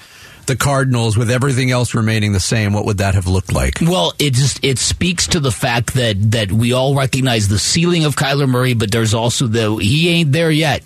the 0.47 0.57
Cardinals 0.57 1.17
with 1.17 1.31
everything 1.31 1.71
else 1.71 1.95
remaining 1.95 2.33
the 2.33 2.41
same, 2.41 2.73
what 2.73 2.85
would 2.85 2.99
that 2.99 3.15
have 3.15 3.27
looked 3.29 3.53
like? 3.53 3.79
Well, 3.81 4.13
it 4.19 4.35
just 4.35 4.63
it 4.63 4.79
speaks 4.79 5.29
to 5.29 5.41
the 5.41 5.53
fact 5.53 5.95
that 5.95 6.33
that 6.33 6.53
we 6.53 6.73
all 6.75 6.95
recognize 6.95 7.49
the 7.49 7.59
ceiling 7.59 8.05
of 8.05 8.17
Kyler 8.17 8.49
Murray, 8.49 8.75
but 8.75 8.91
there's 8.91 9.15
also 9.15 9.47
the 9.47 9.75
he 9.77 10.09
ain't 10.11 10.33
there 10.33 10.51
yet. 10.51 10.83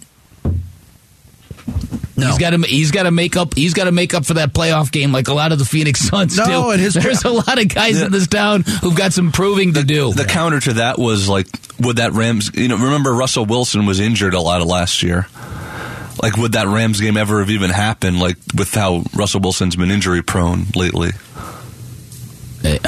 No. 2.19 2.29
He's 2.29 2.39
got 2.39 2.51
to 2.51 2.59
he's 2.63 2.91
got 2.93 3.03
to 3.03 3.11
make 3.11 3.37
up 3.37 3.55
he's 3.55 3.75
got 3.75 3.85
to 3.85 3.93
make 3.93 4.15
up 4.15 4.25
for 4.25 4.35
that 4.35 4.55
playoff 4.55 4.91
game 4.91 5.13
like 5.13 5.29
a 5.29 5.35
lot 5.35 5.53
of 5.53 5.59
the 5.59 5.67
Phoenix 5.67 6.01
Suns 6.01 6.37
No, 6.39 6.45
do. 6.47 6.71
and 6.71 6.81
his- 6.81 6.95
there's 7.03 7.25
a 7.25 7.31
lot 7.31 7.59
of 7.61 7.69
guys 7.69 8.01
in 8.01 8.11
this 8.11 8.27
town 8.27 8.63
who've 8.63 8.97
got 8.97 9.13
some 9.13 9.33
proving 9.33 9.75
to 9.75 9.83
do. 9.85 10.15
The 10.15 10.25
counter 10.25 10.59
to 10.61 10.73
that 10.75 10.99
was 10.99 11.29
like, 11.29 11.47
would 11.79 11.97
that 11.97 12.13
Rams? 12.13 12.51
You 12.55 12.69
know, 12.69 12.77
remember 12.79 13.13
Russell 13.13 13.45
Wilson 13.45 13.85
was 13.85 14.01
injured 14.01 14.33
a 14.33 14.41
lot 14.41 14.63
of 14.63 14.67
last 14.67 15.03
year. 15.03 15.27
Like, 16.23 16.39
would 16.39 16.53
that 16.53 16.67
Rams 16.69 16.99
game 17.03 17.19
ever 17.19 17.41
have 17.41 17.51
even 17.51 17.69
happened? 17.69 18.19
Like, 18.19 18.39
with 18.57 18.73
how 18.73 19.03
Russell 19.15 19.41
Wilson's 19.43 19.77
been 19.77 19.91
injury 19.91 20.23
prone 20.23 20.65
lately. 20.75 21.11
Eh, 22.65 22.79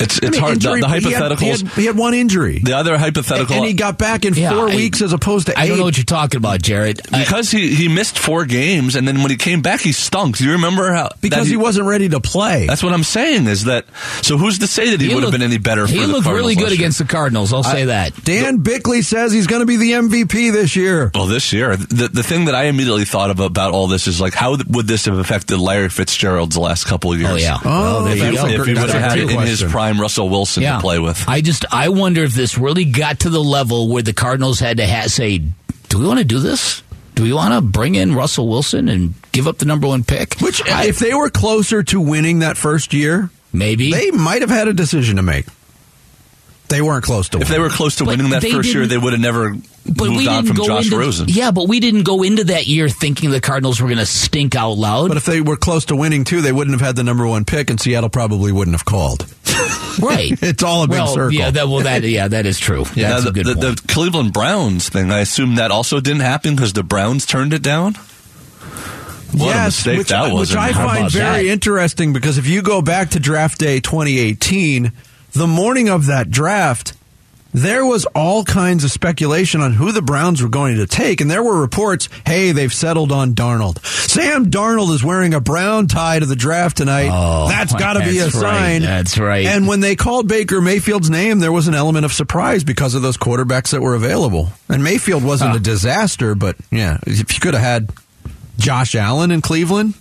It's 0.00 0.18
it's 0.18 0.26
I 0.26 0.30
mean, 0.30 0.40
hard. 0.40 0.60
The, 0.60 0.70
injury- 0.74 0.80
the 0.80 0.88
he 0.88 0.92
had- 1.12 1.38
He 1.38 1.48
had, 1.48 1.68
he 1.72 1.84
had 1.86 1.96
one 1.96 2.14
injury. 2.14 2.58
the 2.62 2.76
other 2.76 2.96
hypothetical. 2.98 3.56
and 3.56 3.64
he 3.64 3.72
got 3.72 3.98
back 3.98 4.24
in 4.24 4.34
Yeah, 4.34 4.50
four 4.50 4.68
I- 4.68 4.76
weeks 4.76 5.02
as 5.02 5.12
opposed 5.12 5.46
to 5.46 5.58
I 5.58 5.64
eight. 5.64 5.68
don't 5.68 5.78
know 5.78 5.84
what 5.84 5.96
you're 5.96 6.04
talking 6.04 6.38
about, 6.38 6.62
Jared. 6.62 7.00
I- 7.12 7.20
because 7.20 7.50
he, 7.50 7.74
he 7.74 7.88
missed 7.88 8.18
four 8.18 8.44
games, 8.44 8.94
and 8.96 9.06
then 9.06 9.18
when 9.22 9.30
he 9.30 9.36
came 9.36 9.62
back, 9.62 9.80
he 9.80 9.92
stunk. 9.92 10.38
Do 10.38 10.44
you 10.44 10.52
remember 10.52 10.92
how? 10.92 11.10
because 11.20 11.44
that 11.46 11.50
he, 11.50 11.56
wasn't 11.56 11.86
ready 11.86 12.08
to 12.10 12.20
play. 12.20 12.66
That's 12.66 12.82
what 12.82 12.92
I'm 12.92 13.02
saying. 13.04 13.46
Is 13.46 13.64
that 13.64 13.86
so? 14.22 14.36
Who's 14.38 14.58
to 14.60 14.66
say 14.66 14.90
that 14.90 15.00
he, 15.00 15.14
would 15.14 15.22
have 15.22 15.32
been 15.32 15.42
any 15.42 15.58
better? 15.58 15.86
He 15.86 15.98
for 16.00 16.06
the 16.06 16.12
looked 16.12 16.26
really 16.26 16.54
good 16.54 16.72
against 16.72 16.98
the 16.98 17.04
Cardinals. 17.04 17.52
I'll 17.52 17.62
say 17.64 17.86
that. 17.86 18.12
Dan 18.24 18.58
Bickley 18.58 19.02
says 19.02 19.32
he's 19.32 19.46
going 19.46 19.60
to 19.60 19.66
be 19.66 19.76
the 19.76 19.92
MVP 19.92 20.52
this 20.52 20.76
year. 20.76 21.10
Well, 21.14 21.26
this 21.26 21.52
year, 21.52 21.76
the 21.76 22.08
the 22.08 22.22
thing 22.22 22.46
that 22.46 22.54
I 22.54 22.64
immediately 22.64 23.04
thought 23.04 23.30
of 23.30 23.40
about 23.40 23.72
all 23.72 23.86
this 23.88 24.06
is 24.06 24.20
like, 24.20 24.34
how 24.34 24.56
would 24.68 24.86
this 24.86 25.06
have 25.06 25.18
affected 25.18 25.58
Larry 25.58 25.88
Fitzgerald's 25.88 26.56
last 26.56 26.84
couple 26.86 27.12
of 27.12 27.18
years? 27.20 27.30
Oh 27.32 27.36
yeah. 27.36 27.58
Oh, 27.64 28.04
there 28.04 28.16
you 28.16 28.22
that's 28.22 28.36
go. 28.36 28.46
If 28.48 28.66
he 28.66 28.74
would 28.74 28.90
have 28.90 29.02
had 29.02 29.12
great 29.14 29.30
in 29.30 29.40
his 29.40 29.60
question. 29.60 29.68
Prime 29.88 30.00
Russell 30.00 30.28
Wilson 30.28 30.62
yeah. 30.62 30.76
to 30.76 30.80
play 30.80 30.98
with. 30.98 31.24
I 31.28 31.40
just 31.40 31.64
I 31.72 31.88
wonder 31.88 32.22
if 32.22 32.32
this 32.32 32.58
really 32.58 32.84
got 32.84 33.20
to 33.20 33.30
the 33.30 33.42
level 33.42 33.88
where 33.88 34.02
the 34.02 34.12
Cardinals 34.12 34.60
had 34.60 34.78
to 34.78 34.86
ha- 34.86 35.08
say, 35.08 35.38
"Do 35.88 35.98
we 35.98 36.06
want 36.06 36.18
to 36.18 36.24
do 36.24 36.38
this? 36.38 36.82
Do 37.14 37.22
we 37.22 37.32
want 37.32 37.54
to 37.54 37.60
bring 37.60 37.94
in 37.94 38.14
Russell 38.14 38.48
Wilson 38.48 38.88
and 38.88 39.14
give 39.32 39.46
up 39.46 39.58
the 39.58 39.64
number 39.64 39.86
one 39.86 40.04
pick?" 40.04 40.38
Which, 40.40 40.62
if 40.66 40.98
they 40.98 41.14
were 41.14 41.30
closer 41.30 41.82
to 41.84 42.00
winning 42.00 42.40
that 42.40 42.56
first 42.56 42.92
year, 42.92 43.30
maybe 43.52 43.90
they 43.90 44.10
might 44.10 44.42
have 44.42 44.50
had 44.50 44.68
a 44.68 44.74
decision 44.74 45.16
to 45.16 45.22
make. 45.22 45.46
They 46.68 46.82
weren't 46.82 47.04
close 47.04 47.28
to 47.30 47.38
if 47.40 47.48
they 47.48 47.58
were 47.58 47.70
close 47.70 47.96
to 47.96 48.04
But 48.04 48.18
winning 48.18 48.30
that 48.30 48.42
first 48.42 48.72
year, 48.74 48.86
they 48.86 48.98
would 48.98 49.12
have 49.14 49.22
never 49.22 49.54
but 49.86 50.10
moved 50.10 50.28
on 50.28 50.44
didn't 50.44 50.46
from 50.48 50.56
go 50.56 50.66
Josh 50.66 50.84
into 50.86 50.98
Rosen. 50.98 51.26
yeah, 51.28 51.50
but 51.50 51.66
we 51.66 51.80
didn't 51.80 52.02
go 52.02 52.22
into 52.22 52.44
that 52.44 52.66
year 52.66 52.90
thinking 52.90 53.30
the 53.30 53.40
Cardinals 53.40 53.80
were 53.80 53.88
going 53.88 53.98
to 53.98 54.06
stink 54.06 54.54
out 54.54 54.72
loud. 54.72 55.08
But 55.08 55.16
if 55.16 55.24
they 55.24 55.40
were 55.40 55.56
close 55.56 55.86
to 55.86 55.96
winning 55.96 56.24
too, 56.24 56.42
they 56.42 56.52
wouldn't 56.52 56.78
have 56.78 56.86
had 56.86 56.94
the 56.96 57.04
number 57.04 57.26
one 57.26 57.44
pick, 57.46 57.70
and 57.70 57.80
Seattle 57.80 58.10
probably 58.10 58.52
wouldn't 58.52 58.74
have 58.74 58.84
called. 58.84 59.26
right, 59.98 60.32
It's 60.42 60.62
all 60.62 60.82
a 60.82 60.88
big 60.88 60.98
well, 60.98 61.06
circle. 61.14 61.32
yeah, 61.32 61.50
that 61.50 61.68
well, 61.68 61.80
that 61.80 62.02
yeah, 62.02 62.28
that 62.28 62.44
is 62.44 62.58
true. 62.58 62.84
Yeah, 62.94 63.10
That's 63.10 63.24
the, 63.24 63.30
a 63.30 63.32
good 63.32 63.46
the, 63.46 63.54
point. 63.54 63.80
the 63.80 63.88
Cleveland 63.88 64.32
Browns 64.34 64.90
thing, 64.90 65.10
I 65.10 65.20
assume 65.20 65.54
that 65.54 65.70
also 65.70 66.00
didn't 66.00 66.20
happen 66.20 66.54
because 66.54 66.74
the 66.74 66.82
Browns 66.82 67.24
turned 67.24 67.54
it 67.54 67.62
down. 67.62 67.94
What 69.32 69.42
a 69.42 69.44
yes, 69.44 69.66
mistake 69.86 69.98
which, 69.98 70.08
that 70.08 70.32
was! 70.32 70.50
which 70.50 70.58
I 70.58 70.72
find 70.72 70.98
about 71.00 71.12
very 71.12 71.46
that? 71.46 71.52
interesting 71.52 72.12
because 72.12 72.38
if 72.38 72.46
you 72.46 72.62
go 72.62 72.80
back 72.80 73.10
to 73.10 73.20
draft 73.20 73.58
day 73.58 73.78
2018, 73.80 74.92
the 75.32 75.46
morning 75.46 75.88
of 75.88 76.06
that 76.06 76.30
draft, 76.30 76.94
there 77.54 77.84
was 77.84 78.04
all 78.14 78.44
kinds 78.44 78.84
of 78.84 78.90
speculation 78.90 79.62
on 79.62 79.72
who 79.72 79.90
the 79.90 80.02
Browns 80.02 80.42
were 80.42 80.48
going 80.48 80.76
to 80.76 80.86
take, 80.86 81.20
and 81.20 81.30
there 81.30 81.42
were 81.42 81.60
reports, 81.60 82.08
hey, 82.26 82.52
they've 82.52 82.72
settled 82.72 83.10
on 83.10 83.34
Darnold. 83.34 83.84
Sam 83.84 84.50
Darnold 84.50 84.92
is 84.94 85.02
wearing 85.02 85.32
a 85.32 85.40
brown 85.40 85.86
tie 85.86 86.18
to 86.18 86.26
the 86.26 86.36
draft 86.36 86.76
tonight. 86.76 87.08
Oh, 87.10 87.48
that's 87.48 87.74
got 87.74 87.94
to 87.94 88.00
be 88.00 88.18
a 88.18 88.24
right. 88.24 88.32
sign. 88.32 88.82
That's 88.82 89.18
right. 89.18 89.46
And 89.46 89.66
when 89.66 89.80
they 89.80 89.96
called 89.96 90.28
Baker 90.28 90.60
Mayfield's 90.60 91.08
name, 91.08 91.38
there 91.38 91.52
was 91.52 91.68
an 91.68 91.74
element 91.74 92.04
of 92.04 92.12
surprise 92.12 92.64
because 92.64 92.94
of 92.94 93.02
those 93.02 93.16
quarterbacks 93.16 93.70
that 93.70 93.80
were 93.80 93.94
available. 93.94 94.50
And 94.68 94.84
Mayfield 94.84 95.24
wasn't 95.24 95.56
a 95.56 95.60
disaster, 95.60 96.34
but 96.34 96.56
yeah, 96.70 96.98
if 97.06 97.32
you 97.34 97.40
could 97.40 97.54
have 97.54 97.62
had 97.62 97.90
Josh 98.58 98.94
Allen 98.94 99.30
in 99.30 99.40
Cleveland, 99.40 99.94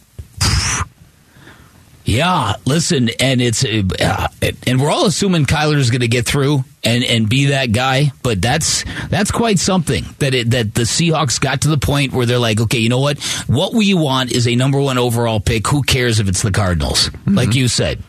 Yeah, 2.10 2.54
listen, 2.66 3.10
and 3.20 3.42
it's 3.42 3.66
uh, 3.66 4.28
and 4.66 4.80
we're 4.80 4.90
all 4.90 5.08
assuming 5.08 5.46
Kyler's 5.46 5.90
going 5.92 6.00
to 6.02 6.08
get 6.08 6.26
through 6.26 6.64
and 6.82 7.04
and 7.04 7.28
be 7.28 7.48
that 7.48 7.74
guy, 7.74 8.14
but 8.24 8.42
that's 8.42 8.86
that's 9.10 9.30
quite 9.30 9.60
something 9.60 10.06
that 10.20 10.34
it, 10.34 10.52
that 10.52 10.74
the 10.74 10.84
Seahawks 10.84 11.38
got 11.38 11.62
to 11.64 11.68
the 11.68 11.78
point 11.78 12.14
where 12.14 12.26
they're 12.26 12.40
like, 12.40 12.62
okay, 12.62 12.78
you 12.78 12.88
know 12.88 13.02
what? 13.02 13.22
What 13.48 13.74
we 13.74 13.94
want 13.94 14.32
is 14.32 14.48
a 14.48 14.56
number 14.56 14.80
one 14.80 14.98
overall 14.98 15.42
pick. 15.42 15.68
Who 15.68 15.84
cares 15.84 16.22
if 16.22 16.30
it's 16.30 16.42
the 16.44 16.52
Cardinals? 16.52 17.12
Like 17.26 17.56
you 17.56 17.68
said, 17.68 18.02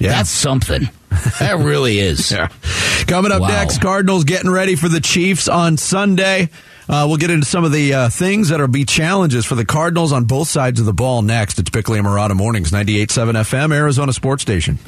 Yeah. 0.00 0.08
that's 0.10 0.30
something. 0.30 0.88
That 1.38 1.58
really 1.60 2.00
is. 2.00 2.32
Yeah. 2.32 2.48
Coming 3.06 3.30
up 3.30 3.42
Wow. 3.42 3.48
next, 3.48 3.80
Cardinals 3.80 4.24
getting 4.24 4.50
ready 4.50 4.74
for 4.74 4.88
the 4.88 5.00
Chiefs 5.00 5.46
on 5.46 5.76
Sunday. 5.76 6.48
Uh, 6.88 7.06
we'll 7.08 7.16
get 7.16 7.30
into 7.30 7.46
some 7.46 7.64
of 7.64 7.72
the 7.72 7.94
uh, 7.94 8.08
things 8.08 8.50
that 8.50 8.60
will 8.60 8.68
be 8.68 8.84
challenges 8.84 9.46
for 9.46 9.54
the 9.54 9.64
Cardinals 9.64 10.12
on 10.12 10.24
both 10.24 10.48
sides 10.48 10.80
of 10.80 10.86
the 10.86 10.92
ball 10.92 11.22
next. 11.22 11.58
It's 11.58 11.70
Bickley 11.70 11.98
and 11.98 12.06
Marotta 12.06 12.34
Mornings, 12.34 12.70
98.7 12.70 13.32
FM, 13.32 13.74
Arizona 13.74 14.12
Sports 14.12 14.42
Station. 14.42 14.78